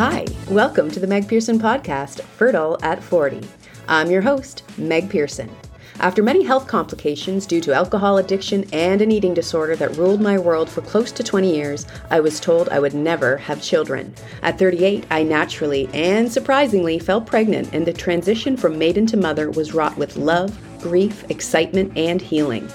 Hi, 0.00 0.24
welcome 0.48 0.90
to 0.92 0.98
the 0.98 1.06
Meg 1.06 1.28
Pearson 1.28 1.58
podcast, 1.58 2.22
Fertile 2.22 2.78
at 2.82 3.02
40. 3.02 3.46
I'm 3.86 4.10
your 4.10 4.22
host, 4.22 4.62
Meg 4.78 5.10
Pearson. 5.10 5.54
After 5.98 6.22
many 6.22 6.42
health 6.42 6.66
complications 6.66 7.44
due 7.44 7.60
to 7.60 7.74
alcohol 7.74 8.16
addiction 8.16 8.64
and 8.72 9.02
an 9.02 9.12
eating 9.12 9.34
disorder 9.34 9.76
that 9.76 9.98
ruled 9.98 10.22
my 10.22 10.38
world 10.38 10.70
for 10.70 10.80
close 10.80 11.12
to 11.12 11.22
20 11.22 11.54
years, 11.54 11.86
I 12.08 12.20
was 12.20 12.40
told 12.40 12.70
I 12.70 12.80
would 12.80 12.94
never 12.94 13.36
have 13.36 13.60
children. 13.60 14.14
At 14.42 14.58
38, 14.58 15.04
I 15.10 15.22
naturally 15.22 15.86
and 15.92 16.32
surprisingly 16.32 16.98
fell 16.98 17.20
pregnant, 17.20 17.74
and 17.74 17.86
the 17.86 17.92
transition 17.92 18.56
from 18.56 18.78
maiden 18.78 19.04
to 19.08 19.18
mother 19.18 19.50
was 19.50 19.74
wrought 19.74 19.98
with 19.98 20.16
love, 20.16 20.58
grief, 20.80 21.30
excitement, 21.30 21.92
and 21.94 22.22
healing. 22.22 22.66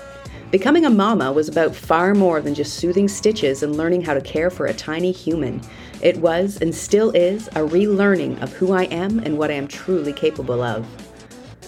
Becoming 0.51 0.85
a 0.85 0.91
mama 0.91 1.33
was 1.33 1.49
about 1.49 1.75
far 1.75 2.13
more 2.13 2.39
than 2.39 2.53
just 2.53 2.75
soothing 2.75 3.07
stitches 3.07 3.63
and 3.63 3.75
learning 3.75 4.03
how 4.03 4.13
to 4.13 4.21
care 4.21 4.49
for 4.49 4.67
a 4.67 4.73
tiny 4.73 5.11
human. 5.11 5.59
It 6.01 6.17
was, 6.17 6.61
and 6.61 6.73
still 6.73 7.11
is, 7.11 7.47
a 7.49 7.61
relearning 7.61 8.41
of 8.41 8.53
who 8.53 8.73
I 8.73 8.83
am 8.85 9.19
and 9.19 9.37
what 9.37 9.51
I 9.51 9.55
am 9.55 9.67
truly 9.67 10.13
capable 10.13 10.61
of. 10.61 10.85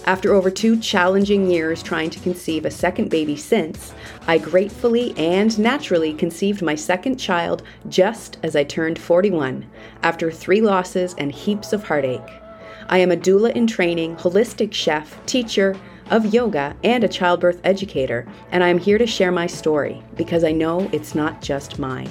After 0.04 0.32
over 0.32 0.50
two 0.50 0.78
challenging 0.78 1.50
years 1.50 1.82
trying 1.82 2.08
to 2.10 2.20
conceive 2.20 2.64
a 2.64 2.70
second 2.70 3.10
baby 3.10 3.36
since, 3.36 3.92
I 4.26 4.38
gratefully 4.38 5.12
and 5.18 5.58
naturally 5.58 6.14
conceived 6.14 6.62
my 6.62 6.74
second 6.74 7.18
child 7.18 7.62
just 7.88 8.38
as 8.42 8.56
I 8.56 8.64
turned 8.64 8.98
41, 8.98 9.66
after 10.02 10.30
three 10.30 10.62
losses 10.62 11.14
and 11.18 11.30
heaps 11.30 11.74
of 11.74 11.84
heartache. 11.84 12.30
I 12.88 12.98
am 12.98 13.12
a 13.12 13.16
doula 13.16 13.52
in 13.52 13.66
training, 13.66 14.16
holistic 14.16 14.72
chef, 14.72 15.18
teacher 15.26 15.76
of 16.10 16.32
yoga, 16.32 16.74
and 16.82 17.04
a 17.04 17.08
childbirth 17.08 17.60
educator, 17.62 18.26
and 18.50 18.64
I 18.64 18.68
am 18.68 18.78
here 18.78 18.96
to 18.96 19.06
share 19.06 19.30
my 19.30 19.46
story 19.46 20.02
because 20.16 20.42
I 20.42 20.52
know 20.52 20.88
it's 20.90 21.14
not 21.14 21.42
just 21.42 21.78
mine. 21.78 22.08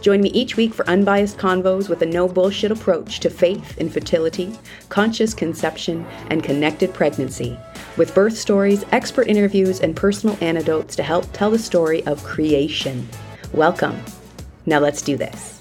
Join 0.00 0.22
me 0.22 0.30
each 0.30 0.56
week 0.56 0.72
for 0.72 0.88
unbiased 0.88 1.36
convos 1.36 1.90
with 1.90 2.00
a 2.00 2.06
no 2.06 2.26
bullshit 2.26 2.72
approach 2.72 3.20
to 3.20 3.28
faith, 3.28 3.76
infertility, 3.76 4.58
conscious 4.88 5.34
conception, 5.34 6.06
and 6.30 6.42
connected 6.42 6.94
pregnancy, 6.94 7.58
with 7.98 8.14
birth 8.14 8.36
stories, 8.36 8.82
expert 8.92 9.28
interviews, 9.28 9.80
and 9.80 9.94
personal 9.94 10.38
anecdotes 10.40 10.96
to 10.96 11.02
help 11.02 11.30
tell 11.34 11.50
the 11.50 11.58
story 11.58 12.02
of 12.06 12.24
creation. 12.24 13.06
Welcome. 13.52 14.02
Now 14.64 14.78
let's 14.78 15.02
do 15.02 15.18
this. 15.18 15.60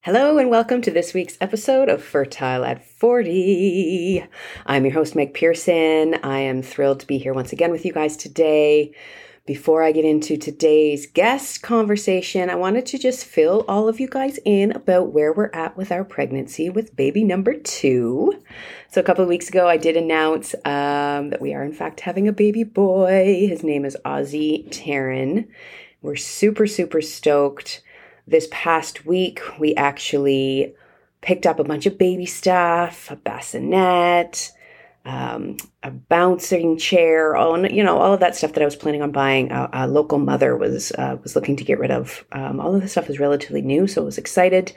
Hello, 0.00 0.38
and 0.38 0.50
welcome 0.50 0.82
to 0.82 0.90
this 0.90 1.14
week's 1.14 1.38
episode 1.40 1.88
of 1.88 2.02
Fertile 2.02 2.64
at 2.64 2.84
40. 2.84 4.24
I'm 4.66 4.84
your 4.84 4.94
host, 4.94 5.14
Meg 5.14 5.32
Pearson. 5.34 6.14
I 6.24 6.40
am 6.40 6.62
thrilled 6.62 7.00
to 7.00 7.06
be 7.06 7.18
here 7.18 7.34
once 7.34 7.52
again 7.52 7.70
with 7.70 7.84
you 7.84 7.92
guys 7.92 8.16
today. 8.16 8.92
Before 9.46 9.84
I 9.84 9.92
get 9.92 10.04
into 10.04 10.36
today's 10.36 11.06
guest 11.06 11.62
conversation, 11.62 12.50
I 12.50 12.56
wanted 12.56 12.84
to 12.86 12.98
just 12.98 13.24
fill 13.24 13.64
all 13.68 13.88
of 13.88 14.00
you 14.00 14.08
guys 14.08 14.40
in 14.44 14.72
about 14.72 15.12
where 15.12 15.32
we're 15.32 15.52
at 15.52 15.76
with 15.76 15.92
our 15.92 16.02
pregnancy 16.02 16.68
with 16.68 16.96
baby 16.96 17.22
number 17.22 17.54
two. 17.54 18.42
So, 18.90 19.00
a 19.00 19.04
couple 19.04 19.22
of 19.22 19.28
weeks 19.28 19.48
ago, 19.48 19.68
I 19.68 19.76
did 19.76 19.96
announce 19.96 20.56
um, 20.64 21.30
that 21.30 21.40
we 21.40 21.54
are, 21.54 21.62
in 21.62 21.72
fact, 21.72 22.00
having 22.00 22.26
a 22.26 22.32
baby 22.32 22.64
boy. 22.64 23.46
His 23.48 23.62
name 23.62 23.84
is 23.84 23.96
Ozzy 24.04 24.68
Taryn. 24.70 25.46
We're 26.02 26.16
super, 26.16 26.66
super 26.66 27.00
stoked. 27.00 27.84
This 28.26 28.48
past 28.50 29.06
week, 29.06 29.40
we 29.60 29.76
actually 29.76 30.74
picked 31.20 31.46
up 31.46 31.60
a 31.60 31.64
bunch 31.64 31.86
of 31.86 31.98
baby 31.98 32.26
stuff, 32.26 33.12
a 33.12 33.16
bassinet, 33.16 34.50
um, 35.06 35.56
a 35.84 35.90
bouncing 35.90 36.76
chair, 36.76 37.36
all 37.36 37.64
you 37.64 37.82
know, 37.82 37.96
all 37.96 38.12
of 38.12 38.20
that 38.20 38.34
stuff 38.34 38.52
that 38.52 38.62
I 38.62 38.64
was 38.64 38.76
planning 38.76 39.02
on 39.02 39.12
buying. 39.12 39.52
A, 39.52 39.70
a 39.72 39.88
local 39.88 40.18
mother 40.18 40.56
was 40.56 40.92
uh, 40.92 41.16
was 41.22 41.36
looking 41.36 41.56
to 41.56 41.64
get 41.64 41.78
rid 41.78 41.92
of. 41.92 42.24
Um, 42.32 42.60
all 42.60 42.74
of 42.74 42.82
this 42.82 42.92
stuff 42.92 43.08
is 43.08 43.20
relatively 43.20 43.62
new, 43.62 43.86
so 43.86 44.02
I 44.02 44.04
was 44.04 44.18
excited 44.18 44.72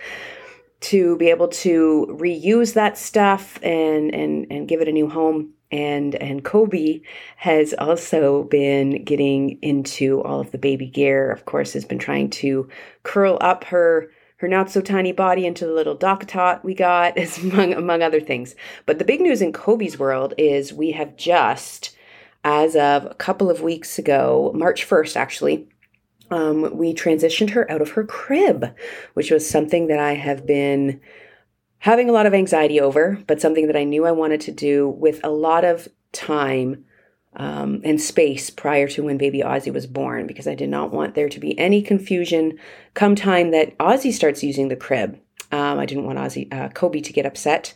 to 0.82 1.18
be 1.18 1.30
able 1.30 1.50
to 1.50 2.08
reuse 2.20 2.76
that 2.76 2.98
stuff 2.98 3.60
and 3.64 4.14
and 4.14 4.48
and 4.52 4.68
give 4.68 4.82
it 4.82 4.88
a 4.88 4.94
new 4.94 5.10
home. 5.10 5.54
And 5.72 6.16
and 6.16 6.46
Kobe 6.46 7.02
has 7.38 7.74
also 7.74 8.44
been 8.44 9.04
getting 9.04 9.58
into 9.64 10.22
all 10.22 10.40
of 10.40 10.52
the 10.52 10.58
baby 10.60 10.88
gear. 10.88 11.32
Of 11.32 11.46
course, 11.46 11.74
has 11.74 11.86
been 11.86 12.00
trying 12.00 12.30
to 12.32 12.70
curl 13.02 13.40
up 13.42 13.64
her 13.66 14.12
her 14.40 14.48
not 14.48 14.72
so 14.72 14.80
tiny 14.82 15.12
body 15.12 15.46
into 15.46 15.66
the 15.66 15.74
little 15.74 15.98
DockATot 15.98 16.64
we 16.64 16.74
got, 16.74 17.18
among, 17.44 17.74
among 17.74 18.02
other 18.02 18.22
things. 18.22 18.56
But 18.86 18.98
the 18.98 19.06
big 19.06 19.22
news 19.22 19.42
in 19.42 19.54
Kobe's 19.54 20.00
world 20.00 20.34
is 20.38 20.74
we 20.74 20.92
have 20.92 21.18
just, 21.18 21.96
as 22.44 22.76
of 22.76 23.06
a 23.06 23.16
couple 23.16 23.50
of 23.50 23.62
weeks 23.62 24.00
ago, 24.00 24.52
March 24.56 24.88
1st 24.88 25.16
actually, 25.18 25.68
um, 26.32 26.78
we 26.78 26.94
transitioned 26.94 27.52
her 27.52 27.70
out 27.70 27.82
of 27.82 27.92
her 27.92 28.06
crib, 28.06 28.74
which 29.14 29.32
was 29.32 29.50
something 29.50 29.88
that 29.88 30.00
I 30.00 30.14
have 30.14 30.46
been 30.46 31.02
having 31.80 32.10
a 32.10 32.14
lot 32.14 32.26
of 32.26 32.34
anxiety 32.34 32.80
over, 32.80 33.22
but 33.28 33.42
something 33.42 33.68
that 33.68 33.76
I 33.76 33.84
knew 33.84 34.06
I 34.06 34.12
wanted 34.12 34.42
to 34.42 34.52
do 34.52 34.88
with 34.88 35.20
a 35.24 35.30
lot 35.30 35.66
of 35.66 35.88
time 36.12 36.86
um, 37.36 37.82
and 37.84 38.02
space 38.02 38.50
prior 38.50 38.88
to 38.90 39.04
when 39.04 39.18
baby 39.18 39.42
Ozzy 39.42 39.72
was 39.72 39.88
born 39.88 40.28
because 40.28 40.48
I 40.48 40.56
did 40.56 40.70
not 40.70 40.92
want 40.92 41.16
there 41.16 41.30
to 41.30 41.40
be 41.40 41.58
any 41.60 41.82
confusion 41.82 42.58
come 42.94 43.16
time 43.16 43.52
that 43.52 43.78
Ozzy 43.78 44.12
starts 44.12 44.44
using 44.44 44.68
the 44.68 44.76
crib. 44.76 45.20
Um, 45.52 45.80
I 45.80 45.86
didn't 45.86 46.06
want 46.06 46.20
Ozzy, 46.20 46.52
uh, 46.54 46.70
Kobe 46.70 47.02
to 47.02 47.14
get 47.14 47.26
upset. 47.26 47.74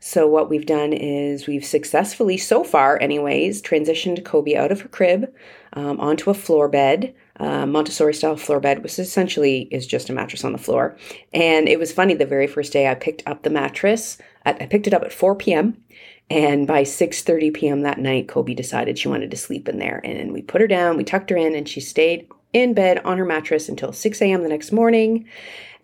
So 0.00 0.26
what 0.26 0.50
we've 0.50 0.66
done 0.66 0.92
is 0.92 1.46
we've 1.46 1.64
successfully, 1.64 2.36
so 2.36 2.62
far 2.62 3.00
anyways, 3.00 3.62
transitioned 3.62 4.24
Kobe 4.24 4.54
out 4.54 4.70
of 4.70 4.82
her 4.82 4.88
crib 4.88 5.32
um, 5.72 5.98
onto 6.00 6.30
a 6.30 6.34
floor 6.34 6.68
bed, 6.68 7.14
uh, 7.38 7.66
Montessori 7.66 8.14
style 8.14 8.36
floor 8.36 8.60
bed, 8.60 8.82
which 8.82 8.98
essentially 8.98 9.62
is 9.70 9.86
just 9.86 10.08
a 10.08 10.12
mattress 10.12 10.44
on 10.44 10.52
the 10.52 10.58
floor. 10.58 10.96
And 11.32 11.68
it 11.68 11.78
was 11.78 11.92
funny 11.92 12.14
the 12.14 12.26
very 12.26 12.46
first 12.46 12.72
day 12.72 12.88
I 12.88 12.94
picked 12.94 13.22
up 13.26 13.42
the 13.42 13.50
mattress. 13.50 14.18
At, 14.44 14.60
I 14.60 14.66
picked 14.66 14.86
it 14.86 14.94
up 14.94 15.02
at 15.02 15.12
4 15.12 15.34
p.m. 15.34 15.82
And 16.28 16.66
by 16.66 16.82
6:30 16.82 17.54
p.m. 17.54 17.82
that 17.82 17.98
night, 17.98 18.28
Kobe 18.28 18.54
decided 18.54 18.98
she 18.98 19.08
wanted 19.08 19.30
to 19.30 19.36
sleep 19.36 19.68
in 19.68 19.78
there. 19.78 20.00
And 20.02 20.32
we 20.32 20.42
put 20.42 20.60
her 20.60 20.66
down, 20.66 20.96
we 20.96 21.04
tucked 21.04 21.30
her 21.30 21.36
in, 21.36 21.54
and 21.54 21.68
she 21.68 21.80
stayed 21.80 22.28
in 22.52 22.74
bed 22.74 22.98
on 23.04 23.18
her 23.18 23.24
mattress 23.24 23.68
until 23.68 23.92
6 23.92 24.22
a.m. 24.22 24.42
the 24.42 24.48
next 24.48 24.72
morning. 24.72 25.28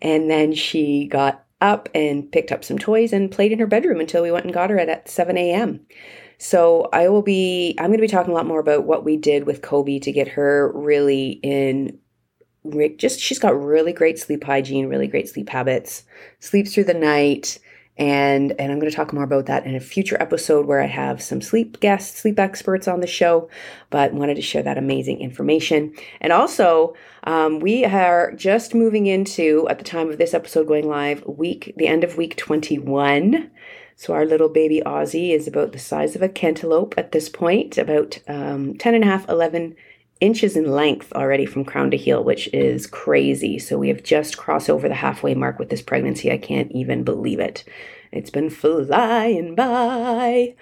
And 0.01 0.29
then 0.29 0.53
she 0.53 1.05
got 1.05 1.45
up 1.61 1.87
and 1.95 2.29
picked 2.29 2.51
up 2.51 2.63
some 2.63 2.77
toys 2.77 3.13
and 3.13 3.31
played 3.31 3.53
in 3.53 3.59
her 3.59 3.67
bedroom 3.67 4.01
until 4.01 4.21
we 4.21 4.31
went 4.31 4.43
and 4.43 4.53
got 4.53 4.69
her 4.69 4.77
at 4.77 5.09
7 5.09 5.37
a.m. 5.37 5.79
So 6.43 6.89
I 6.91 7.07
will 7.07 7.21
be 7.21 7.73
I'm 7.79 7.85
going 7.87 7.99
to 7.99 8.01
be 8.01 8.07
talking 8.09 8.33
a 8.33 8.35
lot 8.35 8.45
more 8.45 8.59
about 8.59 8.83
what 8.83 9.05
we 9.05 9.15
did 9.15 9.45
with 9.45 9.61
Kobe 9.61 9.97
to 9.99 10.11
get 10.11 10.27
her 10.27 10.73
really 10.75 11.39
in 11.41 11.97
just 12.97 13.21
she's 13.21 13.39
got 13.39 13.57
really 13.57 13.93
great 13.93 14.19
sleep 14.19 14.43
hygiene, 14.43 14.87
really 14.87 15.07
great 15.07 15.29
sleep 15.29 15.47
habits, 15.47 16.03
sleeps 16.41 16.73
through 16.73 16.83
the 16.83 16.93
night, 16.93 17.59
and 17.97 18.51
and 18.59 18.73
I'm 18.73 18.79
going 18.79 18.91
to 18.91 18.95
talk 18.95 19.13
more 19.13 19.23
about 19.23 19.45
that 19.45 19.65
in 19.65 19.73
a 19.73 19.79
future 19.79 20.21
episode 20.21 20.65
where 20.65 20.81
I 20.81 20.85
have 20.85 21.21
some 21.21 21.41
sleep 21.41 21.79
guests, 21.79 22.19
sleep 22.19 22.37
experts 22.37 22.89
on 22.89 22.99
the 22.99 23.07
show. 23.07 23.49
But 23.89 24.13
wanted 24.13 24.35
to 24.35 24.41
share 24.41 24.63
that 24.63 24.77
amazing 24.77 25.21
information, 25.21 25.93
and 26.19 26.33
also 26.33 26.93
um, 27.23 27.61
we 27.61 27.85
are 27.85 28.33
just 28.33 28.75
moving 28.75 29.05
into 29.05 29.65
at 29.69 29.77
the 29.77 29.85
time 29.85 30.09
of 30.09 30.17
this 30.17 30.33
episode 30.33 30.67
going 30.67 30.89
live 30.89 31.23
week 31.25 31.73
the 31.77 31.87
end 31.87 32.03
of 32.03 32.17
week 32.17 32.35
21. 32.35 33.49
So 33.95 34.13
our 34.13 34.25
little 34.25 34.49
baby 34.49 34.81
Ozzy 34.85 35.31
is 35.31 35.47
about 35.47 35.71
the 35.71 35.79
size 35.79 36.15
of 36.15 36.21
a 36.21 36.29
cantaloupe 36.29 36.95
at 36.97 37.11
this 37.11 37.29
point, 37.29 37.77
about 37.77 38.19
um, 38.27 38.75
10 38.77 38.95
and 38.95 39.03
a 39.03 39.07
half, 39.07 39.27
11 39.29 39.75
inches 40.19 40.55
in 40.55 40.71
length 40.71 41.11
already 41.13 41.45
from 41.45 41.65
crown 41.65 41.91
to 41.91 41.97
heel, 41.97 42.23
which 42.23 42.47
is 42.53 42.87
crazy. 42.87 43.59
So 43.59 43.77
we 43.77 43.89
have 43.89 44.03
just 44.03 44.37
crossed 44.37 44.69
over 44.69 44.87
the 44.87 44.95
halfway 44.95 45.35
mark 45.35 45.59
with 45.59 45.69
this 45.69 45.81
pregnancy. 45.81 46.31
I 46.31 46.37
can't 46.37 46.71
even 46.71 47.03
believe 47.03 47.39
it. 47.39 47.63
It's 48.11 48.29
been 48.29 48.49
flying 48.49 49.55
by. 49.55 50.55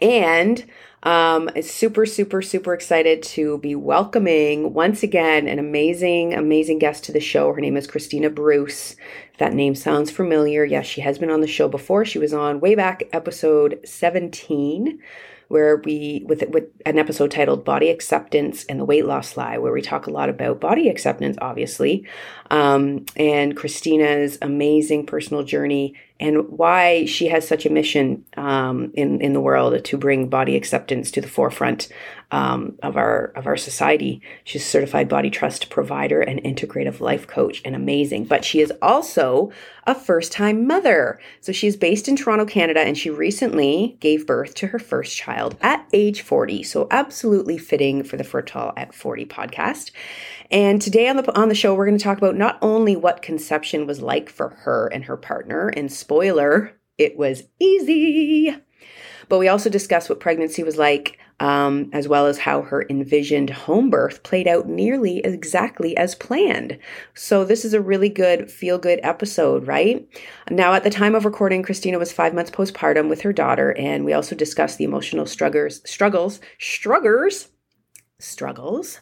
And 0.00 0.64
um, 1.04 1.50
I'm 1.56 1.62
super, 1.62 2.06
super, 2.06 2.42
super 2.42 2.74
excited 2.74 3.22
to 3.24 3.58
be 3.58 3.74
welcoming 3.74 4.72
once 4.72 5.02
again 5.02 5.48
an 5.48 5.58
amazing, 5.58 6.32
amazing 6.32 6.78
guest 6.78 7.04
to 7.04 7.12
the 7.12 7.18
show. 7.20 7.52
Her 7.52 7.60
name 7.60 7.76
is 7.76 7.88
Kristina 7.88 8.32
Bruce. 8.32 8.94
That 9.38 9.52
name 9.52 9.74
sounds 9.74 10.12
familiar, 10.12 10.64
yes, 10.64 10.86
she 10.86 11.00
has 11.00 11.18
been 11.18 11.30
on 11.30 11.40
the 11.40 11.48
show 11.48 11.66
before. 11.66 12.04
She 12.04 12.20
was 12.20 12.32
on 12.32 12.60
way 12.60 12.76
back 12.76 13.02
episode 13.12 13.80
17 13.84 15.00
where 15.52 15.82
we 15.84 16.24
with 16.26 16.42
with 16.48 16.64
an 16.86 16.98
episode 16.98 17.30
titled 17.30 17.62
"Body 17.62 17.90
Acceptance 17.90 18.64
and 18.64 18.80
the 18.80 18.86
Weight 18.86 19.04
Loss 19.04 19.36
Lie," 19.36 19.58
where 19.58 19.72
we 19.72 19.82
talk 19.82 20.06
a 20.06 20.10
lot 20.10 20.30
about 20.30 20.60
body 20.60 20.88
acceptance, 20.88 21.36
obviously, 21.42 22.06
um, 22.52 23.06
and 23.16 23.56
Kristina's 23.56 24.36
amazing 24.42 25.06
personal 25.06 25.42
journey 25.42 25.94
and 26.20 26.50
why 26.50 27.06
she 27.06 27.26
has 27.28 27.48
such 27.48 27.66
a 27.66 27.70
mission 27.70 28.24
um, 28.36 28.92
in 28.94 29.20
in 29.22 29.32
the 29.32 29.40
world 29.40 29.84
to 29.84 29.96
bring 29.96 30.28
body 30.28 30.54
acceptance 30.54 31.10
to 31.10 31.20
the 31.22 31.28
forefront 31.28 31.88
um, 32.30 32.78
of 32.82 32.96
our 32.96 33.32
of 33.34 33.46
our 33.46 33.56
society. 33.56 34.20
She's 34.44 34.62
a 34.62 34.64
certified 34.64 35.08
body 35.08 35.30
trust 35.30 35.70
provider 35.70 36.20
and 36.20 36.40
integrative 36.42 37.00
life 37.00 37.26
coach, 37.26 37.62
and 37.64 37.74
amazing. 37.74 38.26
But 38.26 38.44
she 38.44 38.60
is 38.60 38.72
also 38.82 39.50
a 39.86 39.94
first 39.94 40.30
time 40.30 40.66
mother. 40.66 41.18
So 41.40 41.52
she's 41.52 41.76
based 41.76 42.06
in 42.06 42.16
Toronto, 42.16 42.44
Canada, 42.44 42.80
and 42.80 42.96
she 42.96 43.10
recently 43.10 43.96
gave 43.98 44.26
birth 44.26 44.54
to 44.56 44.68
her 44.68 44.78
first 44.78 45.16
child 45.16 45.56
at 45.60 45.88
age 45.92 46.20
40. 46.20 46.62
So 46.62 46.86
absolutely 46.90 47.58
fitting 47.58 48.04
for 48.04 48.16
the 48.16 48.24
Fertile 48.24 48.72
at 48.76 48.94
40 48.94 49.26
podcast. 49.26 49.90
And 50.52 50.82
today 50.82 51.08
on 51.08 51.16
the 51.16 51.34
on 51.34 51.48
the 51.48 51.54
show, 51.54 51.74
we're 51.74 51.86
going 51.86 51.96
to 51.96 52.04
talk 52.04 52.18
about 52.18 52.36
not 52.36 52.58
only 52.60 52.94
what 52.94 53.22
conception 53.22 53.86
was 53.86 54.02
like 54.02 54.28
for 54.28 54.50
her 54.50 54.88
and 54.92 55.02
her 55.06 55.16
partner, 55.16 55.68
and 55.68 55.90
spoiler, 55.90 56.78
it 56.98 57.16
was 57.16 57.44
easy. 57.58 58.54
But 59.30 59.38
we 59.38 59.48
also 59.48 59.70
discuss 59.70 60.10
what 60.10 60.20
pregnancy 60.20 60.62
was 60.62 60.76
like 60.76 61.18
um, 61.40 61.88
as 61.94 62.06
well 62.06 62.26
as 62.26 62.36
how 62.36 62.60
her 62.60 62.84
envisioned 62.90 63.48
home 63.48 63.88
birth 63.88 64.22
played 64.24 64.46
out 64.46 64.68
nearly 64.68 65.20
exactly 65.20 65.96
as 65.96 66.14
planned. 66.14 66.78
So, 67.14 67.46
this 67.46 67.64
is 67.64 67.72
a 67.72 67.80
really 67.80 68.10
good 68.10 68.50
feel 68.50 68.78
good 68.78 69.00
episode, 69.02 69.66
right? 69.66 70.06
Now, 70.50 70.74
at 70.74 70.84
the 70.84 70.90
time 70.90 71.14
of 71.14 71.24
recording, 71.24 71.62
Kristina 71.62 71.98
was 71.98 72.12
five 72.12 72.34
months 72.34 72.50
postpartum 72.50 73.08
with 73.08 73.22
her 73.22 73.32
daughter, 73.32 73.74
and 73.78 74.04
we 74.04 74.12
also 74.12 74.36
discussed 74.36 74.76
the 74.76 74.84
emotional 74.84 75.24
struggles, 75.24 75.80
struggles, 75.88 76.40
struggles, 76.58 77.48
struggles 78.18 79.00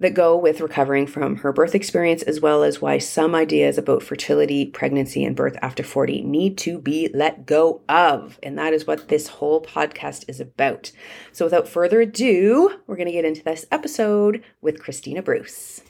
that 0.00 0.14
go 0.14 0.36
with 0.36 0.60
recovering 0.60 1.06
from 1.06 1.36
her 1.36 1.52
birth 1.52 1.74
experience, 1.74 2.22
as 2.22 2.40
well 2.40 2.62
as 2.62 2.80
why 2.80 2.98
some 2.98 3.34
ideas 3.34 3.78
about 3.78 4.02
fertility, 4.02 4.66
pregnancy, 4.66 5.22
and 5.24 5.36
birth 5.36 5.56
after 5.62 5.82
40 5.82 6.22
need 6.22 6.58
to 6.58 6.78
be 6.78 7.08
let 7.14 7.46
go 7.46 7.82
of. 7.88 8.38
And 8.42 8.58
that 8.58 8.72
is 8.72 8.86
what 8.86 9.08
this 9.08 9.28
whole 9.28 9.62
podcast 9.62 10.24
is 10.26 10.40
about. 10.40 10.90
So, 11.32 11.44
without 11.44 11.68
further 11.68 12.00
ado, 12.00 12.80
we're 12.86 12.96
going 12.96 13.06
to 13.06 13.12
get 13.12 13.24
into 13.24 13.44
this 13.44 13.66
episode 13.70 14.42
with 14.60 14.82
Kristina 14.82 15.24
Bruce. 15.24 15.82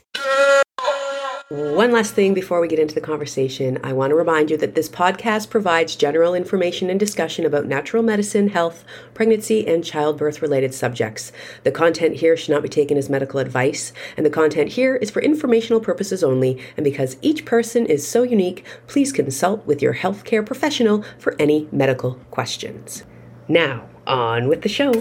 One 1.51 1.91
last 1.91 2.13
thing 2.13 2.33
before 2.33 2.61
we 2.61 2.69
get 2.69 2.79
into 2.79 2.95
the 2.95 3.01
conversation, 3.01 3.77
I 3.83 3.91
want 3.91 4.11
to 4.11 4.15
remind 4.15 4.49
you 4.49 4.55
that 4.55 4.73
this 4.73 4.87
podcast 4.87 5.49
provides 5.49 5.97
general 5.97 6.33
information 6.33 6.89
and 6.89 6.97
discussion 6.97 7.45
about 7.45 7.65
natural 7.65 8.03
medicine, 8.03 8.47
health, 8.47 8.85
pregnancy, 9.13 9.67
and 9.67 9.83
childbirth 9.83 10.41
related 10.41 10.73
subjects. 10.73 11.33
The 11.63 11.71
content 11.71 12.15
here 12.15 12.37
should 12.37 12.51
not 12.51 12.63
be 12.63 12.69
taken 12.69 12.97
as 12.97 13.09
medical 13.09 13.41
advice, 13.41 13.91
and 14.15 14.25
the 14.25 14.29
content 14.29 14.69
here 14.69 14.95
is 14.95 15.11
for 15.11 15.21
informational 15.21 15.81
purposes 15.81 16.23
only. 16.23 16.57
And 16.77 16.85
because 16.85 17.17
each 17.21 17.43
person 17.43 17.85
is 17.85 18.07
so 18.07 18.23
unique, 18.23 18.63
please 18.87 19.11
consult 19.11 19.65
with 19.65 19.81
your 19.81 19.95
healthcare 19.95 20.45
professional 20.45 21.03
for 21.19 21.35
any 21.37 21.67
medical 21.73 22.13
questions. 22.31 23.03
Now, 23.49 23.89
on 24.07 24.47
with 24.47 24.61
the 24.61 24.69
show. 24.69 24.93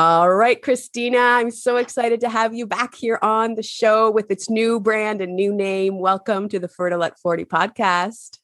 All 0.00 0.32
right, 0.32 0.62
Kristina, 0.62 1.18
I'm 1.18 1.50
so 1.50 1.76
excited 1.76 2.20
to 2.20 2.28
have 2.28 2.54
you 2.54 2.68
back 2.68 2.94
here 2.94 3.18
on 3.20 3.56
the 3.56 3.64
show 3.64 4.12
with 4.12 4.30
its 4.30 4.48
new 4.48 4.78
brand 4.78 5.20
and 5.20 5.34
new 5.34 5.52
name. 5.52 5.98
Welcome 5.98 6.48
to 6.50 6.60
the 6.60 6.68
Fertile 6.68 7.02
at 7.02 7.18
40 7.18 7.46
podcast. 7.46 8.38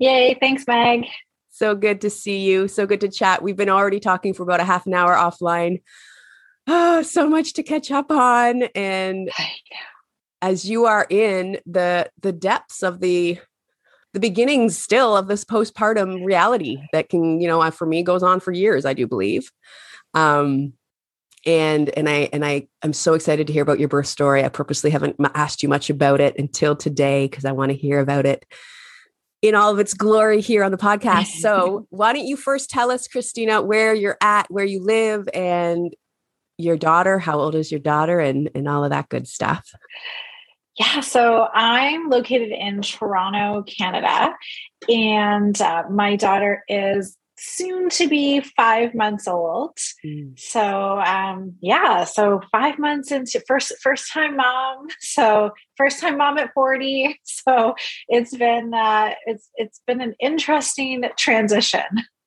Yay, 0.00 0.36
thanks, 0.40 0.66
Meg. 0.66 1.06
So 1.48 1.76
good 1.76 2.00
to 2.00 2.10
see 2.10 2.40
you. 2.40 2.66
So 2.66 2.86
good 2.86 3.00
to 3.02 3.08
chat. 3.08 3.40
We've 3.40 3.54
been 3.54 3.68
already 3.68 4.00
talking 4.00 4.34
for 4.34 4.42
about 4.42 4.58
a 4.58 4.64
half 4.64 4.84
an 4.86 4.94
hour 4.94 5.14
offline. 5.14 5.80
Oh, 6.66 7.02
so 7.02 7.30
much 7.30 7.52
to 7.52 7.62
catch 7.62 7.92
up 7.92 8.10
on. 8.10 8.64
And 8.74 9.30
as 10.42 10.68
you 10.68 10.86
are 10.86 11.06
in 11.08 11.60
the 11.66 12.10
the 12.20 12.32
depths 12.32 12.82
of 12.82 12.98
the 12.98 13.38
the 14.12 14.18
beginnings 14.18 14.76
still 14.76 15.16
of 15.16 15.28
this 15.28 15.44
postpartum 15.44 16.24
reality 16.24 16.78
that 16.92 17.08
can, 17.08 17.40
you 17.40 17.46
know, 17.46 17.70
for 17.70 17.86
me 17.86 18.02
goes 18.02 18.24
on 18.24 18.40
for 18.40 18.50
years, 18.50 18.84
I 18.84 18.92
do 18.92 19.06
believe. 19.06 19.52
Um, 20.12 20.72
and 21.46 21.96
and 21.96 22.08
I 22.08 22.28
and 22.32 22.44
I 22.44 22.66
I'm 22.82 22.92
so 22.92 23.14
excited 23.14 23.46
to 23.46 23.52
hear 23.52 23.62
about 23.62 23.78
your 23.78 23.88
birth 23.88 24.08
story. 24.08 24.44
I 24.44 24.48
purposely 24.48 24.90
haven't 24.90 25.16
asked 25.34 25.62
you 25.62 25.68
much 25.68 25.88
about 25.88 26.20
it 26.20 26.34
until 26.38 26.76
today 26.76 27.26
because 27.28 27.44
I 27.44 27.52
want 27.52 27.70
to 27.70 27.76
hear 27.76 28.00
about 28.00 28.26
it 28.26 28.44
in 29.42 29.54
all 29.54 29.72
of 29.72 29.78
its 29.78 29.94
glory 29.94 30.40
here 30.40 30.64
on 30.64 30.72
the 30.72 30.76
podcast. 30.76 31.26
So, 31.40 31.86
why 31.90 32.12
don't 32.12 32.26
you 32.26 32.36
first 32.36 32.68
tell 32.68 32.90
us, 32.90 33.06
Kristina, 33.06 33.64
where 33.64 33.94
you're 33.94 34.18
at, 34.20 34.50
where 34.50 34.64
you 34.64 34.82
live, 34.82 35.28
and 35.32 35.94
your 36.58 36.76
daughter? 36.76 37.18
How 37.18 37.38
old 37.38 37.54
is 37.54 37.70
your 37.70 37.80
daughter, 37.80 38.18
and 38.18 38.50
and 38.54 38.68
all 38.68 38.84
of 38.84 38.90
that 38.90 39.08
good 39.08 39.28
stuff? 39.28 39.70
Yeah, 40.78 41.00
so 41.00 41.48
I'm 41.54 42.10
located 42.10 42.50
in 42.50 42.82
Toronto, 42.82 43.62
Canada, 43.62 44.34
and 44.88 45.58
uh, 45.60 45.84
my 45.90 46.16
daughter 46.16 46.64
is 46.68 47.16
soon 47.46 47.88
to 47.90 48.08
be 48.08 48.40
five 48.40 48.94
months 48.94 49.28
old. 49.28 49.78
Mm. 50.04 50.38
So 50.38 50.98
um, 50.98 51.54
yeah, 51.60 52.04
so 52.04 52.40
five 52.50 52.78
months 52.78 53.12
into 53.12 53.42
first 53.46 53.72
first 53.82 54.12
time 54.12 54.36
mom. 54.36 54.88
So 55.00 55.52
first 55.76 56.00
time 56.00 56.18
mom 56.18 56.38
at 56.38 56.52
40. 56.52 57.20
So 57.24 57.74
it's 58.08 58.36
been 58.36 58.74
uh, 58.74 59.12
it's 59.26 59.48
it's 59.54 59.80
been 59.86 60.00
an 60.00 60.14
interesting 60.20 61.04
transition. 61.16 61.84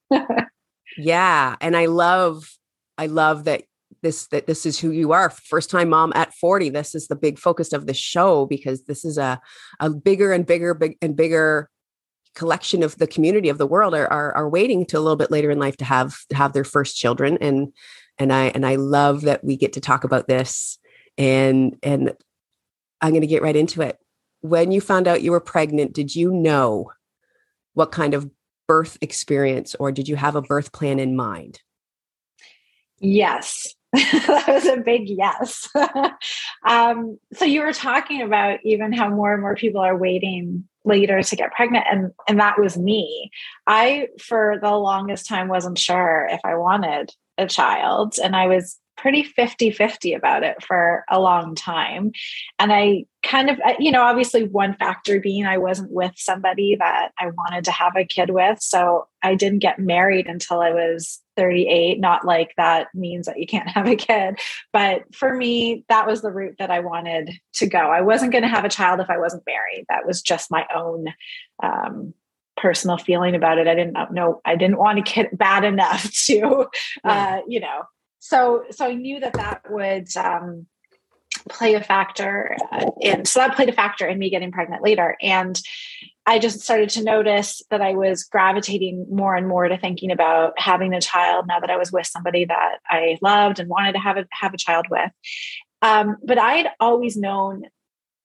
yeah. 0.98 1.56
And 1.60 1.75
I 1.75 1.88
love 1.88 2.50
I 2.98 3.07
love 3.07 3.44
that 3.45 3.63
this 4.01 4.27
that 4.27 4.48
this 4.48 4.66
is 4.66 4.80
who 4.80 4.92
you 4.92 5.12
are 5.12 5.30
first 5.30 5.69
time 5.69 5.89
mom 5.89 6.13
at 6.16 6.33
40 6.33 6.69
this 6.69 6.95
is 6.95 7.07
the 7.07 7.18
big 7.18 7.38
focus 7.38 7.74
of 7.74 7.86
the 7.86 7.94
show 7.94 8.45
because 8.45 8.83
this 8.86 9.04
is 9.04 9.18
a 9.18 9.42
a 9.81 9.89
bigger 9.89 10.31
and 10.31 10.45
bigger 10.45 10.74
big 10.74 10.98
and 11.01 11.18
bigger 11.18 11.69
collection 12.40 12.84
of 12.84 12.98
the 12.98 13.06
community 13.06 13.50
of 13.50 13.58
the 13.58 13.68
world 13.68 13.94
are, 13.94 14.08
are, 14.08 14.34
are 14.34 14.48
waiting 14.48 14.86
to 14.86 14.98
a 14.98 15.02
little 15.02 15.18
bit 15.18 15.30
later 15.30 15.52
in 15.52 15.60
life 15.60 15.76
to 15.76 15.84
have 15.84 16.16
have 16.34 16.54
their 16.54 16.64
first 16.64 16.96
children 16.96 17.38
and 17.42 17.74
and 18.18 18.32
I 18.32 18.46
and 18.46 18.66
I 18.66 18.76
love 18.76 19.22
that 19.24 19.44
we 19.44 19.58
get 19.58 19.74
to 19.74 19.82
talk 19.82 20.06
about 20.06 20.26
this 20.26 20.80
and 21.18 21.76
and 21.84 22.14
I'm 23.02 23.12
going 23.12 23.22
to 23.22 23.28
get 23.28 23.42
right 23.42 23.56
into 23.56 23.82
it. 23.82 23.98
When 24.40 24.72
you 24.72 24.80
found 24.80 25.06
out 25.06 25.22
you 25.22 25.32
were 25.32 25.42
pregnant, 25.42 25.94
did 25.94 26.16
you 26.16 26.32
know 26.32 26.92
what 27.74 27.92
kind 27.92 28.14
of 28.14 28.30
birth 28.70 28.98
experience 29.02 29.76
or 29.76 29.92
did 29.92 30.08
you 30.08 30.16
have 30.16 30.38
a 30.38 30.42
birth 30.42 30.72
plan 30.72 30.98
in 30.98 31.18
mind? 31.18 31.60
Yes. 33.00 33.76
that 33.94 34.46
was 34.48 34.66
a 34.66 34.78
big 34.78 35.10
yes. 35.10 35.70
um, 36.68 37.18
so 37.34 37.46
you 37.46 37.62
were 37.62 37.74
talking 37.74 38.22
about 38.22 38.60
even 38.64 38.94
how 38.94 39.10
more 39.10 39.34
and 39.34 39.42
more 39.42 39.56
people 39.56 39.82
are 39.82 39.98
waiting 39.98 40.68
later 40.86 41.22
to 41.22 41.36
get 41.36 41.52
pregnant 41.52 41.86
and 41.92 42.12
and 42.28 42.40
that 42.40 42.58
was 42.58 42.78
me 42.78 43.30
i 43.68 44.08
for 44.20 44.56
the 44.62 44.72
longest 44.72 45.28
time 45.28 45.48
wasn't 45.48 45.78
sure 45.78 46.28
if 46.32 46.40
i 46.44 46.56
wanted 46.56 47.14
a 47.38 47.46
child 47.46 48.16
and 48.24 48.36
i 48.36 48.48
was 48.48 48.78
pretty 48.96 49.24
50-50 49.24 50.16
about 50.16 50.44
it 50.44 50.62
for 50.62 51.06
a 51.10 51.20
long 51.20 51.56
time 51.56 52.12
and 52.60 52.72
i 52.74 53.06
kind 53.24 53.50
of 53.50 53.58
you 53.80 53.92
know 53.92 54.02
obviously 54.02 54.46
one 54.46 54.76
factor 54.76 55.20
being 55.20 55.46
i 55.46 55.58
wasn't 55.58 55.92
with 55.92 56.12
somebody 56.16 56.76
that 56.78 57.12
i 57.18 57.28
wanted 57.28 57.64
to 57.66 57.72
have 57.72 57.94
a 57.96 58.06
kid 58.06 58.30
with 58.30 58.62
so 58.62 59.08
i 59.22 59.36
didn't 59.36 59.60
get 59.60 59.80
married 59.80 60.28
until 60.28 60.60
i 60.60 60.72
was 60.72 61.22
38 61.40 62.00
not 62.00 62.26
like 62.26 62.54
that 62.58 62.88
means 62.94 63.26
that 63.26 63.40
you 63.40 63.48
can't 63.48 63.70
have 63.70 63.88
a 63.88 63.96
kid 63.96 64.38
but 64.74 65.04
for 65.16 65.34
me 65.34 65.86
that 65.88 66.06
was 66.06 66.22
the 66.22 66.31
route 66.31 66.56
that 66.60 66.69
i 66.69 66.81
wanted 66.81 67.31
to 67.54 67.68
go. 67.68 67.78
I 67.78 68.02
wasn't 68.02 68.31
going 68.31 68.42
to 68.42 68.48
have 68.48 68.66
a 68.66 68.69
child 68.69 69.00
if 69.00 69.10
i 69.10 69.18
wasn't 69.18 69.44
married. 69.46 69.86
That 69.90 70.06
was 70.06 70.22
just 70.22 70.52
my 70.52 70.66
own 70.74 71.08
um, 71.62 72.14
personal 72.58 72.98
feeling 72.98 73.36
about 73.36 73.58
it. 73.58 73.68
I 73.68 73.76
didn't 73.76 73.96
know 74.12 74.42
i 74.46 74.56
didn't 74.56 74.78
want 74.78 75.00
a 75.00 75.04
kid 75.04 75.30
bad 75.34 75.64
enough 75.64 76.12
to 76.26 76.68
uh, 77.04 77.40
you 77.48 77.60
know. 77.60 77.84
So 78.19 78.66
so 78.72 78.86
i 78.86 78.94
knew 78.94 79.19
that 79.19 79.34
that 79.34 79.62
would 79.69 80.16
um, 80.18 80.68
play 81.50 81.76
a 81.76 81.84
factor 81.84 82.56
in 83.02 83.26
so 83.26 83.40
that 83.40 83.56
played 83.56 83.69
a 83.69 83.74
factor 83.74 84.08
in 84.08 84.19
me 84.19 84.30
getting 84.30 84.52
pregnant 84.52 84.84
later. 84.84 85.16
And 85.22 85.60
i 86.30 86.40
just 86.40 86.59
started 86.62 86.90
to 86.90 87.04
notice 87.04 87.62
that 87.69 87.81
i 87.81 87.94
was 87.94 88.24
gravitating 88.24 89.06
more 89.09 89.36
and 89.36 89.48
more 89.48 89.68
to 89.68 89.78
thinking 89.78 90.12
about 90.12 90.54
having 90.57 90.94
a 90.94 91.02
child 91.02 91.45
now 91.48 91.59
that 91.59 91.69
i 91.69 91.78
was 91.78 91.92
with 91.92 92.06
somebody 92.06 92.45
that 92.45 92.78
i 92.90 93.18
loved 93.21 93.59
and 93.59 93.69
wanted 93.69 93.94
to 93.94 94.00
have 94.00 94.18
a 94.18 94.26
have 94.31 94.54
a 94.54 94.57
child 94.57 94.86
with 94.90 95.12
um, 95.81 96.18
but 96.24 96.38
i 96.38 96.54
had 96.54 96.71
always 96.80 97.18
known 97.18 97.64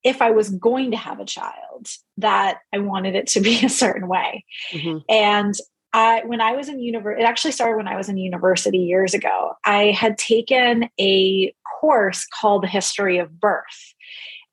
if 0.02 0.20
i 0.20 0.30
was 0.30 0.50
going 0.50 0.90
to 0.90 0.96
have 0.96 1.20
a 1.20 1.24
child 1.24 1.88
that 2.18 2.58
i 2.72 2.78
wanted 2.78 3.14
it 3.14 3.26
to 3.26 3.40
be 3.40 3.58
a 3.64 3.68
certain 3.70 4.08
way 4.08 4.44
mm-hmm. 4.72 4.98
and 5.08 5.54
I, 5.96 6.22
when 6.24 6.40
I 6.40 6.56
was 6.56 6.68
in 6.68 6.80
university, 6.80 7.22
it 7.22 7.24
actually 7.24 7.52
started 7.52 7.76
when 7.76 7.86
I 7.86 7.96
was 7.96 8.08
in 8.08 8.16
university 8.16 8.78
years 8.78 9.14
ago. 9.14 9.52
I 9.64 9.92
had 9.92 10.18
taken 10.18 10.90
a 10.98 11.54
course 11.80 12.26
called 12.26 12.64
The 12.64 12.68
History 12.68 13.18
of 13.18 13.38
Birth. 13.38 13.94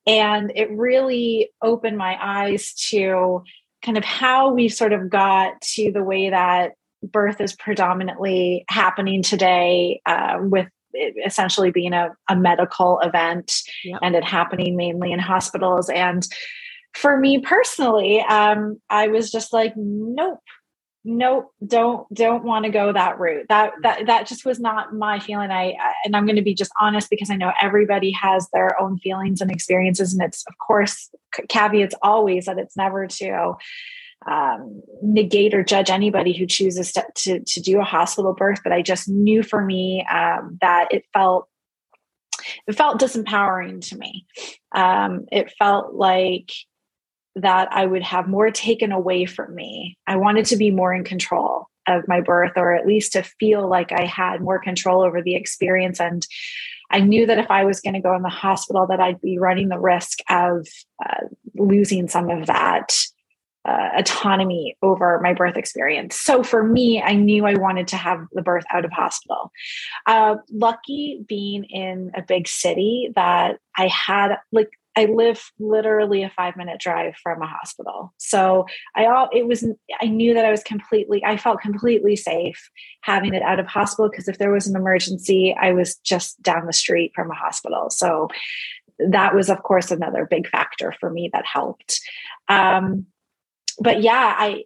And 0.05 0.51
it 0.55 0.71
really 0.71 1.51
opened 1.61 1.97
my 1.97 2.17
eyes 2.19 2.73
to 2.89 3.43
kind 3.83 3.97
of 3.97 4.03
how 4.03 4.51
we 4.53 4.69
sort 4.69 4.93
of 4.93 5.09
got 5.09 5.59
to 5.61 5.91
the 5.91 6.03
way 6.03 6.29
that 6.29 6.73
birth 7.03 7.41
is 7.41 7.55
predominantly 7.55 8.63
happening 8.69 9.23
today 9.23 10.01
uh, 10.05 10.37
with 10.39 10.67
essentially 11.25 11.71
being 11.71 11.93
a, 11.93 12.09
a 12.29 12.35
medical 12.35 12.99
event 12.99 13.53
yep. 13.83 13.99
and 14.01 14.15
it 14.15 14.23
happening 14.23 14.75
mainly 14.75 15.11
in 15.11 15.19
hospitals 15.19 15.89
and 15.89 16.27
for 16.93 17.17
me 17.17 17.39
personally, 17.39 18.19
um, 18.21 18.79
I 18.89 19.07
was 19.07 19.31
just 19.31 19.53
like, 19.53 19.73
nope, 19.75 20.39
nope, 21.03 21.51
don't 21.65 22.11
don't 22.13 22.43
want 22.43 22.65
to 22.65 22.71
go 22.71 22.93
that 22.93 23.19
route. 23.19 23.47
That 23.49 23.73
that 23.83 24.05
that 24.07 24.27
just 24.27 24.45
was 24.45 24.59
not 24.59 24.93
my 24.93 25.19
feeling. 25.19 25.51
I 25.51 25.75
and 26.05 26.15
I'm 26.15 26.25
going 26.25 26.35
to 26.35 26.41
be 26.41 26.53
just 26.53 26.71
honest 26.79 27.09
because 27.09 27.29
I 27.29 27.35
know 27.35 27.51
everybody 27.61 28.11
has 28.11 28.47
their 28.53 28.79
own 28.81 28.97
feelings 28.99 29.41
and 29.41 29.51
experiences, 29.51 30.13
and 30.13 30.21
it's 30.21 30.43
of 30.47 30.57
course 30.57 31.09
caveats 31.49 31.95
always 32.01 32.45
that 32.45 32.57
it's 32.59 32.77
never 32.77 33.07
to 33.07 33.55
um, 34.27 34.81
negate 35.01 35.53
or 35.53 35.63
judge 35.63 35.89
anybody 35.89 36.37
who 36.37 36.45
chooses 36.45 36.91
to, 36.93 37.03
to, 37.15 37.39
to 37.39 37.59
do 37.59 37.79
a 37.79 37.83
hospital 37.83 38.33
birth. 38.33 38.61
But 38.63 38.73
I 38.73 38.81
just 38.81 39.09
knew 39.09 39.43
for 39.43 39.63
me 39.63 40.05
um, 40.11 40.57
that 40.61 40.89
it 40.91 41.05
felt 41.13 41.47
it 42.67 42.73
felt 42.75 42.99
disempowering 42.99 43.87
to 43.89 43.97
me. 43.97 44.25
Um, 44.73 45.25
it 45.31 45.53
felt 45.59 45.93
like 45.93 46.51
that 47.35 47.69
I 47.71 47.85
would 47.85 48.03
have 48.03 48.27
more 48.27 48.51
taken 48.51 48.91
away 48.91 49.25
from 49.25 49.55
me. 49.55 49.97
I 50.07 50.17
wanted 50.17 50.45
to 50.47 50.57
be 50.57 50.71
more 50.71 50.93
in 50.93 51.03
control 51.03 51.67
of 51.87 52.07
my 52.07 52.21
birth, 52.21 52.53
or 52.55 52.75
at 52.75 52.85
least 52.85 53.13
to 53.13 53.23
feel 53.23 53.67
like 53.67 53.91
I 53.91 54.05
had 54.05 54.41
more 54.41 54.59
control 54.59 55.01
over 55.01 55.21
the 55.21 55.35
experience. 55.35 55.99
And 55.99 56.25
I 56.91 56.99
knew 56.99 57.25
that 57.25 57.39
if 57.39 57.49
I 57.49 57.63
was 57.63 57.79
going 57.79 57.93
to 57.93 58.01
go 58.01 58.15
in 58.15 58.21
the 58.21 58.29
hospital, 58.29 58.85
that 58.87 58.99
I'd 58.99 59.21
be 59.21 59.39
running 59.39 59.69
the 59.69 59.79
risk 59.79 60.19
of 60.29 60.67
uh, 61.03 61.25
losing 61.55 62.07
some 62.07 62.29
of 62.29 62.47
that 62.47 62.93
uh, 63.63 63.89
autonomy 63.95 64.75
over 64.81 65.19
my 65.21 65.33
birth 65.33 65.55
experience. 65.55 66.15
So 66.15 66.43
for 66.43 66.63
me, 66.63 67.01
I 67.01 67.13
knew 67.13 67.45
I 67.45 67.55
wanted 67.55 67.87
to 67.89 67.97
have 67.97 68.25
the 68.31 68.41
birth 68.41 68.65
out 68.71 68.85
of 68.85 68.91
hospital. 68.91 69.51
Uh, 70.07 70.37
lucky 70.51 71.23
being 71.27 71.63
in 71.65 72.11
a 72.15 72.23
big 72.23 72.47
city 72.47 73.11
that 73.15 73.59
I 73.77 73.87
had 73.87 74.37
like 74.51 74.69
I 74.95 75.05
live 75.05 75.51
literally 75.59 76.23
a 76.23 76.29
five 76.29 76.57
minute 76.57 76.79
drive 76.79 77.15
from 77.21 77.41
a 77.41 77.47
hospital. 77.47 78.13
So 78.17 78.65
I 78.95 79.05
all 79.05 79.29
it 79.33 79.47
was 79.47 79.65
I 80.01 80.07
knew 80.07 80.33
that 80.33 80.45
I 80.45 80.51
was 80.51 80.63
completely 80.63 81.23
I 81.23 81.37
felt 81.37 81.61
completely 81.61 82.15
safe 82.15 82.69
having 83.01 83.33
it 83.33 83.43
out 83.43 83.59
of 83.59 83.67
hospital 83.67 84.09
because 84.09 84.27
if 84.27 84.37
there 84.37 84.51
was 84.51 84.67
an 84.67 84.75
emergency, 84.75 85.55
I 85.59 85.71
was 85.71 85.95
just 85.97 86.41
down 86.41 86.65
the 86.65 86.73
street 86.73 87.13
from 87.15 87.31
a 87.31 87.35
hospital. 87.35 87.89
So 87.89 88.27
that 88.99 89.33
was 89.33 89.49
of 89.49 89.63
course 89.63 89.91
another 89.91 90.27
big 90.29 90.47
factor 90.49 90.93
for 90.99 91.09
me 91.09 91.29
that 91.33 91.45
helped. 91.45 91.99
Um, 92.49 93.05
but 93.79 94.01
yeah, 94.01 94.35
I 94.37 94.65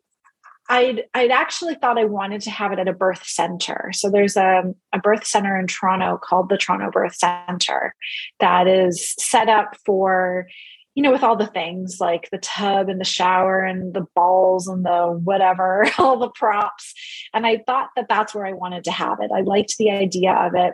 I'd 0.68 1.04
I'd 1.14 1.32
actually 1.32 1.76
thought 1.76 2.00
I 2.00 2.06
wanted 2.06 2.42
to 2.42 2.52
have 2.52 2.72
it 2.72 2.80
at 2.80 2.88
a 2.88 2.94
birth 2.94 3.24
center. 3.26 3.92
So 3.94 4.10
there's 4.10 4.36
a, 4.36 4.64
a 4.94 5.00
birth 5.00 5.26
center 5.26 5.58
in 5.60 5.68
Toronto 5.68 6.20
called 6.22 6.50
the 6.50 6.58
Toronto 6.58 6.90
Birth 6.92 7.16
Center 7.16 7.94
that 8.40 8.68
is 8.68 9.14
set 9.20 9.48
up 9.48 9.78
for, 9.86 10.48
you 10.96 11.04
know, 11.04 11.12
with 11.12 11.24
all 11.24 11.36
the 11.36 11.46
things 11.46 11.98
like 12.00 12.30
the 12.32 12.40
tub 12.40 12.90
and 12.90 13.00
the 13.00 13.06
shower 13.06 13.62
and 13.62 13.94
the 13.94 14.08
balls 14.16 14.68
and 14.68 14.84
the 14.84 15.20
whatever, 15.24 15.88
all 16.00 16.18
the 16.18 16.30
props. 16.30 16.94
And 17.34 17.46
I 17.46 17.64
thought 17.66 17.90
that 17.96 18.08
that's 18.10 18.34
where 18.34 18.48
I 18.48 18.54
wanted 18.54 18.86
to 18.86 18.92
have 18.92 19.20
it. 19.22 19.32
I 19.36 19.42
liked 19.42 19.78
the 19.78 19.92
idea 19.92 20.34
of 20.34 20.56
it. 20.56 20.74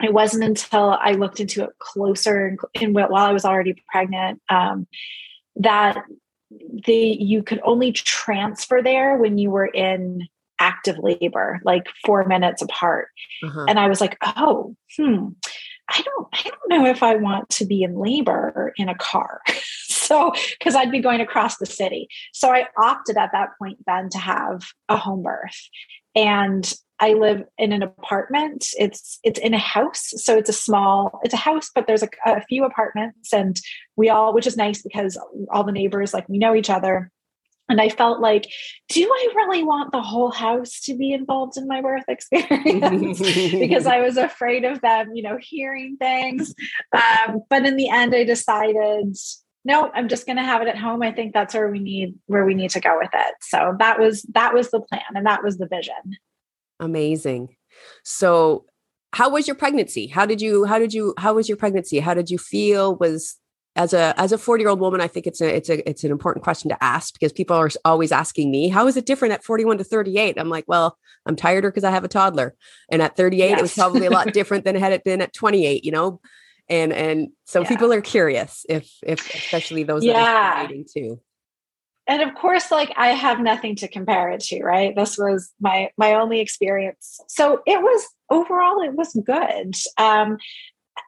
It 0.00 0.14
wasn't 0.14 0.44
until 0.44 0.90
I 0.90 1.12
looked 1.12 1.40
into 1.40 1.64
it 1.64 1.70
closer 1.80 2.56
and, 2.80 2.94
while 2.94 3.16
I 3.16 3.32
was 3.32 3.44
already 3.44 3.82
pregnant 3.90 4.40
um, 4.48 4.86
that 5.56 6.04
they 6.50 7.16
you 7.20 7.42
could 7.42 7.60
only 7.64 7.92
transfer 7.92 8.80
there 8.82 9.16
when 9.16 9.38
you 9.38 9.50
were 9.50 9.66
in 9.66 10.28
active 10.58 10.98
labor, 10.98 11.60
like 11.64 11.86
four 12.04 12.24
minutes 12.24 12.62
apart. 12.62 13.08
Uh-huh. 13.42 13.66
And 13.68 13.78
I 13.78 13.88
was 13.88 14.00
like, 14.00 14.16
oh, 14.22 14.74
hmm, 14.96 15.28
I 15.88 16.02
don't, 16.02 16.28
I 16.32 16.42
don't 16.42 16.68
know 16.68 16.86
if 16.86 17.02
I 17.02 17.16
want 17.16 17.48
to 17.50 17.64
be 17.64 17.82
in 17.82 17.96
labor 17.96 18.72
in 18.76 18.88
a 18.88 18.94
car. 18.94 19.40
so, 19.84 20.32
because 20.58 20.74
I'd 20.74 20.90
be 20.90 21.00
going 21.00 21.20
across 21.20 21.58
the 21.58 21.66
city. 21.66 22.08
So 22.32 22.50
I 22.50 22.66
opted 22.76 23.16
at 23.16 23.30
that 23.32 23.50
point 23.58 23.78
then 23.86 24.08
to 24.10 24.18
have 24.18 24.62
a 24.88 24.96
home 24.96 25.22
birth. 25.22 25.68
And 26.14 26.70
I 27.00 27.14
live 27.14 27.44
in 27.58 27.72
an 27.72 27.82
apartment. 27.82 28.66
It's 28.78 29.18
it's 29.22 29.38
in 29.38 29.54
a 29.54 29.58
house, 29.58 30.12
so 30.16 30.36
it's 30.36 30.50
a 30.50 30.54
small. 30.54 31.20
It's 31.22 31.34
a 31.34 31.38
house, 31.38 31.70
but 31.74 31.86
there's 31.86 32.02
a, 32.02 32.08
a 32.26 32.42
few 32.42 32.64
apartments, 32.64 33.32
and 33.32 33.58
we 33.96 34.08
all, 34.08 34.34
which 34.34 34.46
is 34.46 34.56
nice 34.56 34.82
because 34.82 35.18
all 35.50 35.64
the 35.64 35.72
neighbors 35.72 36.12
like 36.12 36.28
we 36.28 36.38
know 36.38 36.54
each 36.54 36.70
other. 36.70 37.10
And 37.70 37.82
I 37.82 37.90
felt 37.90 38.20
like, 38.20 38.46
do 38.88 39.02
I 39.02 39.32
really 39.36 39.62
want 39.62 39.92
the 39.92 40.00
whole 40.00 40.30
house 40.30 40.80
to 40.84 40.96
be 40.96 41.12
involved 41.12 41.58
in 41.58 41.68
my 41.68 41.82
birth 41.82 42.04
experience? 42.08 43.18
because 43.58 43.86
I 43.86 44.00
was 44.00 44.16
afraid 44.16 44.64
of 44.64 44.80
them, 44.80 45.14
you 45.14 45.22
know, 45.22 45.36
hearing 45.38 45.98
things. 45.98 46.54
Um, 46.94 47.42
but 47.50 47.66
in 47.66 47.76
the 47.76 47.90
end, 47.90 48.14
I 48.14 48.24
decided, 48.24 49.14
no, 49.66 49.90
I'm 49.94 50.08
just 50.08 50.24
going 50.24 50.38
to 50.38 50.42
have 50.42 50.62
it 50.62 50.68
at 50.68 50.78
home. 50.78 51.02
I 51.02 51.12
think 51.12 51.34
that's 51.34 51.52
where 51.52 51.68
we 51.68 51.78
need 51.78 52.14
where 52.24 52.46
we 52.46 52.54
need 52.54 52.70
to 52.70 52.80
go 52.80 52.96
with 52.98 53.10
it. 53.12 53.34
So 53.42 53.76
that 53.78 54.00
was 54.00 54.22
that 54.32 54.54
was 54.54 54.70
the 54.70 54.80
plan, 54.80 55.02
and 55.14 55.26
that 55.26 55.44
was 55.44 55.58
the 55.58 55.68
vision. 55.68 56.16
Amazing. 56.80 57.56
So 58.04 58.64
how 59.12 59.30
was 59.30 59.46
your 59.46 59.56
pregnancy? 59.56 60.06
How 60.06 60.26
did 60.26 60.40
you 60.40 60.64
how 60.64 60.78
did 60.78 60.92
you 60.92 61.14
how 61.18 61.34
was 61.34 61.48
your 61.48 61.56
pregnancy? 61.56 61.98
How 61.98 62.14
did 62.14 62.30
you 62.30 62.38
feel? 62.38 62.96
Was 62.96 63.36
as 63.76 63.92
a 63.92 64.14
as 64.20 64.32
a 64.32 64.38
40 64.38 64.62
year 64.62 64.70
old 64.70 64.80
woman, 64.80 65.00
I 65.00 65.06
think 65.06 65.26
it's 65.26 65.40
a 65.40 65.56
it's 65.56 65.70
a 65.70 65.88
it's 65.88 66.04
an 66.04 66.10
important 66.10 66.44
question 66.44 66.68
to 66.70 66.84
ask 66.84 67.14
because 67.14 67.32
people 67.32 67.56
are 67.56 67.70
always 67.84 68.12
asking 68.12 68.50
me, 68.50 68.68
how 68.68 68.86
is 68.86 68.96
it 68.96 69.06
different 69.06 69.34
at 69.34 69.44
41 69.44 69.78
to 69.78 69.84
38? 69.84 70.38
I'm 70.38 70.48
like, 70.48 70.64
well, 70.66 70.98
I'm 71.26 71.36
tireder 71.36 71.70
because 71.70 71.84
I 71.84 71.90
have 71.90 72.04
a 72.04 72.08
toddler. 72.08 72.54
And 72.90 73.00
at 73.00 73.16
38, 73.16 73.50
yes. 73.50 73.58
it 73.58 73.62
was 73.62 73.74
probably 73.74 74.06
a 74.06 74.10
lot 74.10 74.32
different 74.32 74.64
than 74.64 74.74
had 74.74 74.92
it 74.92 75.04
been 75.04 75.20
at 75.20 75.32
28, 75.32 75.84
you 75.84 75.92
know? 75.92 76.20
And 76.68 76.92
and 76.92 77.28
so 77.46 77.62
yeah. 77.62 77.68
people 77.68 77.92
are 77.92 78.02
curious 78.02 78.66
if 78.68 78.90
if 79.02 79.34
especially 79.34 79.84
those 79.84 80.04
yeah. 80.04 80.12
that 80.12 80.64
are 80.64 80.68
dating 80.68 80.86
too 80.92 81.20
and 82.08 82.22
of 82.22 82.34
course 82.34 82.70
like 82.70 82.92
i 82.96 83.08
have 83.08 83.38
nothing 83.40 83.76
to 83.76 83.86
compare 83.86 84.30
it 84.30 84.40
to 84.40 84.62
right? 84.62 84.96
This 84.96 85.16
was 85.18 85.52
my 85.60 85.90
my 85.96 86.14
only 86.14 86.40
experience. 86.40 87.20
So 87.28 87.62
it 87.66 87.80
was 87.80 88.06
overall 88.30 88.82
it 88.82 88.94
was 88.94 89.14
good. 89.24 89.74
Um 89.98 90.38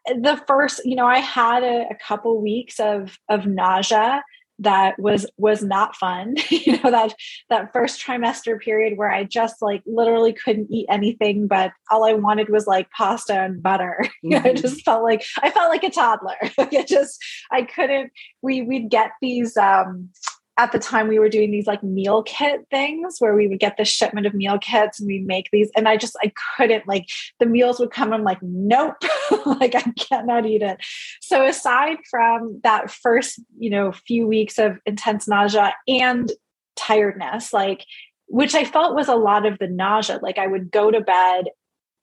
the 0.06 0.40
first 0.46 0.84
you 0.84 0.94
know 0.94 1.06
i 1.06 1.18
had 1.18 1.64
a, 1.64 1.86
a 1.90 1.96
couple 2.06 2.40
weeks 2.40 2.78
of 2.78 3.18
of 3.28 3.44
nausea 3.46 4.22
that 4.60 4.96
was 4.98 5.26
was 5.36 5.62
not 5.62 5.96
fun 5.96 6.34
you 6.50 6.78
know 6.78 6.90
that 6.90 7.14
that 7.48 7.72
first 7.72 8.04
trimester 8.04 8.60
period 8.60 8.96
where 8.96 9.10
i 9.10 9.24
just 9.24 9.60
like 9.60 9.82
literally 9.86 10.32
couldn't 10.32 10.70
eat 10.70 10.86
anything 10.88 11.46
but 11.46 11.72
all 11.90 12.04
i 12.04 12.12
wanted 12.12 12.48
was 12.50 12.66
like 12.66 12.88
pasta 12.90 13.34
and 13.34 13.62
butter. 13.62 14.04
Mm-hmm. 14.22 14.46
i 14.46 14.52
just 14.52 14.82
felt 14.84 15.02
like 15.02 15.24
i 15.42 15.50
felt 15.50 15.70
like 15.70 15.82
a 15.82 15.88
toddler. 15.88 16.36
Like 16.58 16.74
it 16.74 16.86
just 16.86 17.18
i 17.50 17.62
couldn't 17.62 18.12
we 18.42 18.60
we'd 18.60 18.90
get 18.90 19.12
these 19.22 19.56
um 19.56 20.10
at 20.56 20.72
the 20.72 20.78
time 20.78 21.08
we 21.08 21.18
were 21.18 21.28
doing 21.28 21.50
these 21.50 21.66
like 21.66 21.82
meal 21.82 22.22
kit 22.22 22.66
things 22.70 23.16
where 23.18 23.34
we 23.34 23.48
would 23.48 23.60
get 23.60 23.76
this 23.76 23.88
shipment 23.88 24.26
of 24.26 24.34
meal 24.34 24.58
kits 24.58 25.00
and 25.00 25.06
we'd 25.06 25.26
make 25.26 25.48
these 25.52 25.70
and 25.76 25.88
i 25.88 25.96
just 25.96 26.16
i 26.22 26.32
couldn't 26.56 26.86
like 26.86 27.06
the 27.38 27.46
meals 27.46 27.78
would 27.78 27.90
come 27.90 28.12
i'm 28.12 28.24
like 28.24 28.42
nope. 28.42 28.96
Like 29.46 29.74
i 29.74 29.82
cannot 29.98 30.44
eat 30.44 30.62
it. 30.62 30.78
So 31.20 31.46
aside 31.46 31.98
from 32.10 32.60
that 32.62 32.90
first 32.90 33.40
you 33.58 33.70
know 33.70 33.92
few 33.92 34.26
weeks 34.26 34.58
of 34.58 34.78
intense 34.86 35.28
nausea 35.28 35.74
and 35.88 36.30
tiredness 36.76 37.52
like 37.52 37.84
which 38.26 38.54
i 38.54 38.64
felt 38.64 38.94
was 38.94 39.08
a 39.08 39.14
lot 39.14 39.46
of 39.46 39.58
the 39.58 39.66
nausea 39.66 40.18
like 40.22 40.38
i 40.38 40.46
would 40.46 40.70
go 40.70 40.90
to 40.90 41.00
bed 41.00 41.46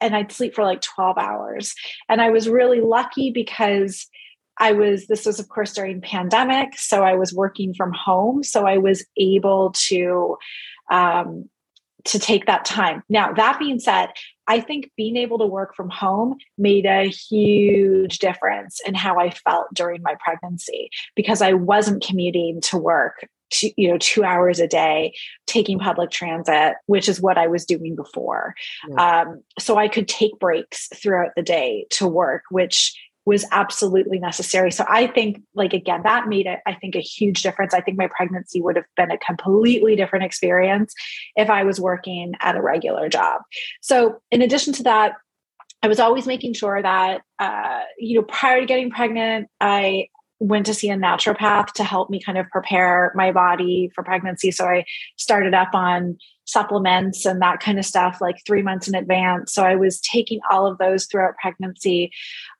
and 0.01 0.15
i'd 0.15 0.31
sleep 0.31 0.55
for 0.55 0.63
like 0.63 0.81
12 0.81 1.17
hours. 1.17 1.73
And 2.09 2.21
i 2.21 2.29
was 2.29 2.49
really 2.49 2.81
lucky 2.81 3.29
because 3.31 4.07
I 4.59 4.71
was, 4.73 5.07
this 5.07 5.25
was, 5.25 5.39
of 5.39 5.49
course, 5.49 5.73
during 5.73 6.01
pandemic. 6.01 6.77
So 6.77 7.03
I 7.03 7.15
was 7.15 7.33
working 7.33 7.73
from 7.73 7.93
home. 7.93 8.43
So 8.43 8.65
I 8.65 8.77
was 8.77 9.05
able 9.17 9.71
to, 9.87 10.37
um, 10.91 11.49
to 12.05 12.19
take 12.19 12.45
that 12.45 12.65
time. 12.65 13.03
Now, 13.09 13.33
that 13.33 13.59
being 13.59 13.79
said, 13.79 14.09
I 14.47 14.61
think 14.61 14.91
being 14.95 15.17
able 15.17 15.39
to 15.39 15.45
work 15.45 15.75
from 15.75 15.89
home 15.89 16.37
made 16.57 16.85
a 16.85 17.09
huge 17.09 18.19
difference 18.19 18.79
in 18.87 18.95
how 18.95 19.19
I 19.19 19.31
felt 19.31 19.67
during 19.73 20.01
my 20.01 20.15
pregnancy 20.23 20.89
because 21.15 21.41
I 21.41 21.53
wasn't 21.53 22.03
commuting 22.03 22.61
to 22.61 22.77
work 22.77 23.27
two, 23.49 23.69
you 23.77 23.89
know 23.89 23.97
two 23.97 24.23
hours 24.23 24.59
a 24.59 24.67
day 24.67 25.13
taking 25.45 25.79
public 25.79 26.11
transit 26.11 26.75
which 26.85 27.07
is 27.07 27.21
what 27.21 27.37
i 27.37 27.47
was 27.47 27.65
doing 27.65 27.95
before 27.95 28.53
yeah. 28.89 29.21
um, 29.21 29.41
so 29.59 29.77
i 29.77 29.87
could 29.87 30.07
take 30.07 30.37
breaks 30.39 30.89
throughout 30.95 31.31
the 31.35 31.41
day 31.41 31.85
to 31.89 32.07
work 32.07 32.43
which 32.49 32.93
was 33.27 33.43
absolutely 33.51 34.19
necessary. 34.19 34.71
So 34.71 34.85
I 34.87 35.05
think, 35.05 35.41
like, 35.53 35.73
again, 35.73 35.99
that 36.03 36.29
made 36.29 36.45
it, 36.45 36.59
I 36.65 36.75
think, 36.75 36.95
a 36.95 37.01
huge 37.01 37.43
difference. 37.43 37.73
I 37.73 37.81
think 37.81 37.97
my 37.97 38.07
pregnancy 38.07 38.61
would 38.61 38.77
have 38.77 38.85
been 38.95 39.11
a 39.11 39.17
completely 39.17 39.97
different 39.97 40.23
experience 40.23 40.93
if 41.35 41.49
I 41.49 41.65
was 41.65 41.77
working 41.77 42.35
at 42.39 42.55
a 42.55 42.61
regular 42.61 43.09
job. 43.09 43.41
So, 43.81 44.21
in 44.31 44.41
addition 44.41 44.71
to 44.75 44.83
that, 44.83 45.15
I 45.83 45.89
was 45.89 45.99
always 45.99 46.25
making 46.25 46.53
sure 46.53 46.81
that, 46.81 47.21
uh, 47.37 47.81
you 47.99 48.15
know, 48.15 48.23
prior 48.23 48.61
to 48.61 48.65
getting 48.65 48.91
pregnant, 48.91 49.49
I 49.59 50.07
went 50.39 50.65
to 50.67 50.73
see 50.73 50.89
a 50.89 50.95
naturopath 50.95 51.73
to 51.73 51.83
help 51.83 52.09
me 52.09 52.21
kind 52.21 52.37
of 52.37 52.47
prepare 52.49 53.11
my 53.13 53.33
body 53.33 53.91
for 53.93 54.05
pregnancy. 54.05 54.51
So 54.51 54.63
I 54.63 54.85
started 55.17 55.53
up 55.53 55.73
on 55.73 56.17
supplements 56.47 57.25
and 57.25 57.41
that 57.41 57.59
kind 57.59 57.77
of 57.77 57.85
stuff 57.85 58.19
like 58.21 58.37
three 58.45 58.61
months 58.61 58.87
in 58.87 58.95
advance. 58.95 59.53
So 59.53 59.63
I 59.63 59.75
was 59.75 59.99
taking 59.99 60.39
all 60.49 60.65
of 60.65 60.77
those 60.77 61.05
throughout 61.05 61.37
pregnancy. 61.39 62.11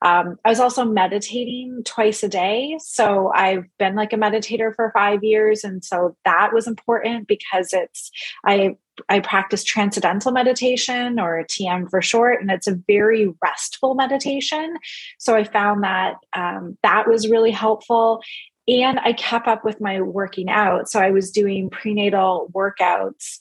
Um, 0.01 0.37
I 0.45 0.49
was 0.49 0.59
also 0.59 0.83
meditating 0.85 1.83
twice 1.85 2.21
a 2.21 2.27
day. 2.27 2.77
So 2.79 3.31
I've 3.33 3.65
been 3.79 3.95
like 3.95 4.13
a 4.13 4.17
meditator 4.17 4.75
for 4.75 4.91
five 4.93 5.23
years. 5.23 5.63
And 5.63 5.83
so 5.83 6.15
that 6.25 6.53
was 6.53 6.67
important 6.67 7.27
because 7.27 7.73
it's, 7.73 8.11
I 8.45 8.75
I 9.09 9.19
practice 9.19 9.63
transcendental 9.63 10.31
meditation 10.31 11.19
or 11.19 11.43
TM 11.43 11.87
for 11.87 12.01
short, 12.01 12.41
and 12.41 12.49
it's 12.49 12.65
a 12.65 12.79
very 12.87 13.31
restful 13.43 13.93
meditation. 13.93 14.75
So 15.19 15.35
I 15.35 15.43
found 15.43 15.83
that 15.83 16.15
um, 16.35 16.79
that 16.81 17.07
was 17.07 17.29
really 17.29 17.51
helpful. 17.51 18.23
And 18.67 18.99
I 18.99 19.13
kept 19.13 19.47
up 19.47 19.63
with 19.63 19.79
my 19.79 20.01
working 20.01 20.49
out. 20.49 20.89
So 20.89 20.99
I 20.99 21.11
was 21.11 21.29
doing 21.29 21.69
prenatal 21.69 22.49
workouts 22.53 23.37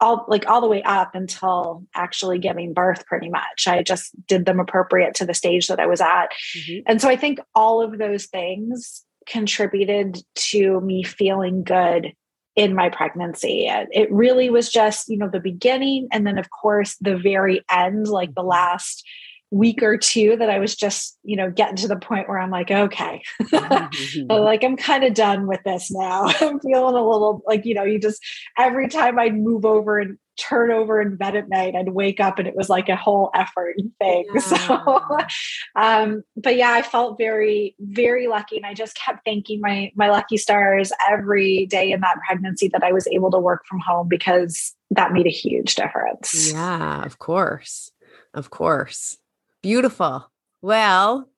all 0.00 0.24
like 0.28 0.48
all 0.48 0.60
the 0.60 0.68
way 0.68 0.82
up 0.82 1.14
until 1.14 1.84
actually 1.94 2.38
giving 2.38 2.72
birth 2.72 3.04
pretty 3.06 3.28
much 3.28 3.66
i 3.66 3.82
just 3.82 4.10
did 4.26 4.46
them 4.46 4.60
appropriate 4.60 5.14
to 5.14 5.26
the 5.26 5.34
stage 5.34 5.66
that 5.66 5.80
i 5.80 5.86
was 5.86 6.00
at 6.00 6.28
mm-hmm. 6.56 6.80
and 6.86 7.00
so 7.00 7.08
i 7.08 7.16
think 7.16 7.38
all 7.54 7.82
of 7.82 7.98
those 7.98 8.26
things 8.26 9.04
contributed 9.26 10.22
to 10.34 10.80
me 10.80 11.02
feeling 11.02 11.62
good 11.62 12.12
in 12.56 12.74
my 12.74 12.88
pregnancy 12.88 13.66
it 13.68 14.10
really 14.10 14.50
was 14.50 14.68
just 14.68 15.08
you 15.08 15.16
know 15.16 15.28
the 15.28 15.40
beginning 15.40 16.08
and 16.12 16.26
then 16.26 16.38
of 16.38 16.48
course 16.50 16.96
the 17.00 17.16
very 17.16 17.62
end 17.70 18.08
like 18.08 18.34
the 18.34 18.40
mm-hmm. 18.40 18.50
last 18.50 19.06
week 19.50 19.82
or 19.82 19.96
two 19.96 20.36
that 20.36 20.48
I 20.48 20.58
was 20.58 20.76
just, 20.76 21.18
you 21.24 21.36
know, 21.36 21.50
getting 21.50 21.76
to 21.76 21.88
the 21.88 21.96
point 21.96 22.28
where 22.28 22.38
I'm 22.38 22.50
like, 22.50 22.70
okay, 22.70 23.22
mm-hmm. 23.42 24.30
like 24.30 24.62
I'm 24.62 24.76
kind 24.76 25.04
of 25.04 25.14
done 25.14 25.46
with 25.46 25.60
this 25.64 25.90
now. 25.90 26.26
I'm 26.40 26.60
feeling 26.60 26.94
a 26.94 27.08
little 27.08 27.42
like, 27.46 27.64
you 27.64 27.74
know, 27.74 27.84
you 27.84 27.98
just 27.98 28.22
every 28.56 28.88
time 28.88 29.18
I'd 29.18 29.36
move 29.36 29.64
over 29.64 29.98
and 29.98 30.18
turn 30.38 30.70
over 30.70 31.00
in 31.00 31.16
bed 31.16 31.36
at 31.36 31.48
night, 31.48 31.74
I'd 31.74 31.90
wake 31.90 32.18
up 32.18 32.38
and 32.38 32.48
it 32.48 32.56
was 32.56 32.70
like 32.70 32.88
a 32.88 32.96
whole 32.96 33.30
effort 33.34 33.76
thing. 33.98 34.24
Yeah. 34.34 34.40
So, 34.40 35.18
um, 35.76 36.22
but 36.36 36.56
yeah, 36.56 36.70
I 36.70 36.82
felt 36.82 37.18
very, 37.18 37.74
very 37.78 38.26
lucky. 38.26 38.56
And 38.56 38.64
I 38.64 38.74
just 38.74 38.96
kept 38.96 39.24
thanking 39.24 39.60
my, 39.60 39.92
my 39.94 40.08
lucky 40.08 40.36
stars 40.36 40.92
every 41.10 41.66
day 41.66 41.92
in 41.92 42.00
that 42.00 42.16
pregnancy 42.26 42.68
that 42.68 42.82
I 42.82 42.92
was 42.92 43.06
able 43.08 43.30
to 43.32 43.38
work 43.38 43.64
from 43.68 43.80
home 43.80 44.08
because 44.08 44.74
that 44.90 45.12
made 45.12 45.26
a 45.26 45.30
huge 45.30 45.74
difference. 45.74 46.52
Yeah, 46.52 47.04
of 47.04 47.18
course. 47.18 47.90
Of 48.32 48.50
course. 48.50 49.18
Beautiful. 49.62 50.30
Well, 50.62 51.28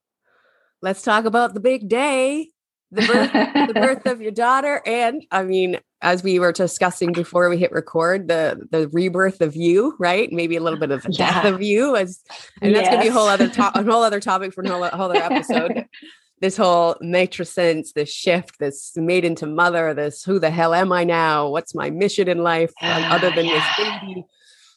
let's 0.81 1.03
talk 1.03 1.25
about 1.25 1.55
the 1.55 1.61
big 1.61 1.89
day, 1.89 2.49
the 2.91 3.03
birth, 3.03 3.33
the 3.69 3.75
birth 3.81 4.07
of 4.07 4.21
your 4.21 4.33
daughter, 4.33 4.83
and 4.87 5.25
I 5.31 5.45
mean, 5.45 5.79
as 6.03 6.23
we 6.23 6.39
were 6.39 6.53
discussing 6.53 7.13
before 7.13 7.49
we 7.49 7.57
hit 7.57 7.73
record, 7.73 8.29
the 8.29 8.67
the 8.71 8.89
rebirth 8.89 9.41
of 9.41 9.57
you, 9.57 9.97
right? 9.99 10.31
Maybe 10.33 10.57
a 10.57 10.61
little 10.61 10.79
bit 10.79 10.91
of 10.91 11.03
the 11.03 11.13
yeah. 11.13 11.43
death 11.43 11.53
of 11.53 11.63
you, 11.63 11.97
as 11.97 12.21
and 12.61 12.75
that's 12.75 12.85
yes. 12.85 12.95
gonna 12.95 13.03
be 13.03 13.09
a 13.09 13.13
whole 13.13 13.29
other 13.29 13.49
to- 13.49 13.79
a 13.79 13.85
whole 13.85 14.03
other 14.03 14.21
topic 14.21 14.53
for 14.53 14.63
a 14.63 14.69
whole, 14.69 14.85
whole 14.85 15.11
other 15.11 15.23
episode. 15.23 15.87
this 16.41 16.57
whole 16.57 16.97
matrescence, 16.97 17.93
this 17.95 18.13
shift, 18.13 18.59
this 18.59 18.97
made 18.97 19.25
into 19.25 19.47
mother, 19.47 19.95
this 19.95 20.25
who 20.25 20.41
the 20.41 20.51
hell 20.51 20.75
am 20.75 20.91
I 20.93 21.05
now? 21.05 21.49
What's 21.49 21.73
my 21.73 21.89
mission 21.89 22.29
in 22.29 22.39
life 22.43 22.73
ah, 22.83 23.15
other 23.15 23.31
than 23.31 23.47
yeah. 23.47 23.75
this 23.79 24.01
baby? 24.01 24.25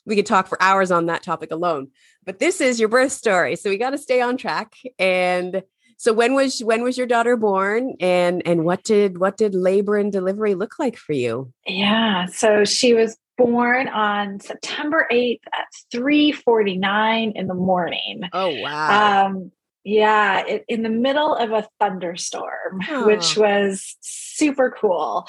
We 0.05 0.15
could 0.15 0.25
talk 0.25 0.47
for 0.47 0.62
hours 0.62 0.91
on 0.91 1.07
that 1.07 1.24
topic 1.24 1.51
alone. 1.51 1.89
But 2.24 2.39
this 2.39 2.62
is 2.62 2.79
your 2.79 2.89
birth 2.89 3.12
story 3.12 3.55
so 3.55 3.69
we 3.69 3.77
got 3.77 3.91
to 3.91 3.97
stay 3.97 4.21
on 4.21 4.38
track. 4.38 4.75
And 5.00 5.63
so 5.97 6.13
when 6.13 6.33
was 6.33 6.59
when 6.59 6.83
was 6.83 6.97
your 6.97 7.07
daughter 7.07 7.38
born? 7.38 7.95
And 8.00 8.41
and 8.45 8.65
what 8.65 8.83
did 8.83 9.17
what 9.17 9.38
did 9.38 9.55
labor 9.55 9.97
and 9.97 10.12
delivery 10.12 10.55
look 10.55 10.79
like 10.79 10.97
for 10.97 11.13
you? 11.13 11.51
Yeah 11.67 12.25
so 12.27 12.65
she 12.65 12.93
was 12.93 13.17
born 13.38 13.89
on 13.89 14.39
september 14.39 15.05
8th 15.12 15.41
at 15.53 15.67
3.49 15.93 17.33
in 17.35 17.47
the 17.47 17.53
morning. 17.53 18.21
Oh 18.33 18.59
wow. 18.59 19.27
Um 19.27 19.51
yeah 19.83 20.45
it, 20.45 20.65
in 20.67 20.81
the 20.81 20.89
middle 20.89 21.35
of 21.35 21.51
a 21.51 21.67
thunderstorm 21.79 22.79
oh. 22.89 23.05
which 23.05 23.38
was 23.38 23.95
super 24.36 24.75
cool 24.80 25.27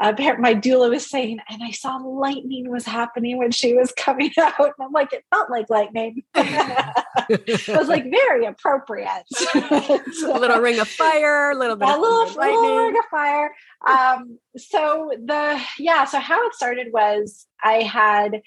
uh, 0.00 0.12
my 0.38 0.54
doula 0.54 0.90
was 0.90 1.08
saying, 1.08 1.40
and 1.48 1.62
I 1.62 1.70
saw 1.72 1.96
lightning 1.96 2.70
was 2.70 2.84
happening 2.84 3.36
when 3.38 3.50
she 3.50 3.74
was 3.74 3.92
coming 3.92 4.30
out. 4.38 4.58
And 4.58 4.72
I'm 4.80 4.92
like, 4.92 5.12
it 5.12 5.24
felt 5.30 5.50
like 5.50 5.68
lightning. 5.68 6.22
it 6.34 7.68
was 7.68 7.88
like 7.88 8.04
very 8.04 8.46
appropriate. 8.46 9.24
a 9.54 10.38
little 10.38 10.60
ring 10.60 10.78
of 10.78 10.88
fire, 10.88 11.50
a 11.50 11.58
little 11.58 11.76
bit 11.76 11.88
a 11.88 11.98
little, 11.98 12.26
little 12.26 12.76
ring 12.76 12.96
of 12.96 13.04
fire. 13.10 13.50
Um, 13.86 14.38
so 14.56 15.12
the 15.24 15.60
yeah, 15.78 16.04
so 16.04 16.20
how 16.20 16.46
it 16.46 16.54
started 16.54 16.88
was 16.92 17.46
I 17.62 17.82
had 17.82 18.42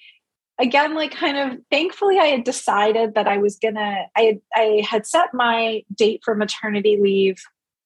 again 0.60 0.94
like 0.94 1.12
kind 1.12 1.38
of 1.38 1.58
thankfully 1.72 2.20
i 2.20 2.26
had 2.26 2.44
decided 2.44 3.16
that 3.16 3.26
i 3.26 3.38
was 3.38 3.58
gonna 3.58 4.06
i 4.16 4.22
had 4.22 4.42
i 4.54 4.86
had 4.88 5.08
set 5.08 5.34
my 5.34 5.82
date 5.96 6.22
for 6.24 6.36
maternity 6.36 7.00
leave 7.02 7.38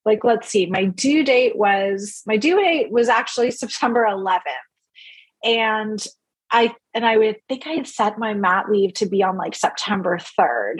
like 0.06 0.24
let's 0.24 0.48
see 0.48 0.66
my 0.68 0.86
due 0.86 1.24
date 1.24 1.58
was 1.58 2.22
my 2.26 2.38
due 2.38 2.58
date 2.58 2.92
was 2.92 3.10
actually 3.10 3.52
september 3.52 4.06
11th 4.10 4.42
and 5.44 6.06
i 6.52 6.74
and 6.94 7.06
i 7.06 7.18
would 7.18 7.38
think 7.50 7.66
i 7.68 7.72
had 7.72 7.88
set 7.88 8.20
my 8.20 8.34
mat 8.34 8.70
leave 8.70 8.94
to 8.94 9.06
be 9.06 9.24
on 9.24 9.38
like 9.38 9.56
september 9.56 10.18
3rd 10.40 10.76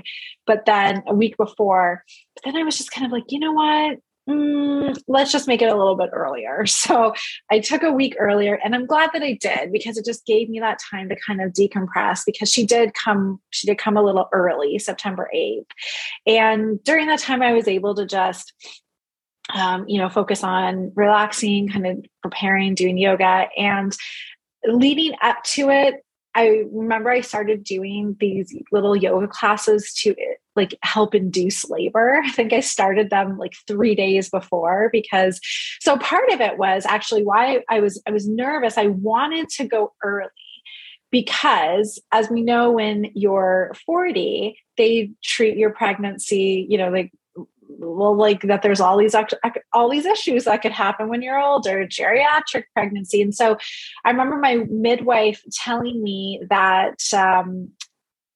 but 0.46 0.66
then 0.66 1.04
a 1.08 1.14
week 1.14 1.36
before 1.38 2.04
but 2.36 2.44
then 2.46 2.56
i 2.56 2.64
was 2.64 2.78
just 2.78 2.92
kind 2.92 3.06
of 3.06 3.12
like 3.12 3.26
you 3.30 3.40
know 3.40 3.54
what? 3.54 3.98
Mm, 4.28 4.98
let's 5.08 5.32
just 5.32 5.48
make 5.48 5.62
it 5.62 5.70
a 5.70 5.78
little 5.78 5.96
bit 5.96 6.10
earlier. 6.12 6.66
So 6.86 7.14
i 7.52 7.60
took 7.60 7.84
a 7.84 7.92
week 7.92 8.16
earlier 8.20 8.60
and 8.64 8.76
i'm 8.76 8.86
glad 8.86 9.10
that 9.14 9.24
i 9.24 9.34
did 9.34 9.72
because 9.72 9.98
it 9.98 10.06
just 10.06 10.26
gave 10.26 10.50
me 10.50 10.60
that 10.60 10.80
time 10.92 11.10
to 11.10 11.16
kind 11.26 11.42
of 11.42 11.52
decompress 11.54 12.22
because 12.26 12.52
she 12.52 12.66
did 12.66 12.94
come 12.94 13.40
she 13.50 13.68
did 13.68 13.78
come 13.78 13.98
a 13.98 14.04
little 14.04 14.28
early 14.34 14.78
september 14.78 15.30
8th 15.34 15.66
and 16.28 16.84
during 16.84 17.08
that 17.08 17.20
time 17.20 17.42
i 17.42 17.54
was 17.54 17.68
able 17.68 17.96
to 17.96 18.06
just 18.06 18.54
um, 19.54 19.88
you 19.88 20.00
know, 20.00 20.10
focus 20.10 20.44
on 20.44 20.92
relaxing, 20.96 21.70
kind 21.70 21.86
of 21.86 22.06
preparing, 22.22 22.76
doing 22.76 22.98
yoga. 22.98 23.48
And 23.58 23.96
leading 24.66 25.14
up 25.22 25.44
to 25.44 25.70
it, 25.70 26.04
I 26.34 26.66
remember 26.72 27.10
I 27.10 27.22
started 27.22 27.64
doing 27.64 28.18
these 28.20 28.54
little 28.72 28.96
yoga 28.96 29.28
classes 29.28 29.94
to 30.02 30.16
like 30.56 30.76
help 30.84 31.16
induce 31.16 31.70
labor. 31.70 32.22
I 32.24 32.30
think 32.30 32.52
I 32.52 32.60
started 32.60 33.10
them 33.10 33.38
like 33.38 33.54
3 33.68 33.96
days 33.96 34.30
before 34.30 34.90
because 34.92 35.40
so 35.80 35.98
part 35.98 36.30
of 36.32 36.42
it 36.42 36.58
was 36.58 36.86
actually 36.86 37.24
why 37.24 37.64
I 37.70 37.80
was 37.80 38.02
I 38.06 38.12
was 38.12 38.28
nervous. 38.28 38.78
I 38.78 38.88
wanted 38.88 39.48
to 39.50 39.66
go 39.66 39.94
early 40.04 40.30
because 41.10 42.02
as 42.12 42.30
we 42.30 42.42
know 42.42 42.72
when 42.72 43.12
you're 43.14 43.74
40 43.86 44.58
they 44.76 45.12
treat 45.24 45.56
your 45.56 45.70
pregnancy 45.70 46.66
you 46.70 46.78
know 46.78 46.90
like 46.90 47.12
well 47.78 48.16
like 48.16 48.42
that 48.42 48.62
there's 48.62 48.80
all 48.80 48.98
these 48.98 49.16
all 49.74 49.90
these 49.90 50.06
issues 50.06 50.46
that 50.46 50.62
could 50.62 50.72
happen 50.72 51.10
when 51.10 51.22
you're 51.22 51.40
older 51.40 51.86
geriatric 51.88 52.64
pregnancy 52.74 53.22
and 53.22 53.36
so 53.36 53.58
i 54.04 54.10
remember 54.10 54.38
my 54.38 54.56
midwife 54.70 55.44
telling 55.52 56.02
me 56.02 56.42
that 56.50 57.00
um, 57.14 57.70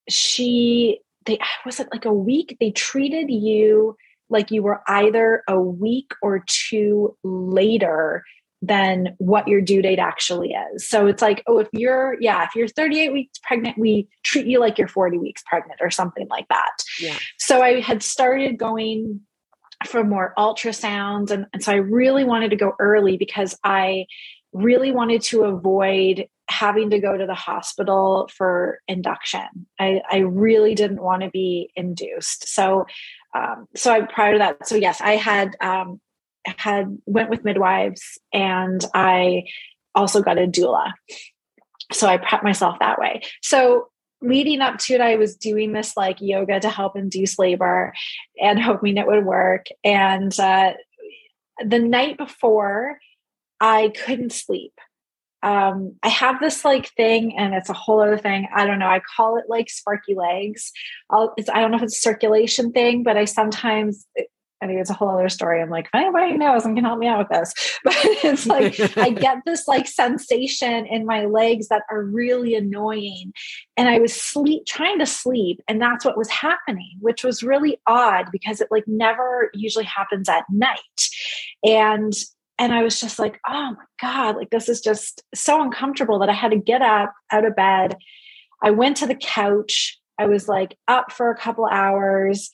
she 0.10 1.00
they 1.26 1.40
was 1.66 1.80
it 1.80 1.88
like 1.92 2.06
a 2.06 2.14
week 2.14 2.58
they 2.60 2.72
treated 2.72 3.30
you 3.30 3.96
like 4.30 4.52
you 4.52 4.62
were 4.62 4.82
either 4.88 5.44
a 5.48 5.60
week 5.60 6.12
or 6.22 6.44
two 6.48 7.16
later 7.24 8.24
than 8.62 9.16
what 9.20 9.48
your 9.48 9.62
due 9.62 9.82
date 9.82 10.00
actually 10.00 10.54
is. 10.74 10.88
So 10.88 11.08
it's 11.08 11.22
like, 11.22 11.44
oh, 11.48 11.60
if 11.60 11.70
you're, 11.72 12.18
yeah, 12.20 12.44
if 12.44 12.56
you're 12.56 12.68
38 12.68 13.14
weeks 13.14 13.40
pregnant, 13.42 13.78
we 13.78 14.08
treat 14.24 14.48
you 14.48 14.60
like 14.60 14.78
you're 14.78 14.90
40 14.90 15.18
weeks 15.18 15.42
pregnant 15.46 15.80
or 15.82 15.90
something 15.90 16.28
like 16.30 16.48
that. 16.50 16.72
Yeah. 17.00 17.18
So 17.38 17.62
I 17.62 17.80
had 17.80 18.04
started 18.04 18.58
going 18.58 19.22
for 19.86 20.04
more 20.04 20.34
ultrasounds. 20.38 21.32
And, 21.32 21.48
and 21.54 21.64
so 21.64 21.72
I 21.72 21.76
really 21.76 22.24
wanted 22.24 22.50
to 22.50 22.56
go 22.56 22.74
early 22.80 23.18
because 23.18 23.58
I 23.64 24.06
really 24.54 24.92
wanted 24.92 25.22
to 25.22 25.44
avoid 25.44 26.28
having 26.50 26.90
to 26.90 27.00
go 27.00 27.16
to 27.16 27.26
the 27.26 27.36
hospital 27.36 28.30
for 28.36 28.80
induction. 28.88 29.68
I, 29.80 30.02
I 30.12 30.18
really 30.18 30.76
didn't 30.76 31.02
want 31.02 31.22
to 31.22 31.30
be 31.30 31.72
induced. 31.76 32.50
So, 32.50 32.88
um, 33.36 33.68
so 33.76 33.94
I 33.94 34.02
prior 34.02 34.34
to 34.34 34.40
that, 34.40 34.68
so 34.68 34.76
yes, 34.76 35.00
I 35.00 35.16
had 35.16 35.56
um, 35.62 36.02
had 36.46 36.98
went 37.06 37.30
with 37.30 37.46
midwives, 37.46 38.18
and 38.34 38.84
I 38.94 39.44
also 39.94 40.22
got 40.22 40.40
a 40.40 40.48
doula. 40.48 40.94
So 41.92 42.08
I 42.08 42.18
prepped 42.18 42.44
myself 42.44 42.80
that 42.80 43.00
way. 43.00 43.22
So 43.42 43.89
leading 44.22 44.62
up 44.62 44.78
to 44.80 44.96
it, 44.96 45.02
I 45.02 45.16
was 45.16 45.36
doing 45.36 45.74
this 45.74 45.96
like 45.96 46.18
yoga 46.20 46.60
to 46.60 46.70
help 46.70 46.96
induce 46.96 47.40
labor 47.40 47.94
and 48.42 48.62
hoping 48.62 48.98
it 48.98 49.08
would 49.08 49.26
work. 49.26 49.68
And 49.84 50.38
uh, 50.40 50.74
the 51.66 51.80
night 51.80 52.18
before, 52.18 53.00
I 53.60 53.92
couldn't 54.06 54.34
sleep. 54.34 54.74
Um, 55.42 55.96
I 56.04 56.10
have 56.10 56.42
this 56.42 56.66
like 56.66 56.90
thing, 56.96 57.38
and 57.38 57.54
it's 57.54 57.70
a 57.70 57.74
whole 57.74 58.02
other 58.02 58.18
thing. 58.18 58.48
I 58.54 58.66
don't 58.66 58.80
know. 58.80 58.90
I 58.90 59.02
call 59.16 59.38
it 59.38 59.46
like 59.48 59.70
sparky 59.70 60.14
legs. 60.14 60.72
I 61.10 61.28
don't 61.38 61.72
know 61.72 61.78
if 61.78 61.84
it's 61.84 61.98
a 61.98 62.02
circulation 62.02 62.74
thing, 62.74 63.04
but 63.04 63.16
I 63.16 63.24
sometimes 63.24 64.06
anyway, 64.62 64.82
it's 64.82 64.90
a 64.90 64.94
whole 64.94 65.10
other 65.10 65.30
story. 65.30 65.62
I'm 65.62 65.70
like, 65.70 65.86
if 65.86 65.96
anybody 65.96 66.38
knows, 66.38 66.66
and 66.66 66.76
can 66.76 66.86
help 66.86 67.00
me 67.00 67.08
out 67.08 67.20
with 67.20 67.30
this. 67.30 67.54
But 67.84 67.96
it's 68.24 68.46
like 68.46 68.98
I 68.98 69.10
get 69.28 69.38
this 69.46 69.68
like 69.68 69.88
sensation 69.88 70.86
in 70.86 71.06
my 71.06 71.26
legs 71.26 71.70
that 71.70 71.84
are 71.90 72.04
really 72.04 72.56
annoying. 72.56 73.34
And 73.78 73.88
I 73.88 74.00
was 74.00 74.14
sleep 74.14 74.66
trying 74.66 75.00
to 75.00 75.06
sleep, 75.06 75.62
and 75.68 75.82
that's 75.82 76.06
what 76.06 76.18
was 76.18 76.30
happening, 76.30 76.98
which 77.00 77.24
was 77.24 77.44
really 77.44 77.80
odd 77.88 78.26
because 78.32 78.62
it 78.62 78.68
like 78.70 78.88
never 78.88 79.50
usually 79.54 79.86
happens 79.86 80.28
at 80.30 80.46
night. 80.50 80.78
And 81.64 82.14
and 82.58 82.74
I 82.74 82.84
was 82.84 83.00
just 83.00 83.20
like, 83.20 83.40
oh 83.48 83.72
my 83.78 83.86
God, 84.02 84.36
like 84.36 84.50
this 84.50 84.68
is 84.68 84.82
just 84.82 85.24
so 85.34 85.62
uncomfortable 85.62 86.20
that 86.20 86.30
I 86.30 86.34
had 86.34 86.52
to 86.52 86.58
get 86.58 86.82
up 86.82 87.14
out 87.32 87.46
of 87.46 87.56
bed. 87.56 87.96
I 88.62 88.72
went 88.72 88.98
to 88.98 89.08
the 89.08 89.16
couch. 89.16 89.98
I 90.20 90.26
was 90.26 90.50
like 90.50 90.76
up 90.90 91.14
for 91.14 91.32
a 91.32 91.38
couple 91.38 91.66
hours 91.66 92.52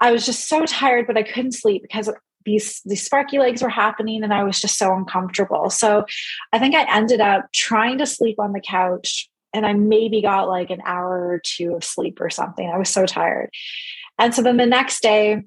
I 0.00 0.12
was 0.12 0.24
just 0.24 0.48
so 0.48 0.64
tired, 0.64 1.06
but 1.06 1.16
I 1.16 1.22
couldn't 1.22 1.52
sleep 1.52 1.82
because 1.82 2.10
these 2.44 2.80
these 2.84 3.04
sparky 3.04 3.38
legs 3.38 3.62
were 3.62 3.68
happening 3.68 4.22
and 4.22 4.32
I 4.32 4.44
was 4.44 4.60
just 4.60 4.78
so 4.78 4.94
uncomfortable. 4.94 5.70
So 5.70 6.04
I 6.52 6.58
think 6.58 6.74
I 6.74 6.96
ended 6.96 7.20
up 7.20 7.46
trying 7.52 7.98
to 7.98 8.06
sleep 8.06 8.38
on 8.38 8.52
the 8.52 8.60
couch 8.60 9.28
and 9.52 9.66
I 9.66 9.72
maybe 9.72 10.22
got 10.22 10.48
like 10.48 10.70
an 10.70 10.82
hour 10.84 11.28
or 11.28 11.40
two 11.44 11.74
of 11.74 11.84
sleep 11.84 12.20
or 12.20 12.30
something. 12.30 12.68
I 12.68 12.78
was 12.78 12.88
so 12.88 13.06
tired. 13.06 13.50
And 14.18 14.34
so 14.34 14.42
then 14.42 14.56
the 14.56 14.66
next 14.66 15.02
day 15.02 15.42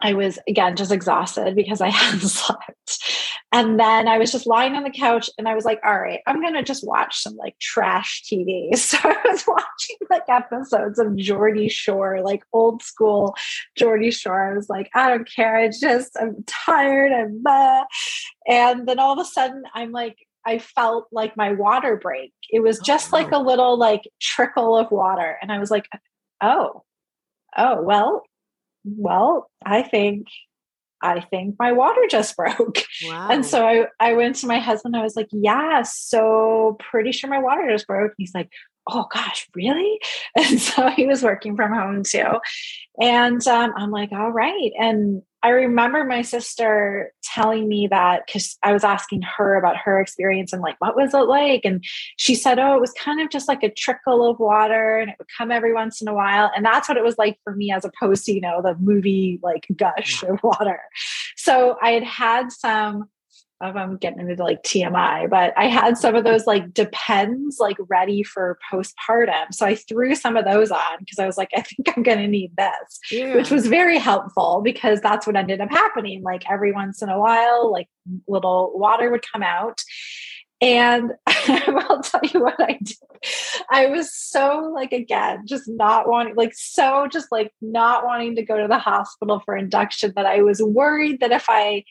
I 0.00 0.14
was 0.14 0.38
again 0.48 0.76
just 0.76 0.92
exhausted 0.92 1.54
because 1.54 1.80
I 1.80 1.88
hadn't 1.90 2.28
slept. 2.28 2.71
And 3.52 3.78
then 3.78 4.08
I 4.08 4.16
was 4.16 4.32
just 4.32 4.46
lying 4.46 4.74
on 4.74 4.82
the 4.82 4.90
couch 4.90 5.28
and 5.36 5.46
I 5.46 5.54
was 5.54 5.66
like, 5.66 5.78
all 5.84 6.00
right, 6.00 6.20
I'm 6.26 6.40
going 6.40 6.54
to 6.54 6.62
just 6.62 6.86
watch 6.86 7.22
some 7.22 7.36
like 7.36 7.58
trash 7.58 8.22
TV. 8.24 8.70
So 8.82 8.98
I 9.04 9.16
was 9.30 9.44
watching 9.46 9.96
like 10.10 10.22
episodes 10.28 10.98
of 10.98 11.16
Geordie 11.16 11.68
Shore, 11.68 12.20
like 12.22 12.42
old 12.52 12.82
school 12.82 13.36
Geordie 13.76 14.10
Shore. 14.10 14.52
I 14.52 14.56
was 14.56 14.68
like, 14.68 14.90
I 14.94 15.08
don't 15.08 15.28
care. 15.28 15.56
I 15.56 15.68
just, 15.68 16.16
I'm 16.20 16.44
tired. 16.46 17.12
I'm, 17.12 17.42
blah. 17.42 17.84
and 18.46 18.86
then 18.86 18.98
all 18.98 19.12
of 19.12 19.18
a 19.18 19.24
sudden 19.28 19.62
I'm 19.74 19.92
like, 19.92 20.16
I 20.44 20.58
felt 20.58 21.06
like 21.12 21.36
my 21.36 21.52
water 21.52 21.96
break. 21.96 22.32
It 22.50 22.60
was 22.60 22.80
oh, 22.80 22.82
just 22.84 23.12
oh, 23.12 23.16
like 23.16 23.32
a 23.32 23.38
little 23.38 23.78
like 23.78 24.02
trickle 24.20 24.76
of 24.76 24.90
water. 24.90 25.38
And 25.40 25.52
I 25.52 25.58
was 25.58 25.70
like, 25.70 25.88
oh, 26.42 26.82
oh, 27.56 27.82
well, 27.82 28.22
well, 28.84 29.50
I 29.64 29.82
think 29.82 30.26
I 31.02 31.20
think 31.20 31.56
my 31.58 31.72
water 31.72 32.02
just 32.08 32.36
broke. 32.36 32.82
Wow. 33.04 33.28
And 33.30 33.44
so 33.44 33.66
I, 33.66 33.86
I 34.00 34.14
went 34.14 34.36
to 34.36 34.46
my 34.46 34.58
husband. 34.58 34.96
I 34.96 35.02
was 35.02 35.16
like, 35.16 35.28
yeah, 35.32 35.82
so 35.82 36.76
pretty 36.78 37.12
sure 37.12 37.28
my 37.28 37.40
water 37.40 37.68
just 37.70 37.86
broke. 37.86 38.12
he's 38.16 38.34
like, 38.34 38.50
oh 38.88 39.06
gosh, 39.12 39.48
really? 39.54 40.00
And 40.36 40.60
so 40.60 40.88
he 40.88 41.06
was 41.06 41.22
working 41.22 41.56
from 41.56 41.72
home 41.72 42.02
too. 42.04 42.38
And 43.00 43.46
um, 43.46 43.72
I'm 43.76 43.90
like, 43.90 44.12
all 44.12 44.30
right. 44.30 44.72
And 44.78 45.22
I 45.42 45.48
remember 45.50 46.04
my 46.04 46.22
sister 46.22 47.12
telling 47.24 47.68
me 47.68 47.88
that 47.88 48.26
because 48.26 48.56
I 48.62 48.72
was 48.72 48.84
asking 48.84 49.22
her 49.22 49.56
about 49.56 49.76
her 49.76 50.00
experience 50.00 50.52
and 50.52 50.62
like, 50.62 50.80
what 50.80 50.96
was 50.96 51.14
it 51.14 51.18
like? 51.18 51.62
And 51.64 51.84
she 52.16 52.34
said, 52.34 52.58
oh, 52.58 52.76
it 52.76 52.80
was 52.80 52.92
kind 52.92 53.20
of 53.20 53.28
just 53.28 53.48
like 53.48 53.62
a 53.62 53.70
trickle 53.70 54.28
of 54.28 54.38
water 54.38 54.98
and 54.98 55.10
it 55.10 55.16
would 55.18 55.28
come 55.36 55.50
every 55.50 55.74
once 55.74 56.00
in 56.00 56.06
a 56.06 56.14
while. 56.14 56.50
And 56.54 56.64
that's 56.64 56.88
what 56.88 56.96
it 56.96 57.04
was 57.04 57.18
like 57.18 57.38
for 57.42 57.54
me 57.54 57.72
as 57.72 57.84
opposed 57.84 58.24
to, 58.26 58.32
you 58.32 58.40
know, 58.40 58.62
the 58.62 58.76
movie 58.76 59.40
like 59.42 59.66
gush 59.74 60.22
of 60.22 60.40
water. 60.42 60.80
So 61.36 61.76
I 61.82 61.90
had 61.90 62.04
had 62.04 62.52
some 62.52 63.08
I'm 63.62 63.96
getting 63.96 64.20
into 64.20 64.42
like 64.42 64.62
TMI, 64.62 65.30
but 65.30 65.52
I 65.56 65.66
had 65.66 65.96
some 65.96 66.16
of 66.16 66.24
those 66.24 66.46
like 66.46 66.74
depends 66.74 67.58
like 67.60 67.76
ready 67.88 68.22
for 68.22 68.58
postpartum. 68.70 69.52
So 69.52 69.66
I 69.66 69.76
threw 69.76 70.14
some 70.14 70.36
of 70.36 70.44
those 70.44 70.70
on 70.70 70.98
because 70.98 71.18
I 71.18 71.26
was 71.26 71.38
like, 71.38 71.50
I 71.56 71.62
think 71.62 71.96
I'm 71.96 72.02
going 72.02 72.18
to 72.18 72.26
need 72.26 72.56
this, 72.56 73.00
yeah. 73.10 73.34
which 73.34 73.50
was 73.50 73.66
very 73.66 73.98
helpful 73.98 74.60
because 74.64 75.00
that's 75.00 75.26
what 75.26 75.36
ended 75.36 75.60
up 75.60 75.70
happening. 75.70 76.22
Like 76.22 76.50
every 76.50 76.72
once 76.72 77.02
in 77.02 77.08
a 77.08 77.18
while, 77.18 77.70
like 77.70 77.88
little 78.26 78.72
water 78.74 79.10
would 79.10 79.24
come 79.32 79.42
out. 79.42 79.80
And 80.60 81.12
I'll 81.26 82.02
tell 82.02 82.20
you 82.22 82.40
what 82.40 82.60
I 82.60 82.78
did. 82.82 82.96
I 83.70 83.86
was 83.86 84.14
so 84.14 84.70
like 84.74 84.92
again, 84.92 85.44
just 85.46 85.68
not 85.68 86.08
wanting, 86.08 86.34
like 86.34 86.52
so 86.54 87.08
just 87.10 87.30
like 87.30 87.52
not 87.60 88.04
wanting 88.04 88.36
to 88.36 88.42
go 88.42 88.60
to 88.60 88.68
the 88.68 88.78
hospital 88.78 89.40
for 89.44 89.56
induction 89.56 90.12
that 90.16 90.26
I 90.26 90.42
was 90.42 90.62
worried 90.62 91.20
that 91.20 91.32
if 91.32 91.46
I 91.48 91.84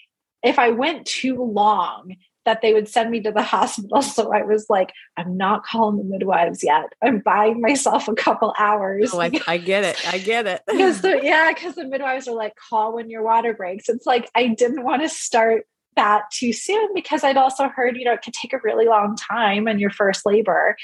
if 0.44 0.60
I 0.60 0.70
went 0.70 1.06
too 1.06 1.44
long, 1.44 2.16
that 2.46 2.62
they 2.62 2.74
would 2.74 2.88
send 2.88 3.12
me 3.12 3.22
to 3.22 3.32
the 3.32 3.42
hospital. 3.44 4.02
So 4.02 4.34
I 4.34 4.44
was 4.44 4.70
like, 4.70 4.94
I'm 5.18 5.38
not 5.38 5.64
calling 5.64 5.98
the 5.98 6.04
midwives 6.04 6.64
yet. 6.64 6.94
I'm 7.02 7.20
buying 7.20 7.62
myself 7.62 8.08
a 8.08 8.16
couple 8.16 8.54
hours. 8.58 9.12
Oh, 9.14 9.22
I, 9.22 9.32
I 9.48 9.58
get 9.58 9.84
it. 9.84 10.14
I 10.14 10.18
get 10.18 10.48
it. 10.48 10.62
because 10.68 11.02
the, 11.02 11.20
yeah, 11.22 11.52
because 11.54 11.76
the 11.76 11.86
midwives 11.86 12.28
are 12.28 12.36
like, 12.36 12.54
call 12.56 12.96
when 12.96 13.10
your 13.10 13.24
water 13.24 13.54
breaks. 13.54 13.90
It's 13.90 14.06
like 14.06 14.30
I 14.36 14.48
didn't 14.48 14.84
want 14.84 15.02
to 15.04 15.10
start 15.10 15.66
that 15.98 16.24
too 16.32 16.54
soon 16.54 16.94
because 16.94 17.24
I'd 17.24 17.38
also 17.38 17.68
heard, 17.68 17.98
you 17.98 18.06
know, 18.06 18.14
it 18.14 18.22
could 18.22 18.34
take 18.34 18.54
a 18.54 18.62
really 18.64 18.86
long 18.86 19.18
time 19.18 19.68
in 19.68 19.78
your 19.78 19.90
first 19.90 20.26
labor. 20.26 20.78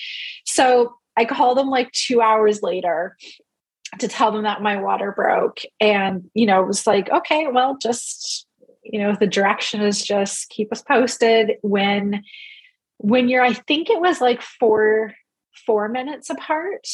So 0.46 0.96
I 1.16 1.26
called 1.26 1.58
them 1.58 1.70
like 1.70 1.92
two 1.94 2.22
hours 2.22 2.62
later 2.62 3.16
to 4.00 4.08
tell 4.10 4.32
them 4.32 4.44
that 4.44 4.62
my 4.62 4.82
water 4.82 5.14
broke. 5.14 5.62
And, 5.80 6.30
you 6.34 6.46
know, 6.46 6.62
it 6.62 6.68
was 6.68 6.86
like, 6.86 7.10
okay, 7.10 7.48
well, 7.48 7.78
just 7.82 8.47
you 8.92 9.00
know 9.00 9.16
the 9.20 9.28
direction 9.28 9.82
is 9.82 10.02
just 10.02 10.50
keep 10.50 10.72
us 10.72 10.82
posted. 10.82 11.54
When 11.62 12.24
when 13.00 13.30
you're 13.30 13.44
i 13.44 13.54
think 13.54 13.90
it 13.90 14.00
was 14.00 14.22
like 14.22 14.42
four 14.42 15.14
four 15.66 15.88
minutes 15.88 16.30
apart 16.30 16.88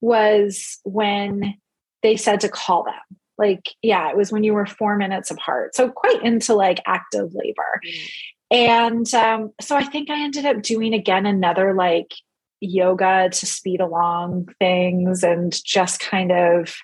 was 0.00 0.78
when 0.84 1.54
they 2.02 2.16
said 2.16 2.40
to 2.40 2.48
call 2.48 2.84
them. 2.84 3.18
Like 3.38 3.74
yeah 3.82 4.10
it 4.10 4.16
was 4.16 4.30
when 4.32 4.44
you 4.44 4.54
were 4.54 4.66
four 4.66 4.96
minutes 4.96 5.30
apart. 5.30 5.74
So 5.74 5.88
quite 5.88 6.22
into 6.22 6.54
like 6.54 6.80
active 6.86 7.34
labor. 7.34 7.80
Mm. 7.86 8.10
and 8.50 9.14
um, 9.14 9.52
so 9.60 9.76
i 9.76 9.84
think 9.84 10.10
i 10.10 10.22
ended 10.22 10.46
up 10.46 10.62
doing 10.62 10.94
again 10.94 11.26
another 11.26 11.74
like 11.74 12.12
yoga 12.60 13.28
to 13.30 13.46
speed 13.46 13.80
along 13.80 14.48
things 14.58 15.22
and 15.22 15.62
just 15.64 16.00
kind 16.00 16.32
of 16.32 16.76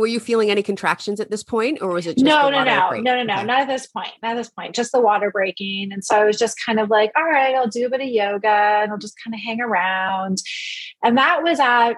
were 0.00 0.06
you 0.06 0.20
feeling 0.20 0.50
any 0.50 0.62
contractions 0.62 1.20
at 1.20 1.30
this 1.30 1.42
point, 1.42 1.82
or 1.82 1.88
was 1.88 2.06
it 2.06 2.16
just 2.16 2.24
no, 2.24 2.50
no, 2.50 2.64
no, 2.64 2.90
no, 2.90 3.00
no, 3.00 3.22
no, 3.22 3.42
not 3.42 3.60
at 3.60 3.68
this 3.68 3.86
point, 3.86 4.12
not 4.22 4.32
at 4.32 4.36
this 4.36 4.50
point, 4.50 4.74
just 4.74 4.92
the 4.92 5.00
water 5.00 5.30
breaking. 5.30 5.92
And 5.92 6.04
so 6.04 6.16
I 6.16 6.24
was 6.24 6.38
just 6.38 6.56
kind 6.64 6.80
of 6.80 6.90
like, 6.90 7.12
all 7.16 7.24
right, 7.24 7.54
I'll 7.54 7.68
do 7.68 7.86
a 7.86 7.90
bit 7.90 8.00
of 8.00 8.08
yoga 8.08 8.48
and 8.48 8.92
I'll 8.92 8.98
just 8.98 9.16
kind 9.22 9.34
of 9.34 9.40
hang 9.40 9.60
around. 9.60 10.38
And 11.02 11.18
that 11.18 11.42
was 11.42 11.60
at 11.60 11.94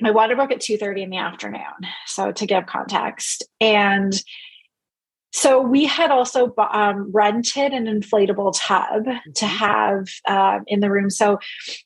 my 0.00 0.10
water 0.10 0.34
broke 0.34 0.50
at 0.50 0.60
two 0.60 0.76
thirty 0.76 1.02
in 1.02 1.10
the 1.10 1.18
afternoon. 1.18 1.62
So 2.06 2.32
to 2.32 2.46
give 2.46 2.66
context, 2.66 3.44
and 3.60 4.12
so 5.34 5.60
we 5.60 5.84
had 5.84 6.12
also 6.12 6.54
um, 6.58 7.10
rented 7.10 7.72
an 7.72 7.86
inflatable 7.86 8.54
tub 8.56 9.04
mm-hmm. 9.04 9.32
to 9.34 9.46
have 9.46 10.06
uh, 10.28 10.60
in 10.68 10.78
the 10.78 10.88
room. 10.88 11.10
So 11.10 11.40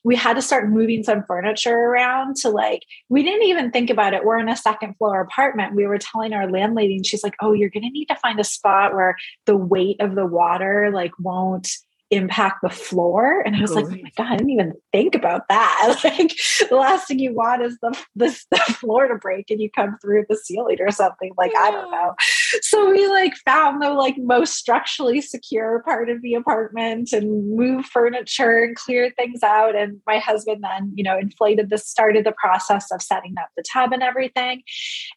we 0.04 0.16
had 0.16 0.34
to 0.34 0.42
start 0.42 0.68
moving 0.68 1.02
some 1.02 1.24
furniture 1.26 1.74
around 1.74 2.36
to 2.42 2.50
like, 2.50 2.82
we 3.08 3.22
didn't 3.22 3.44
even 3.44 3.70
think 3.70 3.88
about 3.88 4.12
it. 4.12 4.22
We're 4.22 4.38
in 4.38 4.50
a 4.50 4.56
second 4.56 4.96
floor 4.98 5.22
apartment. 5.22 5.74
We 5.74 5.86
were 5.86 5.96
telling 5.96 6.34
our 6.34 6.50
landlady, 6.50 6.96
and 6.96 7.06
she's 7.06 7.24
like, 7.24 7.36
oh, 7.40 7.54
you're 7.54 7.70
going 7.70 7.84
to 7.84 7.90
need 7.90 8.06
to 8.06 8.16
find 8.16 8.38
a 8.38 8.44
spot 8.44 8.92
where 8.92 9.16
the 9.46 9.56
weight 9.56 9.96
of 10.00 10.14
the 10.14 10.26
water 10.26 10.90
like 10.92 11.12
won't 11.18 11.70
impact 12.10 12.60
the 12.62 12.70
floor. 12.70 13.42
And 13.44 13.56
I 13.56 13.60
was 13.60 13.72
like, 13.72 13.84
oh 13.84 13.90
my 13.90 14.10
God, 14.16 14.26
I 14.26 14.36
didn't 14.36 14.50
even 14.50 14.72
think 14.92 15.14
about 15.14 15.48
that. 15.48 16.00
like 16.04 16.34
the 16.68 16.76
last 16.76 17.08
thing 17.08 17.18
you 17.18 17.34
want 17.34 17.62
is 17.62 17.76
the, 17.82 17.96
the, 18.16 18.44
the 18.50 18.58
floor 18.74 19.08
to 19.08 19.16
break 19.16 19.50
and 19.50 19.60
you 19.60 19.70
come 19.70 19.98
through 20.00 20.24
the 20.28 20.36
ceiling 20.36 20.78
or 20.80 20.90
something. 20.90 21.32
Like, 21.36 21.52
I 21.56 21.70
don't 21.70 21.90
know. 21.90 22.14
So 22.62 22.90
we 22.90 23.06
like 23.08 23.34
found 23.44 23.82
the 23.82 23.90
like 23.90 24.16
most 24.18 24.54
structurally 24.54 25.20
secure 25.20 25.82
part 25.84 26.08
of 26.08 26.22
the 26.22 26.34
apartment 26.34 27.12
and 27.12 27.56
moved 27.56 27.88
furniture 27.88 28.62
and 28.62 28.76
cleared 28.76 29.16
things 29.16 29.42
out. 29.42 29.76
And 29.76 30.00
my 30.06 30.18
husband 30.18 30.62
then, 30.62 30.92
you 30.94 31.04
know, 31.04 31.18
inflated 31.18 31.70
the 31.70 31.78
started 31.78 32.24
the 32.24 32.34
process 32.40 32.90
of 32.90 33.02
setting 33.02 33.34
up 33.40 33.48
the 33.56 33.64
tub 33.70 33.92
and 33.92 34.02
everything. 34.02 34.62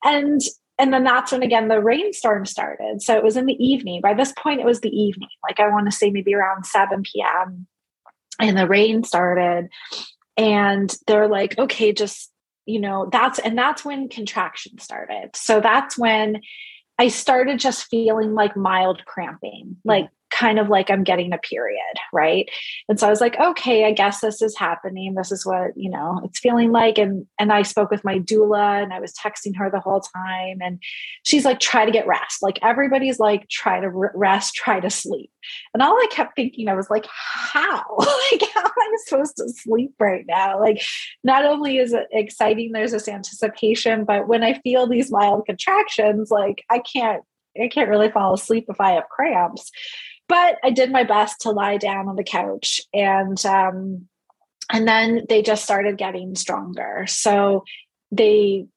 And 0.04 0.42
and 0.80 0.94
then 0.94 1.04
that's 1.04 1.32
when 1.32 1.44
again 1.44 1.68
the 1.68 1.82
rainstorm 1.82 2.46
started. 2.46 3.02
So 3.02 3.16
it 3.16 3.24
was 3.24 3.38
in 3.38 3.46
the 3.46 3.64
evening. 3.64 4.02
By 4.02 4.14
this 4.14 4.34
point, 4.34 4.62
it 4.62 4.66
was 4.66 4.82
the 4.82 4.90
evening, 4.90 5.30
like 5.48 5.60
I 5.60 5.70
want 5.70 5.86
to 5.86 5.96
say 5.96 6.10
maybe 6.10 6.34
around 6.34 6.66
7 6.66 7.04
p.m. 7.04 7.68
And 8.40 8.58
the 8.58 8.68
rain 8.68 9.04
started. 9.04 9.70
And 10.38 10.96
they're 11.06 11.28
like, 11.28 11.58
okay, 11.60 11.94
just, 11.94 12.32
you 12.66 12.80
know, 12.80 13.10
that's, 13.12 13.38
and 13.38 13.56
that's 13.56 13.86
when 13.86 14.10
contraction 14.10 14.80
started. 14.80 15.32
So 15.36 15.62
that's 15.62 15.98
when 15.98 16.42
I 17.02 17.08
started 17.08 17.58
just 17.58 17.86
feeling 17.86 18.36
like 18.36 18.56
mild 18.56 19.04
cramping, 19.06 19.78
like 19.84 20.10
kind 20.32 20.58
of 20.60 20.70
like 20.70 20.90
I'm 20.90 21.04
getting 21.04 21.34
a 21.34 21.38
period, 21.38 21.82
right? 22.12 22.50
And 22.90 23.00
so 23.00 23.08
I 23.08 23.10
was 23.10 23.22
like, 23.22 23.40
okay, 23.40 23.86
I 23.86 23.92
guess 23.92 24.22
this 24.22 24.42
is 24.42 24.58
happening. 24.58 25.14
This 25.14 25.32
is 25.32 25.46
what, 25.46 25.76
you 25.76 25.90
know, 25.90 26.22
it's 26.24 26.40
feeling 26.40 26.72
like. 26.72 26.98
And 26.98 27.28
and 27.40 27.52
I 27.52 27.62
spoke 27.62 27.92
with 27.92 28.04
my 28.04 28.20
doula 28.20 28.82
and 28.82 28.94
I 28.94 29.00
was 29.00 29.14
texting 29.14 29.56
her 29.58 29.70
the 29.70 29.80
whole 29.80 30.02
time. 30.02 30.60
And 30.62 30.80
she's 31.24 31.46
like, 31.46 31.60
try 31.60 31.86
to 31.86 31.92
get 31.92 32.08
rest. 32.08 32.42
Like 32.42 32.60
everybody's 32.64 33.20
like, 33.20 33.48
try 33.50 33.80
to 33.80 33.90
rest, 33.90 34.56
try 34.56 34.80
to 34.80 34.90
sleep. 34.90 35.30
And 35.74 35.84
all 35.84 35.96
I 35.96 36.08
kept 36.12 36.36
thinking, 36.36 36.68
I 36.68 36.76
was 36.76 36.90
like, 36.90 37.06
how? 37.08 37.84
like, 37.98 38.42
how 38.54 38.62
am 38.62 38.72
I 38.78 38.98
supposed 39.06 39.38
to 39.38 39.50
sleep 39.50 39.94
right 40.00 40.26
now? 40.28 40.60
Like, 40.60 40.82
not 41.24 41.46
only 41.46 41.78
is 41.78 41.94
it 41.94 42.08
exciting, 42.12 42.72
there's 42.72 42.92
this 42.92 43.08
anticipation, 43.08 44.06
but 44.06 44.28
when 44.28 44.44
I 44.44 44.60
feel 44.62 44.88
these 44.88 45.12
mild 45.12 45.46
contractions, 45.46 46.32
like 46.32 46.64
I 46.70 46.80
can't 46.80 47.24
I 47.62 47.68
can't 47.68 47.90
really 47.90 48.10
fall 48.10 48.34
asleep 48.34 48.68
if 48.70 48.80
I 48.80 48.92
have 48.92 49.10
cramps. 49.10 49.72
But 50.28 50.60
I 50.64 50.70
did 50.70 50.92
my 50.92 51.04
best 51.04 51.42
to 51.42 51.52
lie 51.52 51.78
down 51.78 52.08
on 52.08 52.16
the 52.16 52.24
couch 52.24 52.82
and 52.94 53.44
um 53.46 54.08
and 54.72 54.88
then 54.88 55.26
they 55.28 55.42
just 55.42 55.64
started 55.64 55.98
getting 55.98 56.36
stronger. 56.36 57.06
So 57.08 57.64
they 58.12 58.68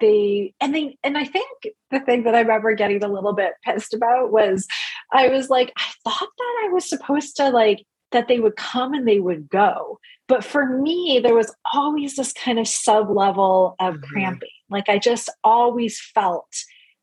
they 0.00 0.54
and 0.60 0.74
they 0.74 0.98
and 1.02 1.16
I 1.16 1.24
think 1.24 1.48
the 1.90 2.00
thing 2.00 2.24
that 2.24 2.34
I 2.34 2.40
remember 2.40 2.74
getting 2.74 3.02
a 3.02 3.08
little 3.08 3.34
bit 3.34 3.52
pissed 3.64 3.94
about 3.94 4.32
was 4.32 4.66
I 5.12 5.28
was 5.28 5.50
like, 5.50 5.72
I 5.76 5.90
thought 6.04 6.28
that 6.38 6.64
I 6.64 6.68
was 6.72 6.88
supposed 6.88 7.36
to 7.36 7.50
like 7.50 7.84
that 8.10 8.28
they 8.28 8.40
would 8.40 8.56
come 8.56 8.94
and 8.94 9.06
they 9.06 9.20
would 9.20 9.48
go. 9.48 9.98
But 10.28 10.44
for 10.44 10.66
me, 10.66 11.20
there 11.22 11.34
was 11.34 11.54
always 11.72 12.16
this 12.16 12.32
kind 12.32 12.58
of 12.58 12.68
sub 12.68 13.10
level 13.10 13.74
of 13.78 13.94
mm-hmm. 13.94 14.04
cramping. 14.04 14.48
Like 14.70 14.88
I 14.88 14.98
just 14.98 15.30
always 15.44 16.00
felt 16.00 16.48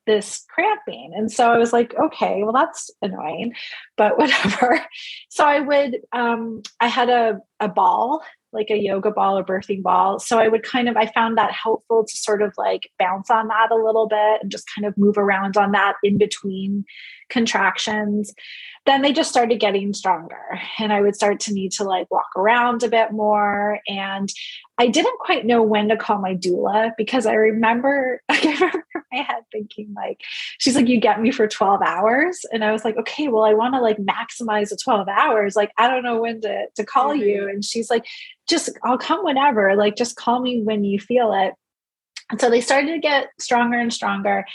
this 0.10 0.43
cramping. 0.50 1.12
And 1.15 1.32
so 1.32 1.52
I 1.52 1.60
was 1.60 1.72
like, 1.72 1.93
okay, 1.93 2.41
well, 2.43 2.52
that's 2.52 2.89
annoying, 3.04 3.54
but 3.98 4.17
whatever. 4.17 4.84
So 5.30 5.45
I 5.45 5.60
would, 5.60 6.00
um, 6.12 6.63
I 6.82 6.88
had 6.88 7.10
a, 7.10 7.39
a 7.60 7.69
ball 7.69 8.24
like 8.52 8.72
a 8.72 8.78
yoga 8.78 9.12
ball 9.12 9.38
or 9.38 9.43
birthing 9.43 9.84
ball. 9.84 10.17
So 10.17 10.39
I 10.39 10.48
would 10.48 10.63
kind 10.63 10.89
of, 10.89 10.98
I 10.98 11.06
found 11.06 11.38
that 11.38 11.52
helpful 11.52 12.04
to 12.04 12.17
sort 12.17 12.41
of 12.41 12.52
like 12.58 12.89
bounce 12.98 13.30
on 13.30 13.48
that 13.50 13.69
a 13.72 13.76
little 13.76 14.08
bit 14.08 14.41
and 14.41 14.52
just 14.52 14.67
kind 14.74 14.88
of 14.88 14.98
move 14.98 15.19
around 15.19 15.56
on 15.56 15.72
that 15.74 15.98
in 16.04 16.17
between 16.17 16.84
contractions. 17.29 18.33
Then 18.85 19.01
they 19.01 19.13
just 19.13 19.29
started 19.29 19.59
getting 19.59 19.93
stronger 19.93 20.59
and 20.79 20.91
I 20.91 21.01
would 21.01 21.15
start 21.15 21.41
to 21.41 21.53
need 21.53 21.73
to 21.73 21.83
like 21.83 22.09
walk 22.09 22.29
around 22.35 22.81
a 22.81 22.87
bit 22.87 23.11
more. 23.11 23.79
And 23.87 24.29
I 24.77 24.87
didn't 24.87 25.19
quite 25.19 25.45
know 25.45 25.61
when 25.61 25.89
to 25.89 25.97
call 25.97 26.19
my 26.19 26.35
doula 26.35 26.91
because 26.97 27.25
I 27.25 27.33
remember, 27.33 28.21
I 28.29 28.39
remember 28.41 28.83
my 29.11 29.21
head 29.21 29.43
thinking 29.51 29.93
like, 29.95 30.21
she's 30.57 30.75
like, 30.75 30.87
you 30.87 30.99
get 30.99 31.21
me 31.21 31.31
for 31.31 31.47
12 31.47 31.81
hours. 31.81 32.45
And 32.51 32.63
I 32.63 32.71
was 32.71 32.85
like, 32.85 32.97
okay, 32.97 33.27
well, 33.27 33.43
I 33.43 33.53
want 33.53 33.75
to 33.75 33.81
like 33.81 33.97
maximize 33.97 34.69
the 34.69 34.77
12 34.81 35.07
hours. 35.07 35.55
Like, 35.55 35.71
I 35.77 35.87
don't 35.87 36.03
know 36.03 36.21
when 36.21 36.41
to, 36.41 36.65
to 36.75 36.85
call 36.85 37.09
mm-hmm. 37.09 37.27
you. 37.27 37.49
And 37.49 37.63
she's 37.63 37.89
like, 37.89 38.05
just, 38.47 38.71
I'll 38.83 38.97
come 38.97 39.23
whenever, 39.23 39.75
like, 39.75 39.95
just 39.95 40.15
call 40.15 40.39
me 40.39 40.61
when 40.63 40.83
you 40.83 40.99
feel 40.99 41.33
it. 41.33 41.53
And 42.29 42.39
so 42.39 42.49
they 42.49 42.61
started 42.61 42.93
to 42.93 42.99
get 42.99 43.29
stronger 43.39 43.79
and 43.79 43.93
stronger. 43.93 44.45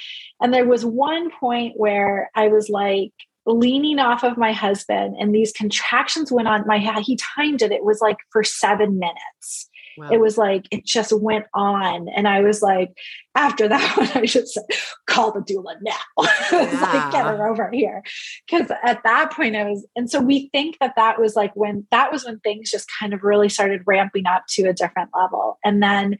And 0.41 0.53
there 0.53 0.67
was 0.67 0.85
one 0.85 1.31
point 1.31 1.75
where 1.77 2.31
I 2.35 2.49
was 2.49 2.69
like, 2.69 3.13
leaning 3.47 3.99
off 3.99 4.25
of 4.25 4.39
my 4.39 4.53
husband 4.53 5.17
and 5.19 5.35
these 5.35 5.53
contractions 5.53 6.33
went 6.33 6.49
on 6.49 6.67
my 6.67 6.79
he 7.01 7.15
timed 7.37 7.61
it 7.61 7.73
it 7.73 7.85
was 7.85 8.01
like 8.01 8.17
for 8.33 8.43
seven 8.43 8.99
minutes 8.99 9.69
Wow. 9.97 10.09
It 10.11 10.21
was 10.21 10.37
like 10.37 10.67
it 10.71 10.85
just 10.85 11.13
went 11.13 11.47
on, 11.55 12.09
and 12.09 12.27
I 12.27 12.41
was 12.41 12.63
like, 12.63 12.93
after 13.35 13.69
that 13.69 13.97
one, 13.97 14.11
I 14.15 14.25
should 14.27 14.49
say, 14.49 14.63
call 15.07 15.33
the 15.33 15.41
doula 15.41 15.77
now. 15.83 15.93
Yeah. 16.53 16.81
like 16.93 17.13
get 17.13 17.27
her 17.27 17.49
over 17.49 17.71
here, 17.73 18.03
because 18.47 18.71
at 18.83 19.03
that 19.05 19.33
point 19.33 19.57
I 19.57 19.65
was, 19.65 19.87
and 19.97 20.11
so 20.11 20.21
we 20.21 20.49
think 20.53 20.79
that 20.81 20.95
that 20.97 21.21
was 21.21 21.37
like 21.37 21.55
when 21.55 21.87
that 21.91 22.13
was 22.13 22.25
when 22.25 22.41
things 22.41 22.71
just 22.71 22.89
kind 22.99 23.15
of 23.15 23.23
really 23.23 23.49
started 23.49 23.83
ramping 23.87 24.27
up 24.27 24.45
to 24.51 24.69
a 24.69 24.73
different 24.73 25.11
level, 25.15 25.59
and 25.65 25.83
then 25.83 26.19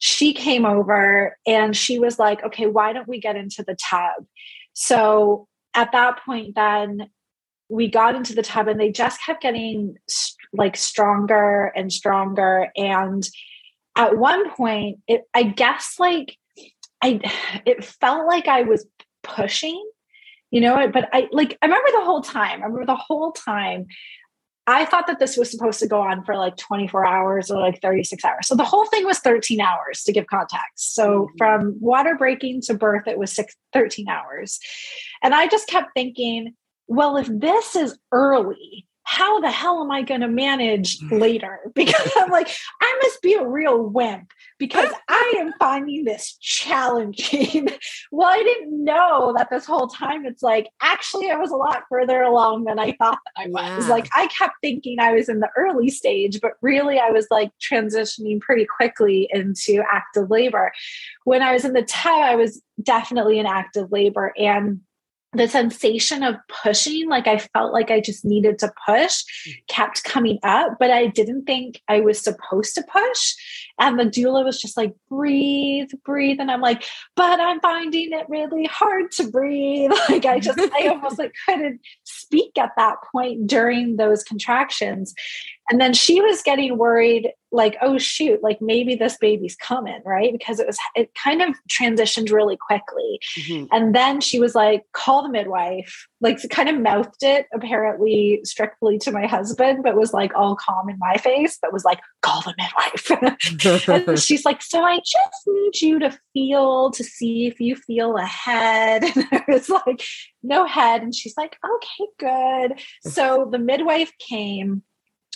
she 0.00 0.32
came 0.32 0.64
over 0.64 1.36
and 1.46 1.76
she 1.76 1.98
was 1.98 2.18
like, 2.18 2.42
okay, 2.42 2.66
why 2.66 2.92
don't 2.92 3.06
we 3.06 3.20
get 3.20 3.36
into 3.36 3.62
the 3.62 3.76
tub? 3.76 4.24
So 4.72 5.46
at 5.74 5.92
that 5.92 6.20
point, 6.24 6.54
then 6.56 7.10
we 7.68 7.88
got 7.88 8.16
into 8.16 8.34
the 8.34 8.42
tub 8.42 8.66
and 8.66 8.80
they 8.80 8.90
just 8.90 9.22
kept 9.22 9.42
getting 9.42 9.96
like 10.52 10.76
stronger 10.76 11.66
and 11.76 11.92
stronger 11.92 12.72
and 12.76 13.28
at 13.96 14.18
one 14.18 14.50
point 14.50 14.98
it 15.06 15.22
i 15.34 15.44
guess 15.44 15.94
like 16.00 16.36
i 17.02 17.20
it 17.64 17.84
felt 17.84 18.26
like 18.26 18.48
i 18.48 18.62
was 18.62 18.84
pushing 19.22 19.80
you 20.50 20.60
know 20.60 20.88
but 20.92 21.08
i 21.12 21.28
like 21.30 21.56
i 21.62 21.66
remember 21.66 21.90
the 21.92 22.04
whole 22.04 22.20
time 22.20 22.60
i 22.62 22.66
remember 22.66 22.86
the 22.86 22.96
whole 22.96 23.30
time 23.30 23.86
i 24.70 24.84
thought 24.84 25.06
that 25.06 25.18
this 25.18 25.36
was 25.36 25.50
supposed 25.50 25.80
to 25.80 25.88
go 25.88 26.00
on 26.00 26.22
for 26.24 26.36
like 26.36 26.56
24 26.56 27.06
hours 27.06 27.50
or 27.50 27.60
like 27.60 27.80
36 27.80 28.24
hours. 28.24 28.46
So 28.46 28.54
the 28.54 28.64
whole 28.64 28.86
thing 28.86 29.04
was 29.04 29.18
13 29.18 29.60
hours 29.60 30.02
to 30.04 30.12
give 30.12 30.26
context. 30.26 30.94
So 30.94 31.22
mm-hmm. 31.22 31.36
from 31.38 31.76
water 31.80 32.14
breaking 32.16 32.62
to 32.62 32.74
birth 32.74 33.06
it 33.06 33.18
was 33.18 33.32
six 33.32 33.56
13 33.72 34.08
hours. 34.08 34.60
And 35.22 35.34
i 35.34 35.46
just 35.48 35.68
kept 35.68 35.90
thinking 35.94 36.54
well 36.86 37.16
if 37.16 37.28
this 37.30 37.76
is 37.76 37.98
early 38.12 38.86
how 39.10 39.40
the 39.40 39.50
hell 39.50 39.82
am 39.82 39.90
I 39.90 40.02
going 40.02 40.20
to 40.20 40.28
manage 40.28 41.00
mm. 41.00 41.20
later? 41.20 41.58
Because 41.74 42.12
I'm 42.16 42.30
like, 42.30 42.48
I 42.80 43.00
must 43.02 43.22
be 43.22 43.34
a 43.34 43.46
real 43.46 43.82
wimp 43.82 44.32
because 44.58 44.90
I 45.08 45.34
am 45.38 45.52
finding 45.58 46.04
this 46.04 46.36
challenging. 46.40 47.68
well, 48.12 48.28
I 48.28 48.42
didn't 48.42 48.84
know 48.84 49.34
that 49.36 49.48
this 49.50 49.64
whole 49.66 49.88
time 49.88 50.26
it's 50.26 50.42
like, 50.42 50.68
actually, 50.80 51.30
I 51.30 51.36
was 51.36 51.50
a 51.50 51.56
lot 51.56 51.84
further 51.88 52.22
along 52.22 52.64
than 52.64 52.78
I 52.78 52.92
thought 52.92 53.18
I 53.36 53.46
was. 53.48 53.86
Yeah. 53.86 53.90
Like, 53.90 54.08
I 54.14 54.28
kept 54.28 54.54
thinking 54.60 55.00
I 55.00 55.14
was 55.14 55.28
in 55.28 55.40
the 55.40 55.50
early 55.56 55.88
stage, 55.88 56.40
but 56.40 56.52
really 56.60 57.00
I 57.00 57.10
was 57.10 57.26
like 57.30 57.50
transitioning 57.58 58.40
pretty 58.40 58.66
quickly 58.66 59.28
into 59.32 59.82
active 59.90 60.30
labor. 60.30 60.70
When 61.24 61.42
I 61.42 61.52
was 61.52 61.64
in 61.64 61.72
the 61.72 61.82
tub, 61.82 62.12
I 62.12 62.36
was 62.36 62.62
definitely 62.80 63.40
in 63.40 63.46
active 63.46 63.90
labor. 63.90 64.32
And 64.38 64.82
the 65.32 65.48
sensation 65.48 66.24
of 66.24 66.36
pushing, 66.48 67.08
like 67.08 67.28
I 67.28 67.38
felt 67.38 67.72
like 67.72 67.90
I 67.90 68.00
just 68.00 68.24
needed 68.24 68.58
to 68.60 68.72
push, 68.86 69.22
mm. 69.48 69.54
kept 69.68 70.02
coming 70.02 70.38
up, 70.42 70.76
but 70.80 70.90
I 70.90 71.06
didn't 71.06 71.44
think 71.44 71.80
I 71.86 72.00
was 72.00 72.20
supposed 72.20 72.74
to 72.74 72.82
push. 72.82 73.34
And 73.78 73.98
the 73.98 74.04
doula 74.04 74.44
was 74.44 74.60
just 74.60 74.76
like, 74.76 74.92
breathe, 75.08 75.90
breathe. 76.04 76.40
And 76.40 76.50
I'm 76.50 76.60
like, 76.60 76.84
but 77.14 77.40
I'm 77.40 77.60
finding 77.60 78.12
it 78.12 78.28
really 78.28 78.66
hard 78.66 79.12
to 79.12 79.30
breathe. 79.30 79.92
Like 80.08 80.24
I 80.24 80.40
just, 80.40 80.58
I 80.58 80.88
almost 80.88 81.18
like 81.18 81.32
couldn't 81.46 81.80
speak 82.04 82.58
at 82.58 82.72
that 82.76 82.96
point 83.12 83.46
during 83.46 83.96
those 83.96 84.24
contractions. 84.24 85.14
And 85.70 85.80
then 85.80 85.92
she 85.94 86.20
was 86.20 86.42
getting 86.42 86.76
worried, 86.76 87.32
like, 87.52 87.76
oh 87.80 87.98
shoot, 87.98 88.42
like 88.42 88.60
maybe 88.60 88.94
this 88.94 89.16
baby's 89.16 89.56
coming, 89.56 90.00
right? 90.04 90.32
Because 90.32 90.60
it 90.60 90.66
was 90.66 90.78
it 90.94 91.12
kind 91.14 91.42
of 91.42 91.54
transitioned 91.68 92.32
really 92.32 92.56
quickly. 92.56 93.20
Mm-hmm. 93.38 93.66
And 93.72 93.94
then 93.94 94.20
she 94.20 94.38
was 94.38 94.54
like, 94.54 94.84
call 94.92 95.22
the 95.22 95.28
midwife, 95.28 96.06
like 96.20 96.38
kind 96.50 96.68
of 96.68 96.80
mouthed 96.80 97.22
it 97.22 97.46
apparently 97.52 98.40
strictly 98.44 98.98
to 98.98 99.12
my 99.12 99.26
husband, 99.26 99.82
but 99.82 99.96
was 99.96 100.12
like 100.12 100.34
all 100.34 100.56
calm 100.56 100.88
in 100.88 100.98
my 100.98 101.16
face, 101.16 101.58
but 101.60 101.72
was 101.72 101.84
like, 101.84 102.00
call 102.22 102.42
the 102.42 102.54
midwife. 102.58 103.88
and 104.06 104.18
she's 104.22 104.44
like, 104.44 104.62
so 104.62 104.82
I 104.82 104.96
just 104.98 105.46
need 105.46 105.80
you 105.80 105.98
to 106.00 106.16
feel 106.32 106.90
to 106.92 107.04
see 107.04 107.46
if 107.46 107.60
you 107.60 107.76
feel 107.76 108.16
a 108.16 108.24
head. 108.24 109.04
And 109.20 109.26
I 109.32 109.44
was 109.48 109.68
like, 109.68 110.02
no 110.42 110.64
head. 110.66 111.02
And 111.02 111.14
she's 111.14 111.36
like, 111.36 111.56
okay, 111.64 112.10
good. 112.18 112.80
So 113.12 113.48
the 113.50 113.58
midwife 113.58 114.12
came 114.18 114.82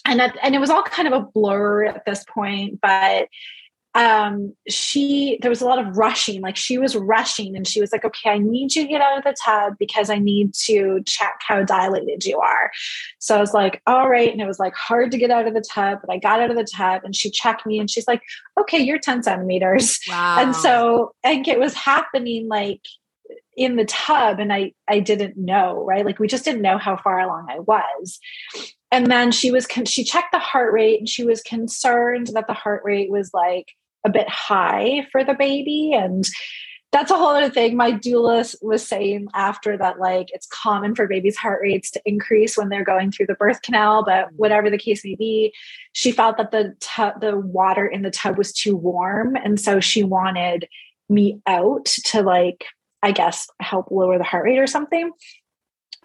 and 0.04 0.20
that, 0.20 0.36
and 0.42 0.54
it 0.54 0.58
was 0.58 0.70
all 0.70 0.82
kind 0.82 1.08
of 1.08 1.14
a 1.14 1.26
blur 1.26 1.84
at 1.84 2.04
this 2.04 2.24
point 2.24 2.80
but 2.80 3.28
um 3.96 4.52
she 4.68 5.38
there 5.40 5.48
was 5.48 5.60
a 5.60 5.64
lot 5.64 5.78
of 5.78 5.96
rushing 5.96 6.40
like 6.40 6.56
she 6.56 6.78
was 6.78 6.96
rushing 6.96 7.54
and 7.54 7.66
she 7.66 7.80
was 7.80 7.92
like 7.92 8.04
okay 8.04 8.30
i 8.30 8.38
need 8.38 8.74
you 8.74 8.82
to 8.82 8.88
get 8.88 9.00
out 9.00 9.16
of 9.16 9.22
the 9.22 9.36
tub 9.44 9.74
because 9.78 10.10
i 10.10 10.18
need 10.18 10.52
to 10.52 11.00
check 11.06 11.38
how 11.46 11.62
dilated 11.62 12.24
you 12.24 12.38
are 12.40 12.72
so 13.20 13.36
i 13.36 13.40
was 13.40 13.54
like 13.54 13.80
all 13.86 14.08
right 14.08 14.32
and 14.32 14.40
it 14.40 14.46
was 14.46 14.58
like 14.58 14.74
hard 14.74 15.12
to 15.12 15.18
get 15.18 15.30
out 15.30 15.46
of 15.46 15.54
the 15.54 15.64
tub 15.72 16.00
but 16.04 16.12
i 16.12 16.18
got 16.18 16.40
out 16.40 16.50
of 16.50 16.56
the 16.56 16.64
tub 16.64 17.02
and 17.04 17.14
she 17.14 17.30
checked 17.30 17.64
me 17.66 17.78
and 17.78 17.88
she's 17.88 18.08
like 18.08 18.20
okay 18.58 18.78
you're 18.78 18.98
10 18.98 19.22
centimeters 19.22 20.00
wow. 20.08 20.38
and 20.40 20.56
so 20.56 21.14
I 21.24 21.28
think 21.28 21.46
it 21.46 21.60
was 21.60 21.74
happening 21.74 22.48
like 22.48 22.80
in 23.56 23.76
the 23.76 23.84
tub 23.84 24.40
and 24.40 24.52
I 24.52 24.72
I 24.88 25.00
didn't 25.00 25.36
know, 25.36 25.84
right? 25.84 26.04
Like 26.04 26.18
we 26.18 26.26
just 26.26 26.44
didn't 26.44 26.62
know 26.62 26.78
how 26.78 26.96
far 26.96 27.20
along 27.20 27.46
I 27.50 27.60
was. 27.60 28.18
And 28.94 29.10
then 29.10 29.32
she 29.32 29.50
was 29.50 29.66
con- 29.66 29.86
she 29.86 30.04
checked 30.04 30.30
the 30.30 30.38
heart 30.38 30.72
rate 30.72 31.00
and 31.00 31.08
she 31.08 31.24
was 31.24 31.42
concerned 31.42 32.28
that 32.28 32.46
the 32.46 32.54
heart 32.54 32.82
rate 32.84 33.10
was 33.10 33.34
like 33.34 33.72
a 34.06 34.08
bit 34.08 34.28
high 34.28 35.04
for 35.10 35.24
the 35.24 35.34
baby 35.34 35.92
and 35.92 36.24
that's 36.92 37.10
a 37.10 37.16
whole 37.16 37.34
other 37.34 37.50
thing. 37.50 37.76
My 37.76 37.90
doula 37.90 38.54
was 38.62 38.86
saying 38.86 39.26
after 39.34 39.76
that, 39.78 39.98
like 39.98 40.28
it's 40.32 40.46
common 40.46 40.94
for 40.94 41.08
babies' 41.08 41.36
heart 41.36 41.60
rates 41.60 41.90
to 41.90 42.02
increase 42.06 42.56
when 42.56 42.68
they're 42.68 42.84
going 42.84 43.10
through 43.10 43.26
the 43.26 43.34
birth 43.34 43.62
canal, 43.62 44.04
but 44.04 44.26
mm-hmm. 44.26 44.36
whatever 44.36 44.70
the 44.70 44.78
case 44.78 45.04
may 45.04 45.16
be, 45.16 45.52
she 45.92 46.12
felt 46.12 46.36
that 46.36 46.52
the 46.52 46.76
tu- 46.78 47.18
the 47.20 47.36
water 47.36 47.84
in 47.84 48.02
the 48.02 48.12
tub 48.12 48.38
was 48.38 48.52
too 48.52 48.76
warm, 48.76 49.34
and 49.34 49.58
so 49.60 49.80
she 49.80 50.04
wanted 50.04 50.68
me 51.08 51.40
out 51.48 51.86
to 51.86 52.22
like 52.22 52.64
I 53.02 53.12
guess, 53.12 53.48
help 53.60 53.90
lower 53.90 54.16
the 54.16 54.24
heart 54.24 54.44
rate 54.44 54.58
or 54.58 54.66
something. 54.66 55.10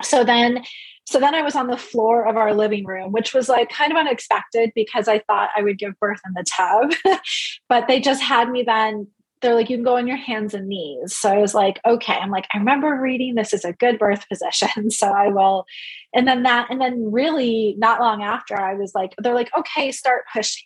So 0.02 0.24
then, 0.24 0.64
so 1.06 1.20
then 1.20 1.36
I 1.36 1.42
was 1.42 1.56
on 1.56 1.68
the 1.68 1.78
floor 1.78 2.28
of 2.28 2.38
our 2.38 2.54
living 2.54 2.86
room, 2.86 3.12
which 3.12 3.34
was 3.34 3.50
like 3.50 3.70
kind 3.70 3.92
of 3.92 3.98
unexpected 3.98 4.72
because 4.76 5.08
I 5.08 5.20
thought 5.20 5.50
I 5.56 5.62
would 5.62 5.78
give 5.78 6.00
birth 6.00 6.20
in 6.26 6.34
the 6.34 6.46
tub. 6.46 7.20
but 7.70 7.88
they 7.88 8.00
just 8.00 8.22
had 8.22 8.50
me 8.50 8.64
then 8.64 9.08
they're 9.42 9.56
like, 9.56 9.70
you 9.70 9.78
can 9.78 9.86
go 9.86 9.98
on 9.98 10.08
your 10.08 10.18
hands 10.18 10.54
and 10.54 10.68
knees. 10.68 11.16
So 11.16 11.32
I 11.32 11.38
was 11.38 11.54
like, 11.54 11.80
okay. 11.86 12.14
I'm 12.14 12.30
like, 12.30 12.48
I 12.54 12.58
remember 12.58 13.00
reading 13.02 13.36
this 13.36 13.54
is 13.54 13.64
a 13.64 13.74
good 13.74 13.98
birth 13.98 14.28
position. 14.28 14.92
So 15.00 15.08
I 15.08 15.30
will. 15.30 15.66
And 16.14 16.28
then 16.28 16.44
that, 16.44 16.68
and 16.70 16.82
then 16.82 17.12
really 17.12 17.76
not 17.78 18.02
long 18.02 18.22
after, 18.22 18.60
I 18.60 18.74
was 18.74 18.94
like, 18.94 19.14
they're 19.18 19.36
like, 19.36 19.50
okay, 19.58 19.92
start 19.92 20.26
pushing. 20.34 20.64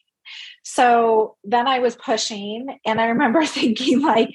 So 0.63 1.36
then 1.43 1.67
I 1.67 1.80
was 1.80 1.96
pushing. 1.96 2.80
And 2.86 3.00
I 3.00 3.08
remember 3.08 3.46
thinking, 3.46 4.02
like, 4.02 4.30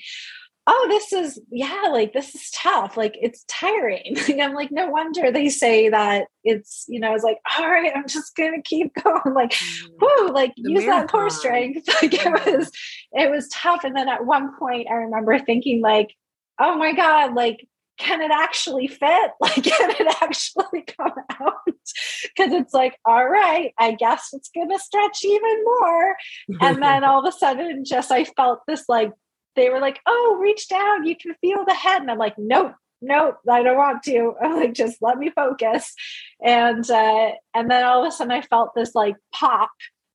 oh, 0.70 0.87
this 0.90 1.14
is, 1.14 1.40
yeah, 1.50 1.88
like 1.90 2.12
this 2.12 2.35
is 2.35 2.50
tough. 2.50 2.96
Like 2.96 3.16
it's 3.20 3.42
tiring. 3.48 4.16
I'm 4.40 4.52
like, 4.52 4.70
no 4.70 4.88
wonder 4.88 5.33
they 5.33 5.48
say 5.48 5.88
that 5.88 6.26
it's, 6.44 6.85
you 6.88 7.00
know, 7.00 7.14
it's 7.14 7.24
like, 7.24 7.38
all 7.59 7.68
right, 7.68 7.90
I'm 7.94 8.07
just 8.07 8.37
going 8.37 8.54
to 8.54 8.62
keep 8.62 8.92
going. 9.02 9.35
Like, 9.35 9.52
mm. 9.52 9.88
whoo, 9.98 10.31
like 10.33 10.54
the 10.57 10.70
use 10.70 10.85
marathon. 10.85 11.00
that 11.00 11.11
core 11.11 11.31
strength. 11.31 11.88
Like 12.02 12.14
it 12.14 12.46
was, 12.46 12.70
it 13.12 13.31
was 13.31 13.48
tough. 13.48 13.83
And 13.83 13.96
then 13.96 14.09
at 14.09 14.24
one 14.24 14.57
point 14.59 14.88
I 14.90 14.94
remember 14.94 15.38
thinking 15.38 15.81
like, 15.81 16.14
oh 16.61 16.76
my 16.76 16.92
God, 16.92 17.35
like, 17.35 17.66
can 17.98 18.20
it 18.20 18.31
actually 18.31 18.87
fit? 18.88 19.33
Like, 19.40 19.64
can 19.64 19.90
it 19.90 20.16
actually 20.22 20.83
come 20.83 21.14
out? 21.40 21.54
Because 21.66 22.52
it's 22.52 22.74
like, 22.74 22.96
all 23.04 23.26
right, 23.26 23.72
I 23.78 23.92
guess 23.92 24.28
it's 24.33 24.50
going 24.54 24.68
to 24.68 24.78
stretch 24.78 25.24
even 25.24 25.64
more. 25.64 26.16
and 26.61 26.83
then 26.83 27.04
all 27.04 27.26
of 27.26 27.35
a 27.35 27.37
sudden, 27.37 27.85
just 27.85 28.12
I 28.12 28.24
felt 28.24 28.61
this 28.68 28.85
like 28.88 29.11
they 29.56 29.70
were 29.70 29.80
like, 29.80 30.00
"Oh, 30.06 30.38
reach 30.40 30.68
down, 30.68 31.06
you 31.06 31.16
can 31.16 31.34
feel 31.40 31.64
the 31.64 31.74
head," 31.74 32.02
and 32.02 32.11
I'm 32.11 32.18
like, 32.18 32.38
"Nope, 32.38 32.74
nope, 33.00 33.37
I 33.48 33.62
don't 33.62 33.76
want 33.76 34.02
to." 34.04 34.34
I'm 34.42 34.56
like, 34.56 34.74
"Just 34.74 34.98
let 35.00 35.18
me 35.18 35.30
focus," 35.30 35.94
and 36.42 36.88
uh, 36.90 37.32
and 37.54 37.70
then 37.70 37.84
all 37.84 38.02
of 38.02 38.08
a 38.08 38.11
sudden 38.12 38.32
I 38.32 38.42
felt 38.42 38.74
this 38.74 38.94
like 38.94 39.16
pop, 39.34 39.70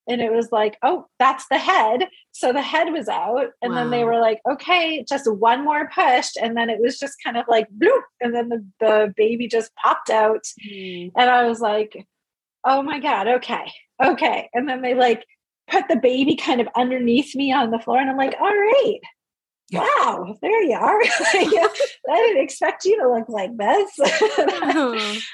and 0.08 0.22
it 0.22 0.32
was 0.32 0.52
like, 0.52 0.78
"Oh, 0.82 1.08
that's 1.20 1.48
the 1.50 1.58
head." 1.58 2.08
So 2.32 2.52
the 2.52 2.62
head 2.62 2.92
was 2.92 3.08
out, 3.08 3.48
and 3.62 3.74
wow. 3.74 3.80
then 3.80 3.92
they 3.92 4.04
were 4.04 4.20
like, 4.20 4.40
"Okay, 4.50 5.06
just 5.08 5.32
one 5.32 5.64
more 5.64 5.90
push," 5.94 6.32
and 6.42 6.58
then 6.58 6.70
it 6.70 6.80
was 6.82 7.00
just 7.00 7.16
kind 7.24 7.38
of 7.38 7.46
like 7.48 7.68
bloop, 7.78 8.02
and 8.22 8.34
then 8.34 8.50
the 8.50 8.66
the 8.80 9.14
baby 9.16 9.48
just 9.48 9.72
popped 9.76 10.10
out, 10.10 10.46
mm. 10.68 11.12
and 11.18 11.30
I 11.30 11.46
was 11.48 11.60
like, 11.60 12.06
"Oh 12.64 12.82
my 12.82 13.00
god, 13.00 13.28
okay, 13.28 13.72
okay," 14.04 14.50
and 14.54 14.68
then 14.68 14.82
they 14.82 14.94
like 14.94 15.26
put 15.70 15.88
the 15.88 15.96
baby 15.96 16.36
kind 16.36 16.62
of 16.62 16.68
underneath 16.76 17.36
me 17.36 17.52
on 17.52 17.72
the 17.72 17.80
floor 17.80 18.00
and 18.00 18.10
i'm 18.10 18.18
like 18.18 18.36
all 18.40 18.48
right 18.48 19.00
wow, 19.74 20.38
there 20.42 20.64
you 20.64 20.76
are. 20.76 21.02
I 21.34 21.70
didn't 22.08 22.44
expect 22.44 22.86
you 22.86 23.02
to 23.02 23.12
look 23.12 23.30
like 23.30 23.56
this. 23.58 24.00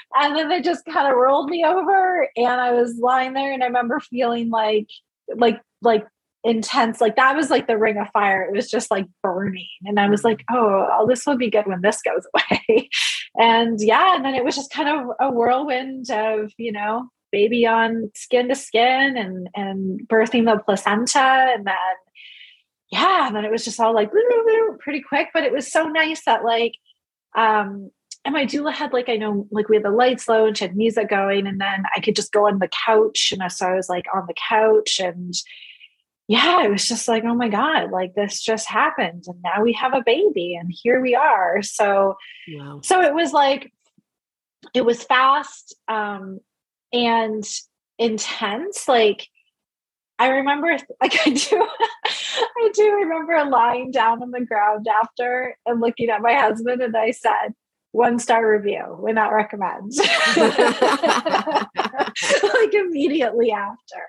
And 0.22 0.36
then 0.36 0.48
they 0.48 0.60
just 0.60 0.84
kind 0.84 1.08
of 1.08 1.16
rolled 1.16 1.48
me 1.48 1.64
over 1.64 2.28
and 2.36 2.60
I 2.60 2.72
was 2.72 2.98
lying 2.98 3.32
there 3.32 3.52
and 3.52 3.62
I 3.62 3.66
remember 3.66 4.00
feeling 4.00 4.50
like, 4.50 4.88
like, 5.34 5.60
like 5.82 6.06
intense. 6.44 7.00
Like 7.00 7.16
that 7.16 7.36
was 7.36 7.50
like 7.50 7.66
the 7.66 7.78
ring 7.78 7.98
of 7.98 8.08
fire. 8.10 8.44
It 8.44 8.54
was 8.54 8.70
just 8.70 8.90
like 8.90 9.06
burning. 9.22 9.68
And 9.84 9.98
I 9.98 10.08
was 10.08 10.24
like, 10.24 10.44
oh, 10.50 10.88
oh 10.92 11.06
this 11.06 11.26
will 11.26 11.36
be 11.36 11.50
good 11.50 11.66
when 11.66 11.82
this 11.82 12.00
goes 12.02 12.26
away. 12.34 12.88
and 13.38 13.78
yeah, 13.80 14.16
and 14.16 14.24
then 14.24 14.34
it 14.34 14.44
was 14.44 14.56
just 14.56 14.72
kind 14.72 14.88
of 14.88 15.16
a 15.20 15.30
whirlwind 15.30 16.10
of, 16.10 16.52
you 16.58 16.72
know, 16.72 17.08
baby 17.32 17.66
on 17.66 18.10
skin 18.14 18.48
to 18.48 18.54
skin 18.54 19.16
and 19.16 19.48
and 19.54 20.00
birthing 20.08 20.46
the 20.46 20.60
placenta 20.64 21.20
and 21.54 21.64
then 21.66 21.74
yeah, 22.90 23.26
and 23.26 23.36
then 23.36 23.44
it 23.44 23.50
was 23.50 23.64
just 23.64 23.80
all 23.80 23.94
like 23.94 24.10
pretty 24.80 25.00
quick, 25.00 25.28
but 25.32 25.44
it 25.44 25.52
was 25.52 25.70
so 25.70 25.84
nice 25.86 26.24
that 26.24 26.44
like 26.44 26.74
um 27.36 27.90
and 28.24 28.34
my 28.34 28.44
doula 28.44 28.72
had 28.72 28.92
like 28.92 29.08
I 29.08 29.16
know 29.16 29.46
like 29.50 29.68
we 29.68 29.76
had 29.76 29.84
the 29.84 29.90
lights 29.90 30.28
low 30.28 30.46
and 30.46 30.56
she 30.56 30.64
had 30.64 30.76
music 30.76 31.08
going, 31.08 31.46
and 31.46 31.60
then 31.60 31.84
I 31.96 32.00
could 32.00 32.16
just 32.16 32.32
go 32.32 32.46
on 32.46 32.58
the 32.58 32.68
couch, 32.68 33.32
and 33.32 33.50
so 33.52 33.68
I 33.68 33.74
was 33.74 33.88
like 33.88 34.06
on 34.14 34.24
the 34.26 34.34
couch, 34.48 35.00
and 35.00 35.34
yeah, 36.28 36.64
it 36.64 36.70
was 36.70 36.86
just 36.86 37.08
like 37.08 37.24
oh 37.24 37.34
my 37.34 37.48
god, 37.48 37.90
like 37.90 38.14
this 38.14 38.40
just 38.40 38.68
happened, 38.68 39.24
and 39.26 39.40
now 39.42 39.62
we 39.62 39.72
have 39.74 39.94
a 39.94 40.02
baby, 40.04 40.54
and 40.54 40.70
here 40.70 41.00
we 41.00 41.14
are. 41.14 41.62
So, 41.62 42.16
wow. 42.52 42.80
so 42.82 43.00
it 43.00 43.14
was 43.14 43.32
like 43.32 43.72
it 44.74 44.84
was 44.84 45.02
fast 45.02 45.74
um, 45.88 46.40
and 46.92 47.44
intense, 47.98 48.86
like 48.88 49.28
I 50.20 50.28
remember, 50.28 50.76
like 51.00 51.26
I 51.26 51.30
do, 51.30 51.66
I 52.06 52.70
do 52.74 52.92
remember 52.92 53.42
lying 53.50 53.90
down 53.90 54.22
on 54.22 54.30
the 54.30 54.44
ground 54.44 54.86
after 54.86 55.56
and 55.64 55.80
looking 55.80 56.10
at 56.10 56.20
my 56.20 56.34
husband, 56.34 56.82
and 56.82 56.94
I 56.94 57.12
said, 57.12 57.54
"One 57.92 58.18
star 58.18 58.46
review, 58.46 58.84
would 58.98 59.14
not 59.14 59.32
recommend." 59.32 59.94
like 60.36 61.68
immediately 62.74 63.50
after. 63.50 64.02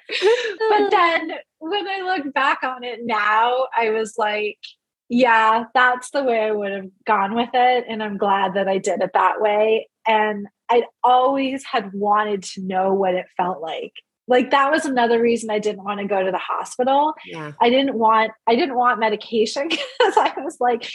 But 0.69 0.89
then 0.91 1.32
when 1.60 1.88
I 1.88 2.02
look 2.02 2.34
back 2.34 2.63
on 2.63 2.84
it 2.84 3.06
now, 3.06 3.67
I 3.74 3.91
was 3.91 4.17
like, 4.17 4.60
"Yeah, 5.08 5.63
that's 5.74 6.12
the 6.12 6.26
way 6.26 6.41
I 6.41 6.52
would 6.52 6.74
have 6.74 6.89
gone 7.06 7.36
with 7.36 7.52
it," 7.54 7.86
and 7.88 8.04
I'm 8.04 8.17
glad 8.17 8.56
that 8.56 8.67
I 8.67 8.80
did 8.80 9.02
it 9.02 9.12
that 9.13 9.39
way. 9.39 9.88
And 10.06 10.47
I'd 10.69 10.88
always 11.06 11.63
had 11.63 11.93
wanted 11.93 12.43
to 12.43 12.63
know 12.63 12.93
what 12.93 13.13
it 13.13 13.28
felt 13.38 13.62
like 13.62 13.93
like 14.32 14.52
that 14.52 14.72
was 14.72 14.86
another 14.86 15.22
reason 15.22 15.50
I 15.50 15.60
didn't 15.60 15.84
want 15.84 16.00
to 16.00 16.08
go 16.08 16.24
to 16.24 16.32
the 16.32 16.38
hospital. 16.38 17.13
Yeah. 17.26 17.52
I 17.60 17.70
didn't 17.70 17.96
want 17.96 18.32
I 18.48 18.56
didn't 18.56 18.76
want 18.76 18.98
medication 19.00 19.67
because 19.70 20.17
I 20.17 20.34
was 20.38 20.58
like 20.62 20.89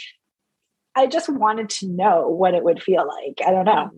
I 0.95 1.05
just 1.05 1.29
wanted 1.29 1.69
to 1.69 1.87
know 1.87 2.27
what 2.27 2.55
it 2.55 2.63
would 2.63 2.81
feel 2.81 3.07
like. 3.07 3.39
I 3.47 3.51
don't 3.51 3.65
know. 3.65 3.91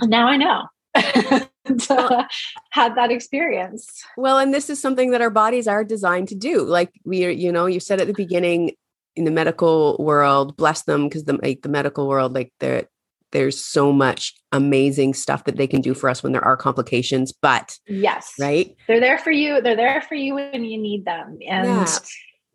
And 0.00 0.10
now 0.10 0.26
I 0.26 0.36
know. 0.36 0.64
to 1.64 2.28
had 2.70 2.96
that 2.96 3.12
experience. 3.12 4.02
Well, 4.16 4.38
and 4.38 4.52
this 4.52 4.68
is 4.68 4.82
something 4.82 5.12
that 5.12 5.20
our 5.20 5.30
bodies 5.30 5.68
are 5.68 5.84
designed 5.84 6.26
to 6.28 6.34
do. 6.34 6.64
Like 6.64 6.90
we, 7.04 7.32
you 7.32 7.52
know, 7.52 7.66
you 7.66 7.78
said 7.78 8.00
at 8.00 8.08
the 8.08 8.12
beginning 8.12 8.72
in 9.14 9.22
the 9.22 9.30
medical 9.30 9.96
world, 10.00 10.56
bless 10.56 10.82
them 10.82 11.04
because 11.04 11.24
the 11.24 11.38
like 11.40 11.62
the 11.62 11.68
medical 11.68 12.08
world, 12.08 12.34
like 12.34 12.52
they're 12.58 12.88
there's 13.32 13.62
so 13.64 13.92
much 13.92 14.34
amazing 14.52 15.14
stuff 15.14 15.44
that 15.44 15.56
they 15.56 15.66
can 15.66 15.80
do 15.80 15.94
for 15.94 16.08
us 16.08 16.22
when 16.22 16.32
there 16.32 16.44
are 16.44 16.56
complications 16.56 17.32
but 17.32 17.78
yes 17.86 18.32
right 18.38 18.76
they're 18.88 19.00
there 19.00 19.18
for 19.18 19.30
you 19.30 19.60
they're 19.60 19.76
there 19.76 20.02
for 20.02 20.14
you 20.14 20.34
when 20.34 20.64
you 20.64 20.80
need 20.80 21.04
them 21.04 21.38
and 21.48 21.66
yeah, 21.66 21.98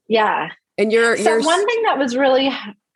yeah. 0.08 0.50
and 0.78 0.92
you're, 0.92 1.18
so 1.18 1.24
you're 1.24 1.44
one 1.44 1.66
thing 1.66 1.84
that 1.84 1.98
was 1.98 2.16
really 2.16 2.52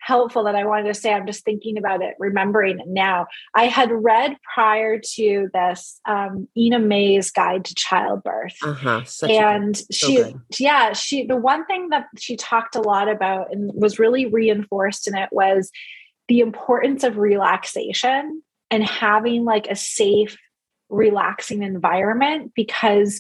helpful 0.10 0.44
that 0.46 0.56
I 0.56 0.66
wanted 0.66 0.88
to 0.88 0.94
say. 0.94 1.14
I'm 1.14 1.28
just 1.28 1.46
thinking 1.46 1.78
about 1.78 2.02
it, 2.02 2.16
remembering 2.20 2.80
it 2.80 2.88
now. 2.88 3.28
I 3.54 3.66
had 3.66 3.92
read 3.92 4.38
prior 4.54 5.00
to 5.16 5.50
this 5.54 6.00
um, 6.08 6.48
Ina 6.58 6.80
May's 6.80 7.32
Guide 7.32 7.66
to 7.66 7.76
Childbirth, 7.76 8.56
uh-huh, 8.64 9.04
and 9.30 9.78
she, 9.92 10.18
so 10.18 10.42
yeah, 10.58 10.94
she. 10.94 11.26
The 11.26 11.38
one 11.38 11.66
thing 11.66 11.90
that 11.90 12.08
she 12.18 12.36
talked 12.36 12.76
a 12.76 12.82
lot 12.82 13.08
about 13.08 13.54
and 13.54 13.72
was 13.74 14.00
really 14.00 14.26
reinforced 14.26 15.08
in 15.08 15.16
it 15.16 15.30
was 15.32 15.72
the 16.30 16.40
importance 16.40 17.04
of 17.04 17.18
relaxation 17.18 18.42
and 18.72 18.84
having 18.86 19.44
like 19.44 19.68
a 19.68 19.76
safe, 19.76 20.38
relaxing 20.88 21.64
environment 21.64 22.54
because 22.56 23.20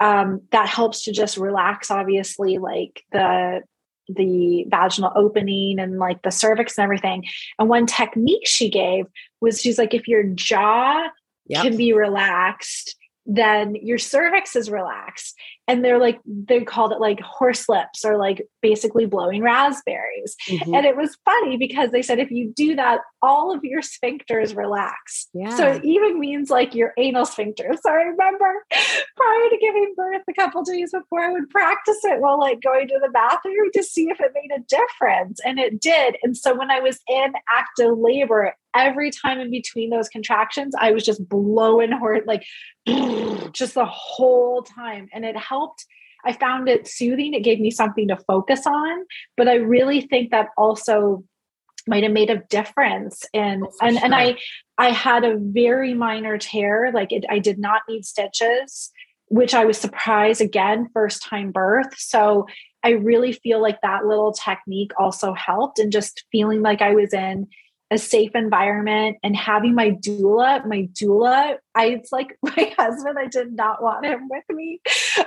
um, 0.00 0.40
that 0.50 0.66
helps 0.66 1.04
to 1.04 1.12
just 1.12 1.36
relax, 1.36 1.90
obviously, 1.90 2.58
like 2.58 3.04
the 3.12 3.60
the 4.08 4.64
vaginal 4.68 5.12
opening 5.14 5.78
and 5.78 6.00
like 6.00 6.22
the 6.22 6.32
cervix 6.32 6.76
and 6.76 6.82
everything. 6.82 7.24
And 7.60 7.68
one 7.68 7.86
technique 7.86 8.44
she 8.46 8.68
gave 8.68 9.04
was 9.40 9.60
she's 9.60 9.78
like, 9.78 9.94
if 9.94 10.08
your 10.08 10.24
jaw 10.24 11.08
yep. 11.46 11.62
can 11.62 11.76
be 11.76 11.92
relaxed, 11.92 12.96
then 13.32 13.76
your 13.76 13.96
cervix 13.98 14.56
is 14.56 14.70
relaxed. 14.70 15.36
And 15.68 15.84
they're 15.84 16.00
like 16.00 16.18
they 16.26 16.62
called 16.62 16.90
it 16.90 16.98
like 16.98 17.20
horse 17.20 17.68
lips 17.68 18.04
or 18.04 18.18
like 18.18 18.44
basically 18.60 19.06
blowing 19.06 19.40
raspberries. 19.40 20.34
Mm-hmm. 20.48 20.74
and 20.74 20.84
it 20.84 20.96
was 20.96 21.16
funny 21.24 21.56
because 21.56 21.90
they 21.90 22.02
said 22.02 22.18
if 22.18 22.30
you 22.30 22.52
do 22.56 22.74
that 22.74 23.00
all 23.22 23.54
of 23.54 23.62
your 23.62 23.82
sphincters 23.82 24.56
relax. 24.56 25.28
Yeah. 25.32 25.56
so 25.56 25.66
it 25.68 25.84
even 25.84 26.18
means 26.18 26.50
like 26.50 26.74
your 26.74 26.92
anal 26.98 27.24
sphincter 27.24 27.76
so 27.80 27.90
i 27.90 28.02
remember 28.02 28.64
prior 28.70 29.48
to 29.50 29.58
giving 29.60 29.94
birth 29.96 30.22
a 30.28 30.32
couple 30.32 30.62
days 30.64 30.90
before 30.90 31.20
i 31.20 31.30
would 31.30 31.48
practice 31.50 31.98
it 32.04 32.20
while 32.20 32.38
like 32.38 32.60
going 32.60 32.88
to 32.88 32.98
the 33.00 33.10
bathroom 33.10 33.70
to 33.74 33.82
see 33.82 34.08
if 34.08 34.18
it 34.20 34.32
made 34.34 34.50
a 34.56 34.62
difference. 34.68 35.40
And 35.44 35.58
it 35.58 35.80
did. 35.80 36.16
And 36.22 36.36
so 36.36 36.56
when 36.56 36.70
i 36.70 36.80
was 36.80 36.98
in 37.08 37.32
active 37.48 37.96
labor 37.96 38.54
every 38.74 39.10
time 39.10 39.40
in 39.40 39.50
between 39.50 39.90
those 39.90 40.08
contractions 40.08 40.74
i 40.78 40.92
was 40.92 41.04
just 41.04 41.28
blowing 41.28 41.90
hard 41.90 42.24
like 42.26 42.44
just 43.52 43.74
the 43.74 43.86
whole 43.86 44.62
time. 44.62 45.08
And 45.12 45.24
it 45.24 45.36
helped. 45.36 45.86
I 46.24 46.32
found 46.32 46.68
it 46.68 46.86
soothing. 46.86 47.34
It 47.34 47.44
gave 47.44 47.60
me 47.60 47.70
something 47.70 48.08
to 48.08 48.16
focus 48.16 48.66
on. 48.66 49.04
But 49.36 49.48
i 49.48 49.54
really 49.54 50.02
think 50.02 50.30
that 50.30 50.48
also 50.56 51.24
might 51.86 52.02
have 52.02 52.12
made 52.12 52.30
a 52.30 52.42
difference. 52.50 53.24
And 53.32 53.64
oh, 53.64 53.72
and, 53.82 53.96
sure. 53.96 54.04
and 54.04 54.14
i 54.14 54.36
i 54.78 54.90
had 54.90 55.24
a 55.24 55.36
very 55.38 55.94
minor 55.94 56.38
tear. 56.38 56.90
Like 56.92 57.12
it, 57.12 57.24
i 57.28 57.38
did 57.38 57.58
not 57.58 57.82
need 57.88 58.04
stitches 58.04 58.90
which 59.32 59.54
i 59.54 59.64
was 59.64 59.78
surprised 59.78 60.40
again 60.40 60.88
first 60.92 61.22
time 61.22 61.52
birth. 61.52 61.96
So 61.96 62.46
i 62.82 62.90
really 62.90 63.32
feel 63.32 63.62
like 63.62 63.80
that 63.82 64.04
little 64.04 64.32
technique 64.32 64.92
also 64.98 65.34
helped 65.34 65.78
and 65.78 65.92
just 65.92 66.24
feeling 66.32 66.62
like 66.62 66.82
i 66.82 66.94
was 66.94 67.12
in 67.14 67.46
a 67.90 67.98
safe 67.98 68.30
environment 68.34 69.16
and 69.24 69.36
having 69.36 69.74
my 69.74 69.90
doula, 69.90 70.64
my 70.66 70.88
doula, 70.92 71.56
I 71.74 71.86
it's 71.86 72.12
like 72.12 72.38
my 72.42 72.72
husband, 72.78 73.18
I 73.18 73.26
did 73.26 73.52
not 73.52 73.82
want 73.82 74.06
him 74.06 74.28
with 74.28 74.44
me. 74.50 74.80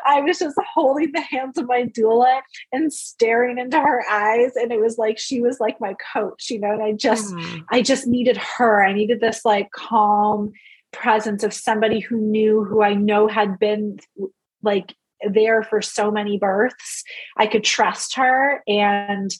I 0.05 0.21
was 0.21 0.39
just 0.39 0.57
holding 0.73 1.11
the 1.11 1.21
hands 1.21 1.57
of 1.57 1.67
my 1.67 1.83
doula 1.83 2.41
and 2.71 2.91
staring 2.91 3.57
into 3.57 3.79
her 3.79 4.03
eyes. 4.09 4.51
And 4.55 4.71
it 4.71 4.79
was 4.79 4.97
like 4.97 5.19
she 5.19 5.41
was 5.41 5.59
like 5.59 5.79
my 5.81 5.95
coach, 6.13 6.49
you 6.49 6.59
know, 6.59 6.71
and 6.71 6.83
I 6.83 6.93
just 6.93 7.33
mm. 7.33 7.63
I 7.69 7.81
just 7.81 8.07
needed 8.07 8.37
her. 8.37 8.83
I 8.85 8.93
needed 8.93 9.19
this 9.19 9.43
like 9.43 9.71
calm 9.71 10.51
presence 10.93 11.43
of 11.43 11.53
somebody 11.53 11.99
who 11.99 12.17
knew 12.17 12.63
who 12.63 12.81
I 12.81 12.93
know 12.93 13.27
had 13.27 13.59
been 13.59 13.99
like 14.61 14.93
there 15.27 15.63
for 15.63 15.81
so 15.81 16.11
many 16.11 16.37
births. 16.37 17.03
I 17.35 17.47
could 17.47 17.63
trust 17.63 18.15
her 18.15 18.63
and 18.67 19.31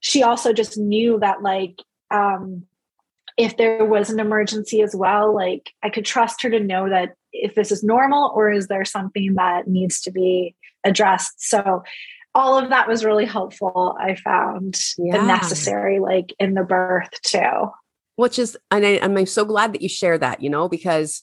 she 0.00 0.22
also 0.22 0.52
just 0.52 0.78
knew 0.78 1.18
that 1.20 1.42
like 1.42 1.82
um 2.10 2.64
if 3.36 3.56
there 3.56 3.84
was 3.84 4.10
an 4.10 4.20
emergency 4.20 4.82
as 4.82 4.94
well 4.94 5.34
like 5.34 5.70
i 5.82 5.90
could 5.90 6.04
trust 6.04 6.42
her 6.42 6.50
to 6.50 6.60
know 6.60 6.88
that 6.88 7.14
if 7.32 7.54
this 7.54 7.70
is 7.70 7.82
normal 7.82 8.32
or 8.34 8.50
is 8.50 8.66
there 8.68 8.84
something 8.84 9.34
that 9.34 9.68
needs 9.68 10.00
to 10.00 10.10
be 10.10 10.54
addressed 10.84 11.34
so 11.42 11.82
all 12.34 12.58
of 12.58 12.70
that 12.70 12.88
was 12.88 13.04
really 13.04 13.24
helpful 13.24 13.96
i 14.00 14.14
found 14.14 14.78
yeah. 14.98 15.16
and 15.16 15.26
necessary 15.26 15.98
like 16.00 16.34
in 16.38 16.54
the 16.54 16.64
birth 16.64 17.10
too 17.22 17.70
which 18.16 18.38
is 18.38 18.56
and 18.70 18.84
I, 18.84 18.98
i'm 19.02 19.26
so 19.26 19.44
glad 19.44 19.72
that 19.72 19.82
you 19.82 19.88
share 19.88 20.18
that 20.18 20.42
you 20.42 20.50
know 20.50 20.68
because 20.68 21.22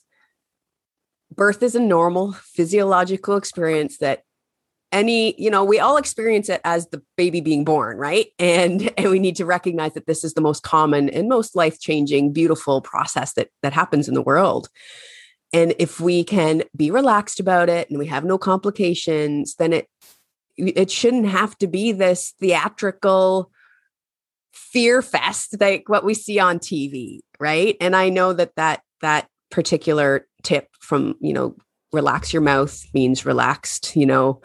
birth 1.34 1.64
is 1.64 1.76
a 1.76 1.80
normal 1.80 2.34
physiological 2.34 3.36
experience 3.36 3.98
that 3.98 4.24
any 4.96 5.40
you 5.40 5.52
know 5.52 5.64
we 5.64 5.78
all 5.78 5.98
experience 5.98 6.48
it 6.48 6.62
as 6.64 6.88
the 6.88 7.04
baby 7.18 7.42
being 7.42 7.64
born 7.64 7.98
right? 7.98 8.28
And 8.40 8.92
and 8.98 9.12
we 9.12 9.20
need 9.20 9.36
to 9.36 9.46
recognize 9.46 9.94
that 9.94 10.08
this 10.08 10.24
is 10.24 10.34
the 10.34 10.42
most 10.42 10.64
common 10.64 11.10
and 11.10 11.30
most 11.30 11.56
life 11.56 11.80
changing 11.80 12.34
beautiful 12.34 12.82
process 12.82 13.34
that 13.34 13.50
that 13.62 13.74
happens 13.74 14.08
in 14.08 14.16
the 14.16 14.22
world. 14.22 14.70
And 15.54 15.76
if 15.78 16.00
we 16.00 16.24
can 16.24 16.64
be 16.76 16.92
relaxed 16.92 17.40
about 17.40 17.70
it 17.70 17.90
and 17.90 18.00
we 18.00 18.08
have 18.08 18.24
no 18.24 18.38
complications 18.38 19.56
then 19.56 19.74
it 19.74 19.88
it 20.58 20.90
shouldn't 20.90 21.28
have 21.28 21.58
to 21.58 21.68
be 21.68 21.92
this 21.92 22.34
theatrical 22.40 23.52
fear 24.54 25.02
fest 25.02 25.56
like 25.60 25.90
what 25.90 26.06
we 26.06 26.14
see 26.14 26.40
on 26.40 26.58
TV 26.60 27.20
right? 27.40 27.76
And 27.82 27.96
i 27.96 28.10
know 28.10 28.32
that 28.32 28.56
that 28.56 28.82
that 29.02 29.28
particular 29.52 30.26
tip 30.44 30.70
from 30.80 31.16
you 31.20 31.34
know 31.34 31.56
relax 31.92 32.34
your 32.34 32.42
mouth 32.42 32.86
means 32.94 33.26
relaxed 33.26 33.96
you 33.96 34.06
know 34.06 34.42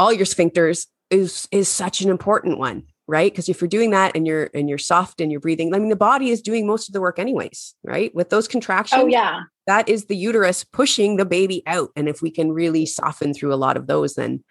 all 0.00 0.12
your 0.12 0.26
sphincters 0.26 0.86
is 1.10 1.46
is 1.52 1.68
such 1.68 2.00
an 2.00 2.10
important 2.10 2.58
one 2.58 2.84
right? 3.10 3.32
Because 3.32 3.48
if 3.48 3.60
you're 3.60 3.66
doing 3.66 3.90
that 3.90 4.14
and 4.14 4.24
you're 4.24 4.50
and 4.54 4.68
you're 4.68 4.78
soft 4.78 5.20
and 5.20 5.32
you're 5.32 5.40
breathing 5.40 5.74
i 5.74 5.78
mean 5.80 5.88
the 5.88 5.96
body 5.96 6.30
is 6.30 6.40
doing 6.40 6.64
most 6.64 6.88
of 6.88 6.92
the 6.92 7.00
work 7.00 7.18
anyways 7.18 7.74
right? 7.82 8.14
With 8.14 8.30
those 8.30 8.46
contractions 8.46 9.02
oh 9.02 9.06
yeah. 9.08 9.42
that 9.66 9.88
is 9.88 10.06
the 10.06 10.16
uterus 10.16 10.64
pushing 10.64 11.16
the 11.16 11.24
baby 11.24 11.62
out. 11.66 11.90
And 11.96 12.08
if 12.08 12.22
we 12.22 12.30
can 12.30 12.52
really 12.52 12.86
soften 12.86 13.34
through 13.34 13.52
a 13.52 13.56
lot 13.56 13.76
of 13.76 13.88
those 13.88 14.14
then 14.14 14.44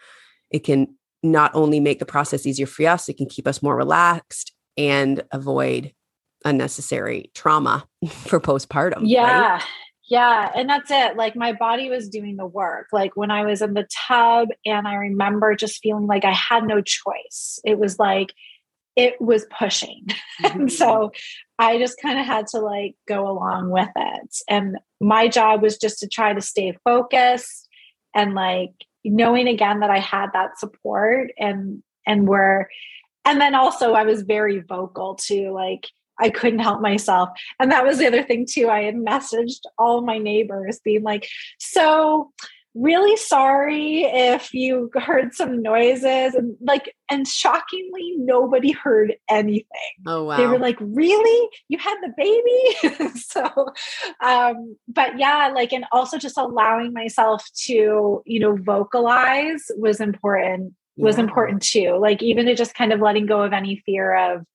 it 0.51 0.65
can 0.65 0.95
not 1.23 1.51
only 1.53 1.79
make 1.79 1.99
the 1.99 2.05
process 2.05 2.45
easier 2.45 2.67
for 2.67 2.85
us 2.85 3.07
it 3.07 3.17
can 3.17 3.27
keep 3.27 3.47
us 3.47 3.63
more 3.63 3.77
relaxed 3.77 4.51
and 4.77 5.23
avoid 5.31 5.93
unnecessary 6.43 7.31
trauma 7.33 7.85
for 8.09 8.41
postpartum 8.41 9.03
yeah. 9.03 9.53
right? 9.53 9.63
Yeah, 10.09 10.51
and 10.55 10.67
that's 10.67 10.89
it. 10.89 11.15
Like 11.17 11.35
my 11.35 11.53
body 11.53 11.89
was 11.89 12.09
doing 12.09 12.35
the 12.35 12.45
work. 12.45 12.87
Like 12.91 13.15
when 13.15 13.29
I 13.29 13.45
was 13.45 13.61
in 13.61 13.75
the 13.75 13.87
tub, 14.07 14.49
and 14.65 14.87
I 14.87 14.95
remember 14.95 15.55
just 15.55 15.81
feeling 15.83 16.07
like 16.07 16.25
I 16.25 16.33
had 16.33 16.63
no 16.65 16.81
choice. 16.81 17.59
It 17.63 17.77
was 17.77 17.99
like 17.99 18.33
it 18.95 19.19
was 19.21 19.45
pushing. 19.57 20.07
Mm-hmm. 20.39 20.59
and 20.61 20.71
so 20.71 21.11
I 21.57 21.77
just 21.79 22.01
kind 22.01 22.17
of 22.17 22.25
had 22.25 22.47
to 22.51 22.59
like 22.59 22.95
go 23.09 23.29
along 23.29 23.71
with 23.71 23.89
it. 23.93 24.37
And 24.47 24.77
my 25.01 25.27
job 25.27 25.61
was 25.61 25.77
just 25.77 25.99
to 25.99 26.07
try 26.07 26.33
to 26.33 26.39
stay 26.39 26.77
focused 26.85 27.67
and 28.15 28.35
like 28.35 28.71
knowing 29.03 29.49
again 29.49 29.81
that 29.81 29.89
I 29.89 29.99
had 29.99 30.27
that 30.31 30.57
support 30.57 31.31
and 31.37 31.83
and 32.07 32.25
were 32.25 32.69
and 33.25 33.41
then 33.41 33.53
also 33.53 33.91
I 33.91 34.03
was 34.03 34.21
very 34.21 34.61
vocal 34.61 35.15
to 35.27 35.51
like 35.51 35.87
I 36.19 36.29
couldn't 36.29 36.59
help 36.59 36.81
myself. 36.81 37.29
And 37.59 37.71
that 37.71 37.85
was 37.85 37.97
the 37.97 38.07
other 38.07 38.23
thing 38.23 38.45
too. 38.49 38.69
I 38.69 38.83
had 38.83 38.95
messaged 38.95 39.61
all 39.77 40.01
my 40.01 40.17
neighbors 40.17 40.79
being 40.83 41.03
like, 41.03 41.27
so 41.59 42.31
really 42.75 43.17
sorry 43.17 44.03
if 44.03 44.53
you 44.53 44.91
heard 44.93 45.33
some 45.33 45.61
noises 45.61 46.35
and 46.35 46.55
like 46.61 46.95
and 47.09 47.27
shockingly 47.27 48.13
nobody 48.17 48.71
heard 48.71 49.15
anything 49.27 49.65
oh 50.05 50.23
wow 50.23 50.37
they 50.37 50.45
were 50.45 50.59
like 50.59 50.77
really 50.79 51.49
you 51.67 51.79
had 51.79 51.95
the 52.01 52.13
baby 52.15 53.09
so 53.19 53.43
um 54.23 54.77
but 54.87 55.17
yeah 55.17 55.51
like 55.53 55.73
and 55.73 55.85
also 55.91 56.17
just 56.17 56.37
allowing 56.37 56.93
myself 56.93 57.43
to 57.55 58.21
you 58.25 58.39
know 58.39 58.55
vocalize 58.55 59.65
was 59.75 59.99
important 59.99 60.73
was 60.95 61.17
yeah. 61.17 61.23
important 61.23 61.63
too 61.63 61.97
like 61.99 62.21
even 62.21 62.45
to 62.45 62.53
just 62.53 62.75
kind 62.75 62.93
of 62.93 62.99
letting 62.99 63.25
go 63.25 63.41
of 63.41 63.51
any 63.51 63.81
fear 63.85 64.15
of 64.15 64.45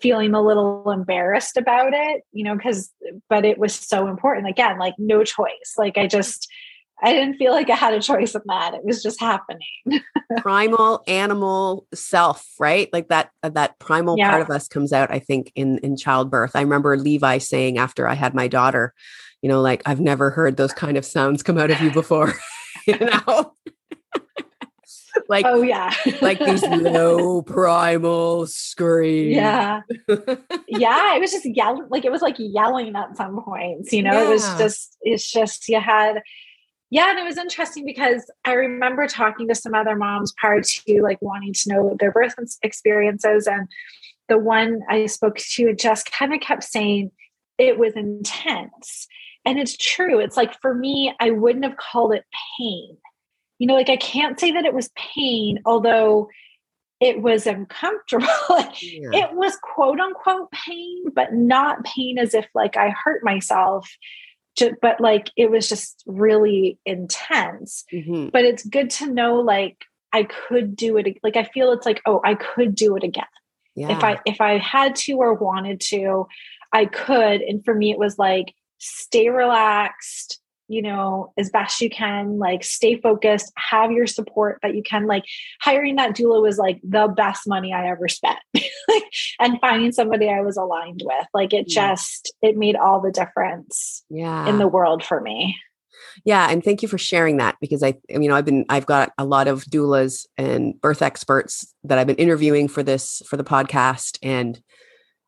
feeling 0.00 0.34
a 0.34 0.42
little 0.42 0.90
embarrassed 0.90 1.56
about 1.56 1.92
it, 1.92 2.22
you 2.32 2.44
know, 2.44 2.56
because, 2.56 2.90
but 3.28 3.44
it 3.44 3.58
was 3.58 3.74
so 3.74 4.08
important. 4.08 4.48
Again, 4.48 4.78
like 4.78 4.94
no 4.98 5.24
choice. 5.24 5.74
Like 5.76 5.98
I 5.98 6.06
just, 6.06 6.48
I 7.02 7.12
didn't 7.12 7.36
feel 7.36 7.52
like 7.52 7.70
I 7.70 7.76
had 7.76 7.94
a 7.94 8.00
choice 8.00 8.34
in 8.34 8.42
that. 8.46 8.74
It 8.74 8.84
was 8.84 9.02
just 9.02 9.20
happening. 9.20 9.60
primal 10.38 11.02
animal 11.06 11.86
self, 11.94 12.46
right? 12.58 12.88
Like 12.92 13.08
that 13.08 13.30
that 13.42 13.78
primal 13.78 14.16
yeah. 14.18 14.30
part 14.30 14.42
of 14.42 14.50
us 14.50 14.68
comes 14.68 14.92
out 14.92 15.10
I 15.10 15.18
think 15.18 15.50
in 15.54 15.78
in 15.78 15.96
childbirth. 15.96 16.54
I 16.54 16.60
remember 16.60 16.96
Levi 16.96 17.38
saying 17.38 17.78
after 17.78 18.06
I 18.06 18.14
had 18.14 18.34
my 18.34 18.48
daughter, 18.48 18.92
you 19.40 19.48
know, 19.48 19.62
like 19.62 19.82
I've 19.86 20.00
never 20.00 20.30
heard 20.30 20.56
those 20.56 20.72
kind 20.72 20.96
of 20.96 21.04
sounds 21.04 21.42
come 21.42 21.58
out 21.58 21.70
of 21.70 21.80
you 21.80 21.90
before. 21.90 22.34
you 22.86 22.98
know 22.98 23.54
like 25.28 25.44
oh 25.46 25.62
yeah. 25.62 25.92
like 26.20 26.38
these 26.38 26.62
low 26.66 27.42
primal 27.42 28.46
screams. 28.46 29.36
Yeah. 29.36 29.82
Yeah 30.68 31.16
it 31.16 31.20
was 31.20 31.32
just 31.32 31.44
yelling 31.44 31.86
like 31.90 32.04
it 32.04 32.12
was 32.12 32.22
like 32.22 32.36
yelling 32.38 32.94
at 32.96 33.16
some 33.16 33.42
points 33.42 33.92
you 33.92 34.02
know 34.02 34.12
yeah. 34.12 34.24
it 34.24 34.28
was 34.28 34.42
just 34.58 34.96
it's 35.02 35.30
just 35.30 35.68
you 35.68 35.80
had 35.80 36.20
yeah 36.90 37.10
and 37.10 37.18
it 37.18 37.24
was 37.24 37.36
interesting 37.36 37.84
because 37.84 38.30
i 38.44 38.52
remember 38.52 39.06
talking 39.06 39.48
to 39.48 39.54
some 39.54 39.74
other 39.74 39.96
moms 39.96 40.32
prior 40.36 40.60
to 40.60 41.02
like 41.02 41.18
wanting 41.20 41.52
to 41.52 41.68
know 41.68 41.96
their 41.98 42.12
birth 42.12 42.34
experiences 42.62 43.46
and 43.46 43.68
the 44.28 44.38
one 44.38 44.80
i 44.88 45.06
spoke 45.06 45.36
to 45.36 45.74
just 45.74 46.10
kind 46.12 46.32
of 46.32 46.40
kept 46.40 46.64
saying 46.64 47.10
it 47.58 47.78
was 47.78 47.92
intense. 47.94 49.06
And 49.44 49.58
it's 49.58 49.76
true 49.76 50.20
it's 50.20 50.36
like 50.36 50.58
for 50.60 50.74
me 50.74 51.14
i 51.18 51.30
wouldn't 51.30 51.64
have 51.64 51.76
called 51.76 52.14
it 52.14 52.24
pain 52.58 52.96
you 53.60 53.66
know, 53.66 53.74
like 53.74 53.90
I 53.90 53.96
can't 53.96 54.40
say 54.40 54.52
that 54.52 54.64
it 54.64 54.72
was 54.72 54.90
pain, 54.96 55.60
although 55.66 56.30
it 56.98 57.20
was 57.20 57.46
uncomfortable. 57.46 58.26
yeah. 58.48 59.10
It 59.12 59.34
was 59.34 59.54
quote 59.62 60.00
unquote 60.00 60.50
pain, 60.50 61.04
but 61.14 61.34
not 61.34 61.84
pain 61.84 62.18
as 62.18 62.32
if 62.32 62.48
like 62.54 62.78
I 62.78 62.88
hurt 62.88 63.22
myself. 63.22 63.88
But 64.80 65.00
like 65.00 65.30
it 65.36 65.50
was 65.50 65.68
just 65.68 66.02
really 66.06 66.78
intense. 66.86 67.84
Mm-hmm. 67.92 68.28
But 68.30 68.44
it's 68.44 68.64
good 68.64 68.88
to 68.92 69.06
know 69.06 69.36
like 69.36 69.84
I 70.10 70.24
could 70.24 70.74
do 70.74 70.96
it. 70.96 71.18
Like 71.22 71.36
I 71.36 71.44
feel 71.44 71.72
it's 71.72 71.86
like, 71.86 72.00
oh, 72.06 72.22
I 72.24 72.34
could 72.34 72.74
do 72.74 72.96
it 72.96 73.04
again. 73.04 73.24
Yeah. 73.76 73.94
If 73.94 74.02
I 74.02 74.20
if 74.24 74.40
I 74.40 74.56
had 74.56 74.96
to 74.96 75.12
or 75.12 75.34
wanted 75.34 75.80
to, 75.88 76.26
I 76.72 76.86
could. 76.86 77.42
And 77.42 77.62
for 77.62 77.74
me, 77.74 77.90
it 77.90 77.98
was 77.98 78.18
like 78.18 78.54
stay 78.78 79.28
relaxed, 79.28 80.40
you 80.70 80.82
know, 80.82 81.32
as 81.36 81.50
best 81.50 81.80
you 81.80 81.90
can, 81.90 82.38
like 82.38 82.62
stay 82.62 82.94
focused, 83.00 83.52
have 83.56 83.90
your 83.90 84.06
support 84.06 84.60
that 84.62 84.76
you 84.76 84.84
can. 84.84 85.08
Like 85.08 85.24
hiring 85.60 85.96
that 85.96 86.14
doula 86.14 86.40
was 86.40 86.58
like 86.58 86.78
the 86.84 87.08
best 87.08 87.48
money 87.48 87.74
I 87.74 87.88
ever 87.88 88.06
spent. 88.06 88.38
like, 88.54 89.02
and 89.40 89.60
finding 89.60 89.90
somebody 89.90 90.28
I 90.28 90.42
was 90.42 90.56
aligned 90.56 91.02
with. 91.04 91.26
Like 91.34 91.52
it 91.52 91.64
yeah. 91.66 91.88
just 91.88 92.32
it 92.40 92.56
made 92.56 92.76
all 92.76 93.00
the 93.00 93.10
difference 93.10 94.04
yeah. 94.08 94.48
in 94.48 94.58
the 94.58 94.68
world 94.68 95.04
for 95.04 95.20
me. 95.20 95.58
Yeah, 96.24 96.48
and 96.48 96.62
thank 96.62 96.82
you 96.82 96.88
for 96.88 96.98
sharing 96.98 97.38
that 97.38 97.56
because 97.60 97.82
I 97.82 97.94
you 98.08 98.28
know 98.28 98.36
I've 98.36 98.44
been 98.44 98.64
I've 98.68 98.86
got 98.86 99.10
a 99.18 99.24
lot 99.24 99.48
of 99.48 99.64
doulas 99.64 100.24
and 100.38 100.80
birth 100.80 101.02
experts 101.02 101.74
that 101.82 101.98
I've 101.98 102.06
been 102.06 102.14
interviewing 102.16 102.68
for 102.68 102.84
this 102.84 103.22
for 103.26 103.36
the 103.36 103.44
podcast 103.44 104.18
and 104.22 104.60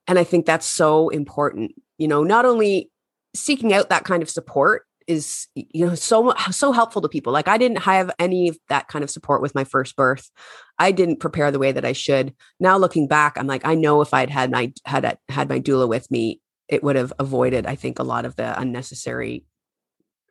and 0.07 0.21
I 0.21 0.25
think 0.25 0.47
that's 0.47 0.67
so 0.67 1.09
important. 1.09 1.73
You 1.99 2.07
know, 2.07 2.23
not 2.23 2.45
only 2.45 2.91
seeking 3.35 3.73
out 3.73 3.89
that 3.89 4.05
kind 4.05 4.23
of 4.23 4.31
support 4.31 4.85
is 5.07 5.49
you 5.55 5.87
know 5.87 5.95
so 5.95 6.33
so 6.51 6.73
helpful 6.73 7.03
to 7.03 7.09
people 7.09 7.33
like 7.33 7.49
i 7.49 7.59
didn't 7.59 7.79
have 7.79 8.11
any 8.19 8.49
of 8.49 8.59
that 8.69 8.89
kind 8.89 9.03
of 9.03 9.11
support 9.11 9.43
with 9.43 9.55
my 9.55 9.65
first 9.65 9.97
birth 9.97 10.31
i 10.79 10.91
didn't 10.91 11.21
prepare 11.21 11.51
the 11.51 11.59
way 11.59 11.73
that 11.73 11.85
i 11.85 11.93
should 11.93 12.35
now 12.61 12.77
looking 12.77 13.07
back 13.07 13.37
i'm 13.37 13.47
like 13.47 13.65
i 13.65 13.75
know 13.75 14.01
if 14.01 14.13
i'd 14.15 14.31
had 14.31 14.51
my 14.51 14.73
had 14.85 15.19
had 15.29 15.49
my 15.49 15.61
doula 15.61 15.89
with 15.89 16.11
me 16.11 16.41
it 16.69 16.83
would 16.83 16.97
have 16.97 17.13
avoided 17.19 17.67
i 17.67 17.75
think 17.75 17.99
a 17.99 18.05
lot 18.05 18.25
of 18.25 18.37
the 18.37 18.59
unnecessary 18.61 19.45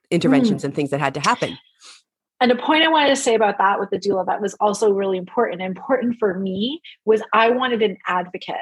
interventions 0.10 0.62
mm. 0.62 0.66
and 0.66 0.76
things 0.76 0.90
that 0.90 1.00
had 1.00 1.14
to 1.14 1.20
happen 1.20 1.58
and 2.42 2.52
a 2.52 2.56
point 2.56 2.84
I 2.84 2.88
wanted 2.88 3.10
to 3.10 3.16
say 3.16 3.36
about 3.36 3.60
that 3.60 3.80
with 3.80 3.92
the 3.92 4.00
doula 4.00 4.26
that 4.26 4.42
was 4.42 4.56
also 4.56 4.92
really 4.92 5.20
important, 5.20 5.62
important 5.62 6.18
for 6.18 6.40
me, 6.40 6.82
was 7.06 7.22
I 7.34 7.52
wanted 7.52 7.84
an 7.84 7.98
advocate. 8.08 8.56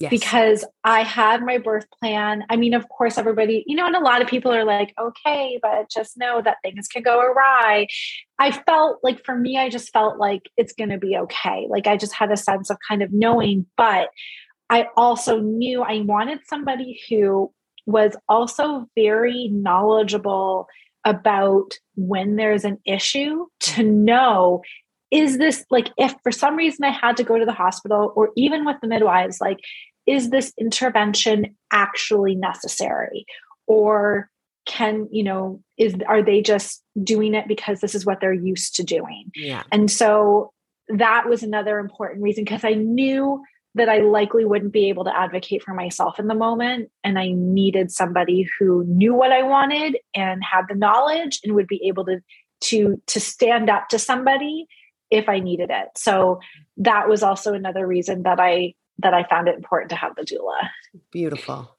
Yes. 0.00 0.10
Because 0.10 0.64
I 0.82 1.04
had 1.04 1.42
my 1.42 1.58
birth 1.58 1.86
plan. 2.00 2.44
I 2.50 2.56
mean, 2.56 2.74
of 2.74 2.88
course, 2.88 3.16
everybody, 3.16 3.62
you 3.66 3.76
know, 3.76 3.86
and 3.86 3.94
a 3.94 4.00
lot 4.00 4.22
of 4.22 4.28
people 4.28 4.52
are 4.52 4.64
like, 4.64 4.92
okay, 5.00 5.58
but 5.62 5.88
just 5.88 6.16
know 6.16 6.42
that 6.42 6.56
things 6.62 6.88
can 6.88 7.02
go 7.02 7.20
awry. 7.20 7.86
I 8.38 8.50
felt 8.50 8.98
like 9.04 9.24
for 9.24 9.36
me, 9.36 9.56
I 9.56 9.68
just 9.68 9.92
felt 9.92 10.18
like 10.18 10.42
it's 10.56 10.72
going 10.72 10.90
to 10.90 10.98
be 10.98 11.16
okay. 11.16 11.66
Like 11.70 11.86
I 11.86 11.96
just 11.96 12.12
had 12.12 12.32
a 12.32 12.36
sense 12.36 12.70
of 12.70 12.76
kind 12.88 13.02
of 13.02 13.12
knowing, 13.12 13.66
but 13.76 14.08
I 14.68 14.88
also 14.96 15.38
knew 15.38 15.82
I 15.82 16.00
wanted 16.00 16.40
somebody 16.46 17.00
who 17.08 17.52
was 17.86 18.16
also 18.28 18.88
very 18.96 19.48
knowledgeable 19.48 20.66
about 21.04 21.74
when 21.96 22.36
there's 22.36 22.64
an 22.64 22.78
issue 22.86 23.46
to 23.60 23.82
know 23.82 24.62
is 25.14 25.38
this 25.38 25.64
like 25.70 25.90
if 25.96 26.12
for 26.24 26.32
some 26.32 26.56
reason 26.56 26.84
I 26.84 26.90
had 26.90 27.16
to 27.18 27.24
go 27.24 27.38
to 27.38 27.44
the 27.44 27.52
hospital 27.52 28.12
or 28.16 28.30
even 28.36 28.64
with 28.64 28.76
the 28.82 28.88
midwives, 28.88 29.40
like, 29.40 29.60
is 30.06 30.30
this 30.30 30.52
intervention 30.58 31.56
actually 31.72 32.34
necessary? 32.34 33.24
Or 33.68 34.28
can, 34.66 35.08
you 35.12 35.22
know, 35.22 35.62
is 35.78 35.94
are 36.08 36.22
they 36.22 36.42
just 36.42 36.82
doing 37.02 37.34
it 37.34 37.46
because 37.46 37.80
this 37.80 37.94
is 37.94 38.04
what 38.04 38.20
they're 38.20 38.32
used 38.32 38.74
to 38.74 38.82
doing? 38.82 39.30
Yeah. 39.36 39.62
And 39.70 39.88
so 39.88 40.52
that 40.88 41.28
was 41.28 41.44
another 41.44 41.78
important 41.78 42.22
reason 42.22 42.42
because 42.42 42.64
I 42.64 42.74
knew 42.74 43.40
that 43.76 43.88
I 43.88 43.98
likely 43.98 44.44
wouldn't 44.44 44.72
be 44.72 44.88
able 44.88 45.04
to 45.04 45.16
advocate 45.16 45.62
for 45.62 45.74
myself 45.74 46.18
in 46.18 46.26
the 46.26 46.34
moment. 46.34 46.90
And 47.04 47.20
I 47.20 47.30
needed 47.32 47.92
somebody 47.92 48.48
who 48.58 48.84
knew 48.86 49.14
what 49.14 49.30
I 49.30 49.42
wanted 49.42 49.96
and 50.14 50.42
had 50.42 50.62
the 50.68 50.74
knowledge 50.74 51.40
and 51.44 51.54
would 51.54 51.68
be 51.68 51.86
able 51.86 52.04
to 52.06 52.18
to 52.62 53.00
to 53.06 53.20
stand 53.20 53.70
up 53.70 53.88
to 53.90 53.98
somebody 53.98 54.66
if 55.10 55.28
I 55.28 55.40
needed 55.40 55.70
it. 55.70 55.88
So 55.96 56.40
that 56.78 57.08
was 57.08 57.22
also 57.22 57.54
another 57.54 57.86
reason 57.86 58.22
that 58.22 58.40
I 58.40 58.74
that 58.98 59.14
I 59.14 59.24
found 59.24 59.48
it 59.48 59.56
important 59.56 59.90
to 59.90 59.96
have 59.96 60.14
the 60.16 60.22
doula. 60.22 60.68
Beautiful. 61.10 61.76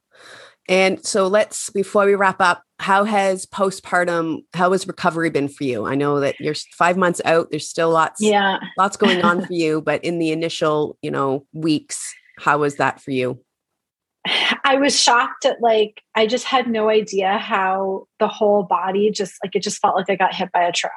And 0.67 1.05
so 1.05 1.27
let's 1.27 1.69
before 1.69 2.05
we 2.05 2.15
wrap 2.15 2.41
up, 2.41 2.63
how 2.79 3.03
has 3.03 3.45
postpartum, 3.45 4.43
how 4.53 4.71
has 4.71 4.87
recovery 4.87 5.29
been 5.29 5.47
for 5.47 5.63
you? 5.63 5.85
I 5.85 5.95
know 5.95 6.19
that 6.19 6.39
you're 6.39 6.55
five 6.73 6.97
months 6.97 7.21
out. 7.23 7.49
There's 7.51 7.69
still 7.69 7.91
lots, 7.91 8.21
yeah, 8.21 8.57
lots 8.77 8.97
going 8.97 9.21
on 9.21 9.45
for 9.45 9.53
you. 9.53 9.81
But 9.81 10.03
in 10.03 10.17
the 10.17 10.31
initial, 10.31 10.97
you 11.01 11.11
know, 11.11 11.45
weeks, 11.53 12.13
how 12.39 12.57
was 12.57 12.77
that 12.77 12.99
for 12.99 13.11
you? 13.11 13.39
I 14.63 14.75
was 14.77 14.99
shocked 14.99 15.45
at 15.45 15.61
like 15.61 16.01
I 16.15 16.27
just 16.27 16.45
had 16.45 16.67
no 16.67 16.89
idea 16.89 17.37
how 17.37 18.07
the 18.19 18.27
whole 18.27 18.63
body 18.63 19.11
just 19.11 19.35
like 19.43 19.55
it 19.55 19.63
just 19.63 19.81
felt 19.81 19.95
like 19.95 20.09
I 20.09 20.15
got 20.15 20.33
hit 20.33 20.51
by 20.51 20.63
a 20.63 20.71
truck. 20.71 20.93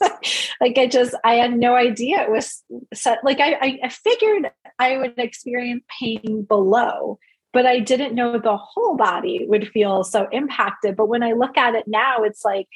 like 0.60 0.78
I 0.78 0.86
just 0.86 1.14
I 1.24 1.34
had 1.34 1.56
no 1.56 1.74
idea 1.76 2.22
it 2.22 2.30
was 2.30 2.62
set 2.92 3.18
like 3.24 3.40
I 3.40 3.78
I 3.82 3.88
figured 3.88 4.50
I 4.78 4.96
would 4.98 5.18
experience 5.18 5.84
pain 6.00 6.44
below 6.48 7.18
but 7.52 7.66
I 7.66 7.80
didn't 7.80 8.14
know 8.14 8.38
the 8.38 8.56
whole 8.56 8.96
body 8.96 9.44
would 9.46 9.68
feel 9.68 10.04
so 10.04 10.26
impacted. 10.32 10.96
But 10.96 11.08
when 11.08 11.22
I 11.22 11.32
look 11.32 11.56
at 11.56 11.74
it 11.74 11.84
now, 11.86 12.22
it's 12.22 12.44
like, 12.44 12.66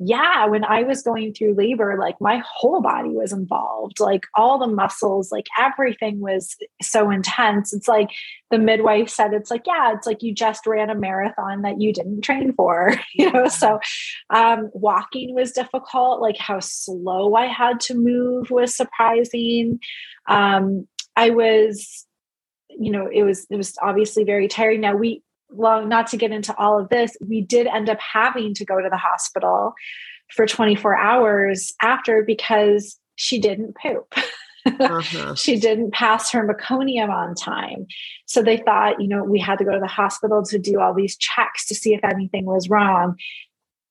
yeah, 0.00 0.46
when 0.46 0.64
I 0.64 0.82
was 0.82 1.02
going 1.02 1.32
through 1.32 1.54
labor, 1.54 1.96
like 1.98 2.20
my 2.20 2.42
whole 2.44 2.80
body 2.80 3.10
was 3.10 3.32
involved, 3.32 4.00
like 4.00 4.26
all 4.34 4.58
the 4.58 4.66
muscles, 4.66 5.30
like 5.30 5.46
everything 5.58 6.20
was 6.20 6.56
so 6.82 7.10
intense. 7.10 7.72
It's 7.72 7.86
like 7.86 8.10
the 8.50 8.58
midwife 8.58 9.08
said, 9.08 9.32
it's 9.32 9.52
like, 9.52 9.62
yeah, 9.66 9.94
it's 9.94 10.06
like 10.06 10.22
you 10.22 10.34
just 10.34 10.66
ran 10.66 10.90
a 10.90 10.96
marathon 10.96 11.62
that 11.62 11.80
you 11.80 11.92
didn't 11.92 12.22
train 12.22 12.52
for, 12.54 12.94
you 13.14 13.30
know? 13.30 13.46
So 13.46 13.78
um, 14.30 14.70
walking 14.72 15.34
was 15.34 15.52
difficult, 15.52 16.20
like 16.20 16.38
how 16.38 16.58
slow 16.58 17.34
I 17.34 17.46
had 17.46 17.78
to 17.82 17.94
move 17.94 18.50
was 18.50 18.74
surprising. 18.76 19.78
Um, 20.28 20.88
I 21.16 21.30
was 21.30 22.06
you 22.76 22.90
know 22.90 23.08
it 23.12 23.22
was 23.22 23.46
it 23.50 23.56
was 23.56 23.76
obviously 23.80 24.24
very 24.24 24.48
tiring 24.48 24.80
now 24.80 24.96
we 24.96 25.22
well 25.50 25.86
not 25.86 26.06
to 26.08 26.16
get 26.16 26.32
into 26.32 26.56
all 26.56 26.78
of 26.80 26.88
this 26.88 27.16
we 27.26 27.40
did 27.40 27.66
end 27.66 27.88
up 27.88 27.98
having 28.00 28.54
to 28.54 28.64
go 28.64 28.80
to 28.80 28.88
the 28.88 28.96
hospital 28.96 29.74
for 30.30 30.46
24 30.46 30.96
hours 30.96 31.72
after 31.82 32.22
because 32.22 32.98
she 33.16 33.38
didn't 33.38 33.76
poop. 33.80 34.12
Uh-huh. 34.66 35.34
she 35.36 35.58
didn't 35.58 35.92
pass 35.92 36.30
her 36.32 36.46
meconium 36.46 37.10
on 37.10 37.34
time. 37.34 37.86
So 38.26 38.42
they 38.42 38.56
thought 38.56 39.00
you 39.00 39.08
know 39.08 39.24
we 39.24 39.38
had 39.38 39.58
to 39.58 39.64
go 39.64 39.72
to 39.72 39.80
the 39.80 39.86
hospital 39.86 40.42
to 40.44 40.58
do 40.58 40.80
all 40.80 40.94
these 40.94 41.16
checks 41.16 41.66
to 41.66 41.74
see 41.74 41.94
if 41.94 42.02
anything 42.04 42.46
was 42.46 42.68
wrong. 42.68 43.16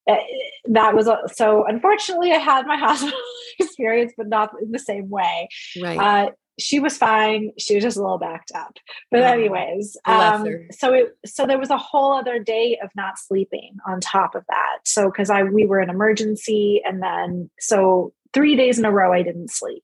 Uh, 0.09 0.17
that 0.65 0.93
was 0.93 1.07
so 1.33 1.63
unfortunately 1.65 2.33
i 2.33 2.37
had 2.37 2.67
my 2.67 2.75
hospital 2.77 3.17
experience 3.59 4.11
but 4.17 4.27
not 4.27 4.49
in 4.61 4.71
the 4.71 4.79
same 4.79 5.09
way. 5.09 5.47
Right. 5.81 5.97
Uh, 5.97 6.31
she 6.59 6.79
was 6.79 6.97
fine. 6.97 7.51
She 7.57 7.75
was 7.75 7.83
just 7.83 7.97
a 7.97 8.01
little 8.01 8.17
backed 8.17 8.51
up. 8.53 8.77
But 9.11 9.21
anyways, 9.21 9.97
um, 10.05 10.45
so 10.71 10.93
it 10.93 11.17
so 11.25 11.45
there 11.45 11.57
was 11.57 11.69
a 11.69 11.77
whole 11.77 12.13
other 12.13 12.39
day 12.39 12.77
of 12.83 12.89
not 12.95 13.17
sleeping 13.17 13.77
on 13.87 13.99
top 13.99 14.35
of 14.35 14.43
that. 14.49 14.79
So 14.85 15.09
because 15.09 15.29
I 15.29 15.43
we 15.43 15.65
were 15.65 15.79
in 15.79 15.89
emergency, 15.89 16.81
and 16.85 17.01
then 17.01 17.49
so 17.59 18.13
three 18.33 18.55
days 18.55 18.77
in 18.77 18.85
a 18.85 18.91
row 18.91 19.13
I 19.13 19.23
didn't 19.23 19.51
sleep. 19.51 19.83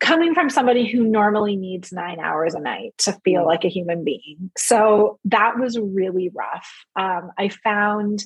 Coming 0.00 0.34
from 0.34 0.50
somebody 0.50 0.90
who 0.90 1.04
normally 1.04 1.56
needs 1.56 1.92
nine 1.92 2.18
hours 2.18 2.54
a 2.54 2.60
night 2.60 2.94
to 2.98 3.12
feel 3.24 3.42
mm. 3.42 3.46
like 3.46 3.64
a 3.64 3.68
human 3.68 4.04
being, 4.04 4.50
so 4.58 5.18
that 5.24 5.58
was 5.58 5.78
really 5.78 6.30
rough. 6.34 6.68
Um, 6.96 7.30
I 7.38 7.48
found 7.48 8.24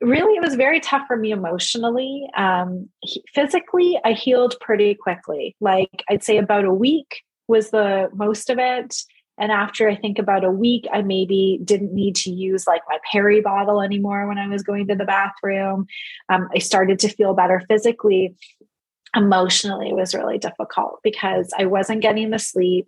really 0.00 0.36
it 0.36 0.42
was 0.42 0.54
very 0.54 0.80
tough 0.80 1.02
for 1.06 1.16
me 1.16 1.30
emotionally. 1.30 2.28
Um, 2.36 2.88
he, 3.02 3.22
physically 3.34 3.98
i 4.04 4.12
healed 4.12 4.56
pretty 4.60 4.94
quickly. 4.94 5.56
Like 5.60 6.02
i'd 6.08 6.24
say 6.24 6.38
about 6.38 6.64
a 6.64 6.74
week 6.74 7.22
was 7.48 7.70
the 7.70 8.08
most 8.14 8.50
of 8.50 8.58
it. 8.58 8.96
And 9.38 9.52
after 9.52 9.88
i 9.88 9.96
think 9.96 10.18
about 10.18 10.44
a 10.44 10.50
week 10.50 10.86
i 10.92 11.02
maybe 11.02 11.60
didn't 11.64 11.94
need 11.94 12.16
to 12.16 12.30
use 12.30 12.66
like 12.66 12.82
my 12.88 12.98
peri 13.10 13.40
bottle 13.40 13.82
anymore 13.82 14.26
when 14.26 14.38
i 14.38 14.48
was 14.48 14.62
going 14.62 14.86
to 14.88 14.94
the 14.94 15.04
bathroom. 15.04 15.86
Um, 16.28 16.48
i 16.54 16.58
started 16.58 16.98
to 17.00 17.08
feel 17.08 17.34
better 17.34 17.62
physically. 17.68 18.34
Emotionally 19.16 19.88
it 19.88 19.96
was 19.96 20.14
really 20.14 20.38
difficult 20.38 21.00
because 21.02 21.52
i 21.58 21.64
wasn't 21.66 22.00
getting 22.00 22.30
the 22.30 22.38
sleep 22.38 22.86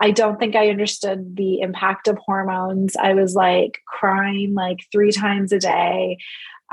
I 0.00 0.10
don't 0.10 0.38
think 0.38 0.56
I 0.56 0.70
understood 0.70 1.36
the 1.36 1.60
impact 1.60 2.08
of 2.08 2.18
hormones. 2.18 2.96
I 2.96 3.14
was 3.14 3.34
like 3.34 3.80
crying 3.86 4.54
like 4.54 4.78
three 4.90 5.12
times 5.12 5.52
a 5.52 5.58
day 5.58 6.16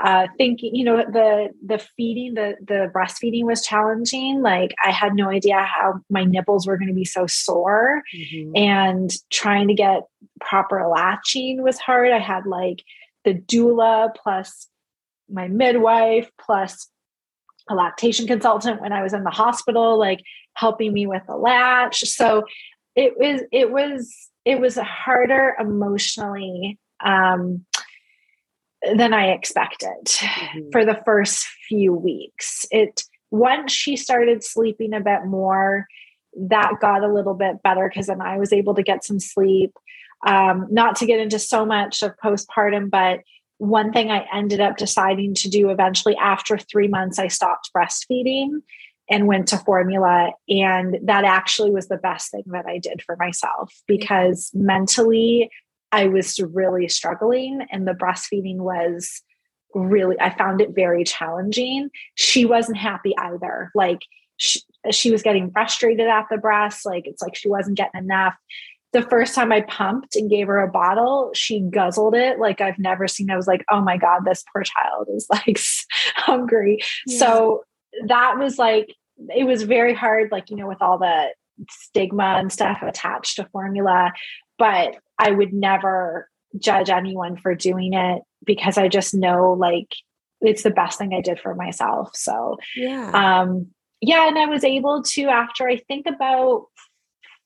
uh, 0.02 0.28
thinking, 0.36 0.74
you 0.74 0.84
know, 0.84 0.98
the 0.98 1.48
the 1.64 1.78
feeding, 1.96 2.34
the 2.34 2.54
the 2.64 2.90
breastfeeding 2.94 3.44
was 3.44 3.66
challenging. 3.66 4.42
Like 4.42 4.72
I 4.84 4.92
had 4.92 5.14
no 5.14 5.28
idea 5.28 5.60
how 5.60 6.00
my 6.08 6.24
nipples 6.24 6.66
were 6.66 6.78
going 6.78 6.88
to 6.88 6.94
be 6.94 7.04
so 7.04 7.26
sore, 7.26 8.02
mm-hmm. 8.14 8.52
and 8.54 9.10
trying 9.30 9.66
to 9.68 9.74
get 9.74 10.02
proper 10.40 10.86
latching 10.86 11.62
was 11.62 11.78
hard. 11.78 12.12
I 12.12 12.20
had 12.20 12.46
like 12.46 12.84
the 13.24 13.34
doula 13.34 14.14
plus 14.14 14.68
my 15.28 15.48
midwife 15.48 16.30
plus 16.40 16.88
a 17.68 17.74
lactation 17.74 18.26
consultant 18.26 18.80
when 18.80 18.92
I 18.92 19.02
was 19.02 19.12
in 19.12 19.24
the 19.24 19.30
hospital, 19.30 19.98
like 19.98 20.20
helping 20.54 20.92
me 20.92 21.06
with 21.06 21.22
the 21.26 21.36
latch. 21.36 22.00
So 22.08 22.44
it 22.98 23.16
was 23.16 23.42
it 23.52 23.70
was 23.70 24.28
it 24.44 24.60
was 24.60 24.76
harder 24.76 25.54
emotionally 25.60 26.78
um, 27.04 27.64
than 28.96 29.14
I 29.14 29.28
expected 29.28 30.04
mm-hmm. 30.04 30.70
for 30.72 30.84
the 30.84 31.00
first 31.04 31.46
few 31.68 31.94
weeks. 31.94 32.66
It 32.72 33.02
once 33.30 33.72
she 33.72 33.96
started 33.96 34.42
sleeping 34.42 34.94
a 34.94 35.00
bit 35.00 35.26
more, 35.26 35.86
that 36.48 36.72
got 36.80 37.04
a 37.04 37.12
little 37.12 37.34
bit 37.34 37.62
better 37.62 37.88
because 37.88 38.08
then 38.08 38.20
I 38.20 38.36
was 38.36 38.52
able 38.52 38.74
to 38.74 38.82
get 38.82 39.04
some 39.04 39.20
sleep. 39.20 39.72
Um, 40.26 40.66
not 40.68 40.96
to 40.96 41.06
get 41.06 41.20
into 41.20 41.38
so 41.38 41.64
much 41.64 42.02
of 42.02 42.16
postpartum, 42.16 42.90
but 42.90 43.20
one 43.58 43.92
thing 43.92 44.10
I 44.10 44.26
ended 44.34 44.60
up 44.60 44.76
deciding 44.76 45.34
to 45.34 45.48
do 45.48 45.70
eventually 45.70 46.16
after 46.16 46.58
three 46.58 46.88
months, 46.88 47.20
I 47.20 47.28
stopped 47.28 47.70
breastfeeding 47.72 48.62
and 49.10 49.26
went 49.26 49.48
to 49.48 49.58
formula. 49.58 50.32
And 50.48 50.98
that 51.04 51.24
actually 51.24 51.70
was 51.70 51.88
the 51.88 51.96
best 51.96 52.30
thing 52.30 52.44
that 52.46 52.66
I 52.66 52.78
did 52.78 53.02
for 53.02 53.16
myself 53.16 53.72
because 53.86 54.50
mentally 54.54 55.50
I 55.92 56.06
was 56.06 56.38
really 56.40 56.88
struggling 56.88 57.66
and 57.70 57.86
the 57.86 57.92
breastfeeding 57.92 58.58
was 58.58 59.22
really, 59.74 60.16
I 60.20 60.30
found 60.30 60.60
it 60.60 60.74
very 60.74 61.04
challenging. 61.04 61.90
She 62.14 62.44
wasn't 62.44 62.78
happy 62.78 63.14
either. 63.16 63.70
Like 63.74 64.00
she, 64.36 64.60
she 64.90 65.10
was 65.10 65.22
getting 65.22 65.50
frustrated 65.50 66.06
at 66.06 66.26
the 66.30 66.38
breast. 66.38 66.84
Like 66.84 67.06
it's 67.06 67.22
like 67.22 67.34
she 67.34 67.48
wasn't 67.48 67.78
getting 67.78 68.00
enough. 68.02 68.34
The 68.92 69.02
first 69.02 69.34
time 69.34 69.52
I 69.52 69.62
pumped 69.62 70.16
and 70.16 70.30
gave 70.30 70.46
her 70.46 70.60
a 70.60 70.70
bottle, 70.70 71.30
she 71.34 71.60
guzzled 71.60 72.14
it 72.14 72.38
like 72.38 72.60
I've 72.60 72.78
never 72.78 73.06
seen. 73.06 73.30
I 73.30 73.36
was 73.36 73.46
like, 73.46 73.64
oh 73.70 73.82
my 73.82 73.98
God, 73.98 74.24
this 74.24 74.44
poor 74.52 74.62
child 74.62 75.08
is 75.14 75.26
like 75.30 75.58
hungry. 76.16 76.78
Yeah. 77.06 77.18
So 77.18 77.64
that 78.06 78.38
was 78.38 78.58
like, 78.58 78.94
it 79.34 79.44
was 79.44 79.62
very 79.62 79.94
hard, 79.94 80.30
like, 80.30 80.50
you 80.50 80.56
know, 80.56 80.68
with 80.68 80.80
all 80.80 80.98
the 80.98 81.28
stigma 81.68 82.36
and 82.38 82.52
stuff 82.52 82.78
attached 82.82 83.36
to 83.36 83.48
formula. 83.52 84.12
But 84.58 84.96
I 85.18 85.30
would 85.30 85.52
never 85.52 86.28
judge 86.58 86.90
anyone 86.90 87.36
for 87.36 87.54
doing 87.54 87.94
it 87.94 88.22
because 88.44 88.78
I 88.78 88.88
just 88.88 89.14
know 89.14 89.52
like 89.52 89.92
it's 90.40 90.62
the 90.62 90.70
best 90.70 90.98
thing 90.98 91.12
I 91.12 91.20
did 91.20 91.40
for 91.40 91.54
myself. 91.54 92.10
So 92.14 92.56
yeah. 92.76 93.10
Um 93.12 93.68
yeah, 94.00 94.28
and 94.28 94.38
I 94.38 94.46
was 94.46 94.64
able 94.64 95.02
to 95.02 95.24
after 95.24 95.68
I 95.68 95.76
think 95.76 96.06
about 96.06 96.66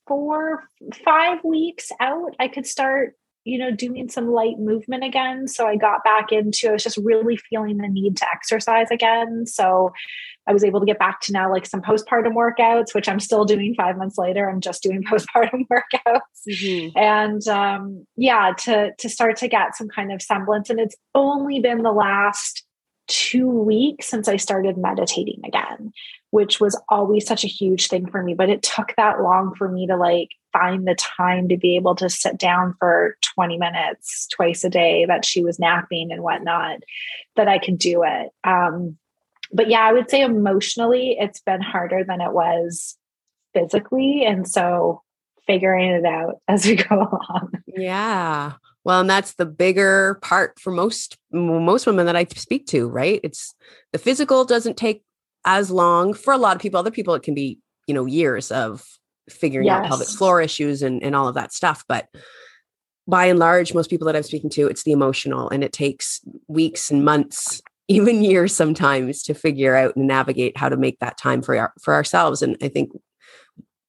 four 0.06 0.64
five 1.04 1.42
weeks 1.42 1.90
out, 2.00 2.34
I 2.38 2.48
could 2.48 2.66
start 2.66 3.14
you 3.44 3.58
know, 3.58 3.72
doing 3.72 4.08
some 4.08 4.28
light 4.28 4.58
movement 4.58 5.02
again. 5.02 5.48
So 5.48 5.66
I 5.66 5.76
got 5.76 6.04
back 6.04 6.30
into, 6.30 6.68
I 6.68 6.72
was 6.72 6.84
just 6.84 6.96
really 6.98 7.36
feeling 7.36 7.78
the 7.78 7.88
need 7.88 8.16
to 8.18 8.26
exercise 8.32 8.86
again. 8.90 9.46
So 9.46 9.92
I 10.46 10.52
was 10.52 10.64
able 10.64 10.80
to 10.80 10.86
get 10.86 10.98
back 10.98 11.20
to 11.22 11.32
now 11.32 11.50
like 11.50 11.66
some 11.66 11.80
postpartum 11.80 12.34
workouts, 12.34 12.94
which 12.94 13.08
I'm 13.08 13.20
still 13.20 13.44
doing 13.44 13.74
five 13.74 13.96
months 13.96 14.18
later. 14.18 14.48
I'm 14.48 14.60
just 14.60 14.82
doing 14.82 15.04
postpartum 15.10 15.66
workouts. 15.70 16.20
Mm-hmm. 16.48 16.98
And 16.98 17.46
um, 17.48 18.06
yeah, 18.16 18.52
to 18.60 18.92
to 18.98 19.08
start 19.08 19.36
to 19.38 19.48
get 19.48 19.76
some 19.76 19.88
kind 19.88 20.12
of 20.12 20.22
semblance. 20.22 20.70
And 20.70 20.80
it's 20.80 20.96
only 21.14 21.60
been 21.60 21.82
the 21.82 21.92
last 21.92 22.64
two 23.08 23.48
weeks 23.48 24.06
since 24.06 24.28
I 24.28 24.36
started 24.36 24.78
meditating 24.78 25.40
again, 25.44 25.92
which 26.30 26.60
was 26.60 26.80
always 26.88 27.26
such 27.26 27.44
a 27.44 27.48
huge 27.48 27.88
thing 27.88 28.08
for 28.10 28.22
me. 28.22 28.34
But 28.34 28.48
it 28.48 28.62
took 28.62 28.94
that 28.96 29.20
long 29.20 29.54
for 29.54 29.68
me 29.68 29.86
to 29.86 29.96
like 29.96 30.30
find 30.52 30.86
the 30.86 30.94
time 30.94 31.48
to 31.48 31.56
be 31.56 31.76
able 31.76 31.94
to 31.96 32.10
sit 32.10 32.38
down 32.38 32.74
for 32.78 33.16
20 33.34 33.58
minutes 33.58 34.26
twice 34.28 34.64
a 34.64 34.70
day 34.70 35.04
that 35.06 35.24
she 35.24 35.42
was 35.42 35.58
napping 35.58 36.12
and 36.12 36.22
whatnot, 36.22 36.80
that 37.36 37.48
I 37.48 37.58
could 37.58 37.78
do 37.78 38.02
it. 38.04 38.30
Um, 38.44 38.98
but 39.52 39.68
yeah, 39.68 39.80
I 39.80 39.92
would 39.92 40.10
say 40.10 40.22
emotionally, 40.22 41.16
it's 41.18 41.40
been 41.40 41.60
harder 41.60 42.04
than 42.04 42.20
it 42.20 42.32
was 42.32 42.96
physically. 43.54 44.24
And 44.24 44.48
so 44.48 45.02
figuring 45.46 45.90
it 45.90 46.04
out 46.04 46.36
as 46.48 46.66
we 46.66 46.76
go 46.76 46.96
along. 46.96 47.52
Yeah. 47.66 48.52
Well, 48.84 49.00
and 49.00 49.10
that's 49.10 49.34
the 49.34 49.46
bigger 49.46 50.18
part 50.22 50.58
for 50.58 50.72
most 50.72 51.16
most 51.32 51.86
women 51.86 52.06
that 52.06 52.16
I 52.16 52.26
speak 52.34 52.66
to, 52.68 52.88
right? 52.88 53.20
It's 53.22 53.54
the 53.92 53.98
physical 53.98 54.44
doesn't 54.44 54.76
take 54.76 55.04
as 55.44 55.70
long 55.70 56.14
for 56.14 56.32
a 56.32 56.38
lot 56.38 56.56
of 56.56 56.62
people. 56.62 56.80
Other 56.80 56.90
people, 56.90 57.14
it 57.14 57.22
can 57.22 57.34
be, 57.34 57.60
you 57.86 57.94
know, 57.94 58.06
years 58.06 58.50
of 58.50 58.84
figuring 59.30 59.66
yes. 59.66 59.84
out 59.84 59.88
pelvic 59.88 60.08
floor 60.08 60.40
issues 60.40 60.82
and, 60.82 61.00
and 61.02 61.14
all 61.14 61.28
of 61.28 61.34
that 61.34 61.52
stuff. 61.52 61.84
But 61.86 62.08
by 63.06 63.26
and 63.26 63.38
large, 63.38 63.72
most 63.72 63.88
people 63.88 64.06
that 64.06 64.16
I'm 64.16 64.22
speaking 64.24 64.50
to, 64.50 64.66
it's 64.66 64.82
the 64.82 64.92
emotional 64.92 65.48
and 65.50 65.62
it 65.62 65.72
takes 65.72 66.20
weeks 66.48 66.90
and 66.90 67.04
months, 67.04 67.62
even 67.92 68.22
years 68.22 68.54
sometimes 68.54 69.22
to 69.24 69.34
figure 69.34 69.76
out 69.76 69.96
and 69.96 70.06
navigate 70.06 70.56
how 70.56 70.68
to 70.68 70.76
make 70.76 70.98
that 71.00 71.18
time 71.18 71.42
for 71.42 71.56
our, 71.56 71.72
for 71.80 71.94
ourselves. 71.94 72.40
And 72.40 72.56
I 72.62 72.68
think 72.68 72.90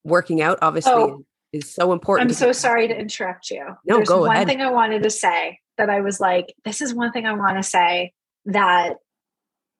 working 0.03 0.41
out 0.41 0.59
obviously 0.61 0.91
oh 0.91 1.25
is 1.53 1.71
so 1.71 1.93
important. 1.93 2.29
I'm 2.29 2.35
so 2.35 2.51
sorry 2.51 2.87
to 2.87 2.97
interrupt 2.97 3.49
you. 3.51 3.63
No, 3.85 3.97
There's 3.97 4.09
go 4.09 4.21
one 4.21 4.35
ahead. 4.35 4.47
thing 4.47 4.61
I 4.61 4.71
wanted 4.71 5.03
to 5.03 5.09
say 5.09 5.59
that 5.77 5.89
I 5.89 6.01
was 6.01 6.19
like, 6.19 6.53
this 6.65 6.81
is 6.81 6.93
one 6.93 7.11
thing 7.11 7.25
I 7.25 7.33
want 7.33 7.57
to 7.57 7.63
say 7.63 8.11
that 8.45 8.95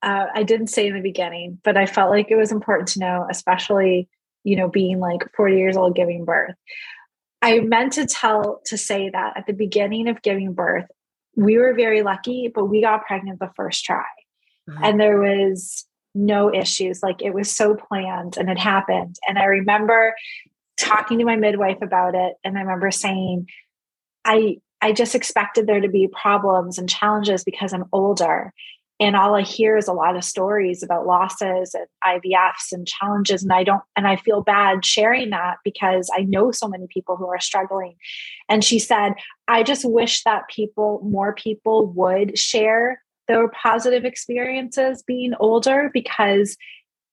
uh, 0.01 0.26
I 0.34 0.43
didn't 0.43 0.67
say 0.67 0.88
in 0.88 0.93
the 0.93 1.01
beginning, 1.01 1.59
but 1.63 1.76
I 1.76 1.86
felt 1.86 2.11
like 2.11 2.30
it 2.30 2.36
was 2.36 2.51
important 2.51 2.89
to 2.89 2.99
know, 2.99 3.28
especially, 3.30 4.07
you 4.43 4.55
know, 4.55 4.69
being 4.69 4.99
like 4.99 5.24
40 5.36 5.57
years 5.57 5.76
old 5.76 5.95
giving 5.95 6.26
birth. 6.26 6.55
I 7.41 7.59
meant 7.59 7.93
to 7.93 8.05
tell 8.05 8.61
to 8.67 8.78
say 8.78 9.09
that 9.09 9.34
at 9.36 9.47
the 9.47 9.53
beginning 9.53 10.07
of 10.07 10.21
giving 10.21 10.53
birth, 10.53 10.86
we 11.36 11.57
were 11.57 11.73
very 11.73 12.03
lucky, 12.03 12.51
but 12.53 12.65
we 12.65 12.81
got 12.81 13.05
pregnant 13.05 13.39
the 13.39 13.51
first 13.55 13.84
try. 13.84 14.05
Mm-hmm. 14.69 14.84
And 14.84 14.99
there 14.99 15.19
was 15.19 15.86
no 16.15 16.53
issues. 16.53 17.01
Like 17.01 17.21
it 17.21 17.34
was 17.34 17.51
so 17.51 17.75
planned 17.75 18.38
and 18.38 18.49
it 18.49 18.59
happened. 18.59 19.15
And 19.27 19.39
I 19.39 19.45
remember 19.45 20.13
talking 20.77 21.19
to 21.19 21.25
my 21.25 21.36
midwife 21.36 21.81
about 21.81 22.15
it 22.15 22.34
and 22.43 22.57
i 22.57 22.61
remember 22.61 22.89
saying 22.89 23.47
i 24.25 24.57
i 24.81 24.91
just 24.91 25.15
expected 25.15 25.67
there 25.67 25.79
to 25.79 25.88
be 25.88 26.07
problems 26.07 26.77
and 26.77 26.89
challenges 26.89 27.43
because 27.43 27.73
i'm 27.73 27.86
older 27.91 28.51
and 29.04 29.16
all 29.16 29.36
i 29.36 29.41
hear 29.41 29.78
is 29.78 29.88
a 29.88 29.93
lot 29.93 30.16
of 30.16 30.24
stories 30.24 30.84
about 30.84 31.06
losses 31.06 31.76
and 31.76 31.86
ivfs 32.06 32.72
and 32.72 32.88
challenges. 32.88 33.43
And 33.43 33.54
i 33.54 33.64
don't 33.64 33.84
and 33.95 34.08
i 34.08 34.16
feel 34.16 34.41
bad 34.41 34.86
sharing 34.86 35.30
that 35.32 35.58
because 35.64 36.10
i 36.16 36.22
know 36.22 36.51
so 36.51 36.68
many 36.68 36.88
people 36.88 37.18
who 37.18 37.28
are 37.28 37.39
struggling. 37.39 37.95
And 38.49 38.64
she 38.64 38.80
said 38.80 39.14
i 39.47 39.64
just 39.64 39.86
wish 39.86 40.24
that 40.24 40.47
people 40.49 41.01
more 41.04 41.34
people 41.34 41.88
would 41.88 42.38
share 42.38 43.01
their 43.28 43.47
positive 43.49 44.06
experiences 44.06 45.04
being 45.04 45.34
older 45.39 45.89
because 45.93 46.58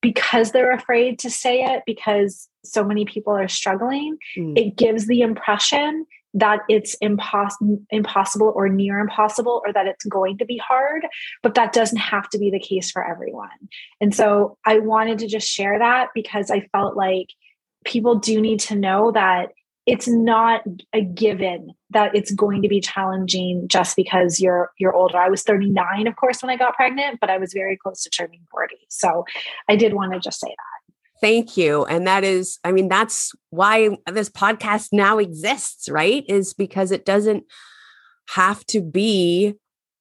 because 0.02 0.52
they're 0.52 0.72
afraid 0.72 1.18
to 1.18 1.30
say 1.30 1.62
it 1.62 1.82
because 1.86 2.48
so 2.64 2.82
many 2.82 3.04
people 3.04 3.34
are 3.34 3.48
struggling. 3.48 4.16
Mm. 4.36 4.56
it 4.56 4.76
gives 4.76 5.06
the 5.06 5.20
impression 5.20 6.06
that 6.34 6.60
it's 6.68 6.96
impos- 7.02 7.84
impossible 7.90 8.52
or 8.54 8.68
near 8.68 8.98
impossible 8.98 9.62
or 9.66 9.72
that 9.72 9.86
it's 9.86 10.04
going 10.04 10.38
to 10.38 10.44
be 10.44 10.56
hard 10.56 11.06
but 11.42 11.54
that 11.54 11.72
doesn't 11.72 11.98
have 11.98 12.28
to 12.28 12.38
be 12.38 12.50
the 12.50 12.60
case 12.60 12.90
for 12.90 13.04
everyone 13.06 13.48
and 14.00 14.14
so 14.14 14.56
i 14.66 14.78
wanted 14.78 15.18
to 15.18 15.26
just 15.26 15.48
share 15.48 15.78
that 15.78 16.08
because 16.14 16.50
i 16.50 16.60
felt 16.72 16.96
like 16.96 17.28
people 17.84 18.16
do 18.16 18.40
need 18.40 18.60
to 18.60 18.74
know 18.74 19.10
that 19.10 19.52
it's 19.86 20.06
not 20.06 20.62
a 20.92 21.00
given 21.00 21.72
that 21.90 22.14
it's 22.14 22.30
going 22.32 22.62
to 22.62 22.68
be 22.68 22.80
challenging 22.80 23.66
just 23.66 23.96
because 23.96 24.38
you're 24.38 24.70
you're 24.78 24.94
older. 24.94 25.16
I 25.16 25.28
was 25.28 25.42
39 25.42 26.06
of 26.06 26.16
course 26.16 26.42
when 26.42 26.50
I 26.50 26.56
got 26.56 26.74
pregnant, 26.74 27.18
but 27.20 27.30
I 27.30 27.38
was 27.38 27.52
very 27.52 27.76
close 27.76 28.02
to 28.04 28.10
turning 28.10 28.46
40. 28.50 28.76
So 28.88 29.24
I 29.68 29.76
did 29.76 29.94
want 29.94 30.12
to 30.12 30.20
just 30.20 30.40
say 30.40 30.48
that. 30.48 30.69
Thank 31.20 31.56
you. 31.56 31.84
And 31.84 32.06
that 32.06 32.24
is 32.24 32.58
I 32.64 32.72
mean 32.72 32.88
that's 32.88 33.32
why 33.50 33.96
this 34.10 34.30
podcast 34.30 34.88
now 34.92 35.18
exists, 35.18 35.88
right? 35.88 36.24
Is 36.28 36.54
because 36.54 36.90
it 36.92 37.04
doesn't 37.04 37.44
have 38.30 38.64
to 38.66 38.80
be 38.80 39.54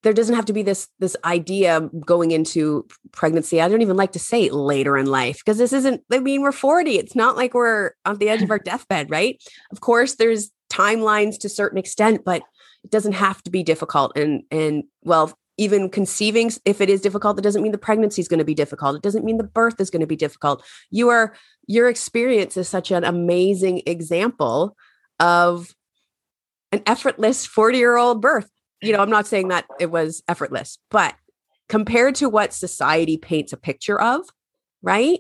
there 0.04 0.14
doesn't 0.14 0.36
have 0.36 0.46
to 0.46 0.54
be 0.54 0.64
this 0.64 0.88
this 1.00 1.16
idea 1.26 1.90
going 2.06 2.32
into 2.32 2.86
pregnancy 3.12 3.62
i 3.62 3.68
don't 3.68 3.82
even 3.82 3.98
like 3.98 4.12
to 4.12 4.20
say 4.20 4.50
later 4.50 4.98
in 4.98 5.06
life 5.06 5.40
because 5.40 5.58
this 5.58 5.74
isn't 5.74 6.02
i 6.12 6.20
mean 6.20 6.42
we're 6.42 6.52
40 6.52 6.98
it's 6.98 7.16
not 7.16 7.36
like 7.36 7.54
we're 7.54 7.92
on 8.06 8.18
the 8.18 8.30
edge 8.30 8.42
of 8.42 8.52
our 8.52 8.60
deathbed 8.60 9.10
right 9.10 9.42
of 9.72 9.82
course 9.82 10.16
there's 10.16 10.52
timelines 10.72 11.40
to 11.40 11.50
certain 11.50 11.78
extent 11.78 12.22
but 12.24 12.44
it 12.84 12.92
doesn't 12.92 13.14
have 13.14 13.42
to 13.44 13.52
be 13.52 13.64
difficult 13.64 14.16
and 14.16 14.44
and 14.52 14.84
well 15.04 15.34
even 15.60 15.90
conceiving 15.90 16.52
if 16.66 16.82
it 16.82 16.90
is 16.90 17.02
difficult 17.02 17.38
it 17.38 17.44
doesn't 17.44 17.62
mean 17.62 17.72
the 17.72 17.78
pregnancy 17.78 18.22
is 18.22 18.28
going 18.28 18.40
to 18.40 18.46
be 18.46 18.56
difficult 18.56 18.96
it 18.96 19.02
doesn't 19.02 19.26
mean 19.26 19.38
the 19.38 19.44
birth 19.44 19.80
is 19.80 19.90
going 19.90 20.00
to 20.00 20.08
be 20.08 20.16
difficult 20.16 20.64
you 20.90 21.10
are 21.10 21.34
your 21.68 21.88
experience 21.88 22.58
is 22.58 22.68
such 22.68 22.92
an 22.92 23.04
amazing 23.04 23.82
example 23.86 24.76
of 25.20 25.76
an 26.72 26.82
effortless 26.86 27.46
40 27.46 27.78
year 27.78 27.98
old 27.98 28.22
birth 28.22 28.50
you 28.82 28.94
know, 28.94 29.00
I'm 29.00 29.10
not 29.10 29.28
saying 29.28 29.50
that 29.50 29.66
it 29.80 29.92
was 29.92 30.24
effortless, 30.28 30.78
but 30.90 31.16
compared 31.68 32.16
to 32.16 32.30
what 32.30 32.54
society 32.54 33.18
paints 33.18 33.54
a 33.54 33.58
picture 33.58 34.00
of, 34.00 34.22
right? 34.82 35.20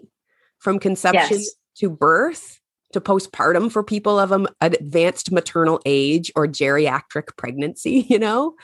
From 0.59 0.79
conception 0.79 1.39
yes. 1.39 1.55
to 1.77 1.89
birth 1.89 2.59
to 2.93 3.01
postpartum 3.01 3.71
for 3.71 3.83
people 3.83 4.17
of 4.17 4.31
an 4.31 4.47
advanced 4.61 5.31
maternal 5.31 5.79
age 5.85 6.31
or 6.35 6.47
geriatric 6.47 7.37
pregnancy, 7.37 8.05
you 8.09 8.17
know, 8.17 8.55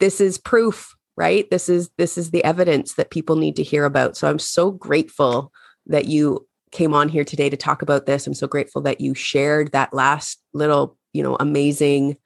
this 0.00 0.20
is 0.20 0.38
proof, 0.38 0.94
right? 1.16 1.48
This 1.50 1.68
is 1.68 1.90
this 1.98 2.18
is 2.18 2.30
the 2.30 2.44
evidence 2.44 2.94
that 2.94 3.10
people 3.10 3.36
need 3.36 3.56
to 3.56 3.62
hear 3.62 3.84
about. 3.84 4.16
So 4.16 4.28
I'm 4.28 4.38
so 4.38 4.70
grateful 4.70 5.52
that 5.86 6.06
you 6.06 6.46
came 6.70 6.94
on 6.94 7.08
here 7.08 7.24
today 7.24 7.50
to 7.50 7.56
talk 7.56 7.82
about 7.82 8.06
this. 8.06 8.26
I'm 8.26 8.34
so 8.34 8.46
grateful 8.46 8.82
that 8.82 9.00
you 9.00 9.14
shared 9.14 9.72
that 9.72 9.92
last 9.92 10.40
little, 10.54 10.96
you 11.12 11.22
know, 11.22 11.36
amazing 11.38 12.16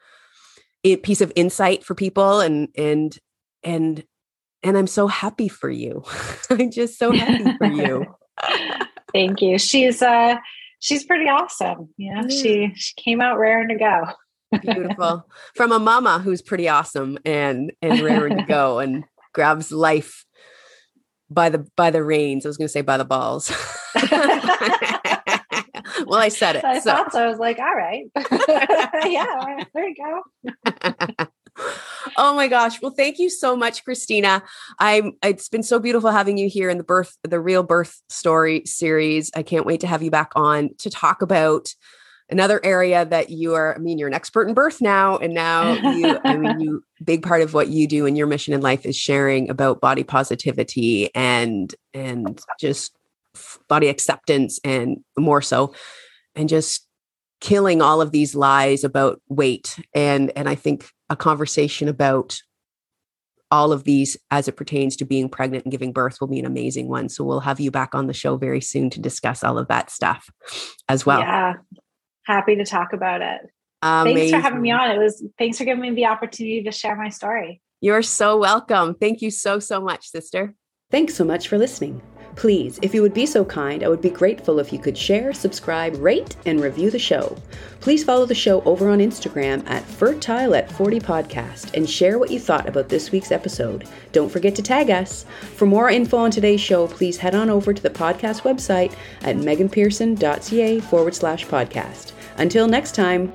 piece 1.03 1.21
of 1.21 1.33
insight 1.35 1.85
for 1.85 1.97
people 1.97 2.41
and 2.41 2.69
and 2.77 3.19
and 3.65 4.05
and 4.63 4.79
I'm 4.79 4.87
so 4.87 5.09
happy 5.09 5.49
for 5.49 5.69
you. 5.69 6.05
I'm 6.51 6.71
just 6.71 6.99
so 6.99 7.13
happy 7.13 7.57
for 7.59 7.67
you. 7.67 8.07
Thank 9.13 9.43
you. 9.43 9.59
She's 9.59 10.01
uh 10.01 10.37
she's 10.79 11.05
pretty 11.05 11.29
awesome. 11.29 11.89
You 11.97 12.15
know, 12.15 12.29
she 12.29 12.73
she 12.77 12.95
came 12.97 13.21
out 13.21 13.39
raring 13.39 13.69
to 13.69 13.77
go. 13.77 14.05
Beautiful. 14.63 15.27
From 15.55 15.73
a 15.73 15.79
mama 15.79 16.19
who's 16.19 16.43
pretty 16.43 16.69
awesome 16.69 17.19
and 17.25 17.73
and 17.83 18.01
raring 18.01 18.37
to 18.39 18.45
go 18.45 18.79
and 18.81 19.05
grabs 19.33 19.73
life 19.73 20.25
by 21.31 21.49
the 21.49 21.67
by 21.77 21.91
the 21.91 22.05
reins. 22.05 22.47
I 22.47 22.49
was 22.49 22.57
going 22.57 22.67
to 22.67 22.73
say 22.73 22.83
by 22.83 22.97
the 22.97 23.05
balls. 23.05 23.51
well, 26.07 26.21
I 26.21 26.29
said 26.29 26.57
it. 26.57 26.65
I 26.65 26.79
so. 26.79 26.91
thought 26.91 27.13
so. 27.13 27.25
I 27.25 27.29
was 27.29 27.39
like, 27.39 27.59
all 27.59 27.75
right. 27.75 28.05
yeah, 29.07 29.65
there 29.75 29.89
you 29.89 29.95
go. 29.97 30.23
oh 32.17 32.35
my 32.35 32.49
gosh. 32.49 32.81
Well, 32.81 32.93
thank 32.93 33.19
you 33.19 33.31
so 33.31 33.57
much, 33.57 33.85
Kristina. 33.85 34.43
I'm 34.79 35.13
it's 35.23 35.49
been 35.49 35.63
so 35.63 35.79
beautiful 35.79 36.11
having 36.11 36.39
you 36.39 36.49
here 36.49 36.71
in 36.71 36.79
the 36.79 36.85
birth, 36.85 37.17
the 37.23 37.41
real 37.41 37.63
birth 37.63 38.01
story 38.09 38.63
series. 38.65 39.31
I 39.35 39.43
can't 39.43 39.67
wait 39.67 39.81
to 39.81 39.87
have 39.87 40.03
you 40.03 40.11
back 40.11 40.33
on 40.37 40.71
to 40.79 40.91
talk 40.91 41.23
about 41.23 41.69
another 42.29 42.61
area 42.65 43.05
that 43.05 43.31
you 43.31 43.55
are 43.55 43.75
i 43.75 43.79
mean 43.79 43.99
you're 43.99 44.09
an 44.09 44.15
expert 44.15 44.49
in 44.49 44.55
birth 44.55 44.81
now 44.81 45.17
and 45.19 45.33
now 45.33 45.73
you 45.93 46.19
i 46.25 46.37
mean 46.37 46.61
you 46.61 46.83
big 47.05 47.23
part 47.23 47.43
of 47.43 47.55
what 47.55 47.69
you 47.69 47.87
do 47.87 48.07
and 48.07 48.17
your 48.17 48.27
mission 48.27 48.53
in 48.53 48.61
life 48.61 48.85
is 48.85 48.97
sharing 48.97 49.49
about 49.49 49.81
body 49.81 50.03
positivity 50.03 51.15
and 51.15 51.75
and 51.95 52.41
just 52.59 52.97
body 53.69 53.89
acceptance 53.89 54.59
and 54.65 54.99
more 55.17 55.43
so 55.43 55.73
and 56.35 56.49
just 56.49 56.87
killing 57.41 57.83
all 57.83 58.01
of 58.01 58.13
these 58.13 58.35
lies 58.35 58.83
about 58.83 59.21
weight. 59.29 59.79
And 59.95 60.33
and 60.37 60.49
i 60.49 60.55
think 60.55 60.91
a 61.11 61.17
conversation 61.17 61.89
about 61.89 62.41
all 63.53 63.73
of 63.73 63.85
these 63.85 64.17
as 64.33 64.49
it 64.49 64.57
pertains 64.57 64.97
to 64.97 65.05
being 65.05 65.29
pregnant 65.29 65.65
and 65.65 65.71
giving 65.71 65.93
birth 65.93 66.21
will 66.21 66.27
be 66.27 66.41
an 66.41 66.47
amazing 66.47 66.89
one. 66.89 67.09
So 67.09 67.23
we'll 67.23 67.39
have 67.39 67.61
you 67.61 67.71
back 67.71 67.95
on 67.95 68.09
the 68.09 68.13
show 68.13 68.37
very 68.37 68.61
soon 68.61 68.91
to 68.91 69.01
discuss 69.01 69.45
all 69.45 69.57
of 69.57 69.69
that 69.69 69.89
stuff 69.89 70.29
as 70.89 71.07
well. 71.07 71.21
Yeah 71.21 71.55
happy 72.27 72.57
to 72.57 72.65
talk 72.65 72.93
about 72.93 73.23
it 73.23 73.41
amazing. 73.83 74.17
thanks 74.17 74.31
for 74.33 74.41
having 74.41 74.61
me 74.61 74.71
on 74.71 74.91
it 74.91 74.99
was 74.99 75.25
thanks 75.39 75.59
for 75.59 75.65
giving 75.65 75.83
me 75.83 75.91
the 75.91 76.07
opportunity 76.07 76.63
to 76.63 76.73
share 76.73 76.97
my 76.97 77.09
story 77.09 77.61
you're 77.81 78.03
so 78.03 78.37
welcome 78.37 78.95
thank 78.95 79.23
you 79.23 79.31
so 79.31 79.59
so 79.59 79.81
much 79.81 80.09
sister 80.09 80.55
thanks 80.91 81.15
so 81.15 81.25
much 81.25 81.49
for 81.49 81.59
listening 81.59 82.01
Please, 82.37 82.79
if 82.83 82.95
you 82.95 83.01
would 83.01 83.15
be 83.15 83.25
so 83.25 83.47
kind, 83.47 83.83
I 83.83 83.89
would 83.89 84.03
be 84.03 84.11
grateful 84.11 84.59
if 84.59 84.71
you 84.71 84.79
could 84.79 84.97
share, 84.97 85.33
subscribe, 85.33 85.97
rate, 85.97 86.37
and 86.45 86.61
review 86.61 86.91
the 86.91 86.99
show. 86.99 87.35
Please 87.81 88.05
follow 88.05 88.27
the 88.27 88.35
show 88.35 88.63
over 88.65 88.91
on 88.91 88.99
Instagram 88.99 89.67
at 89.67 89.83
Fertile 89.83 90.55
at 90.55 90.71
40 90.71 91.01
Podcast 91.01 91.75
and 91.75 91.89
share 91.89 92.19
what 92.19 92.31
you 92.31 92.39
thought 92.39 92.69
about 92.69 92.91
this 92.91 93.11
week's 93.11 93.33
episode. 93.33 93.89
Don't 94.13 94.31
forget 94.31 94.55
to 94.57 94.63
tag 94.63 94.91
us. 94.91 95.25
For 95.55 95.65
more 95.65 95.89
info 95.89 96.19
on 96.19 96.31
today's 96.31 96.61
show, 96.61 96.87
please 96.87 97.17
head 97.17 97.35
on 97.35 97.49
over 97.49 97.73
to 97.73 97.83
the 97.83 97.89
podcast 97.89 98.43
website 98.43 98.93
at 99.23 99.37
meganpearson.ca 99.37 100.81
forward 100.81 101.15
slash 101.15 101.47
podcast. 101.47 102.13
Until 102.39 102.69
next 102.69 102.95
time, 102.95 103.33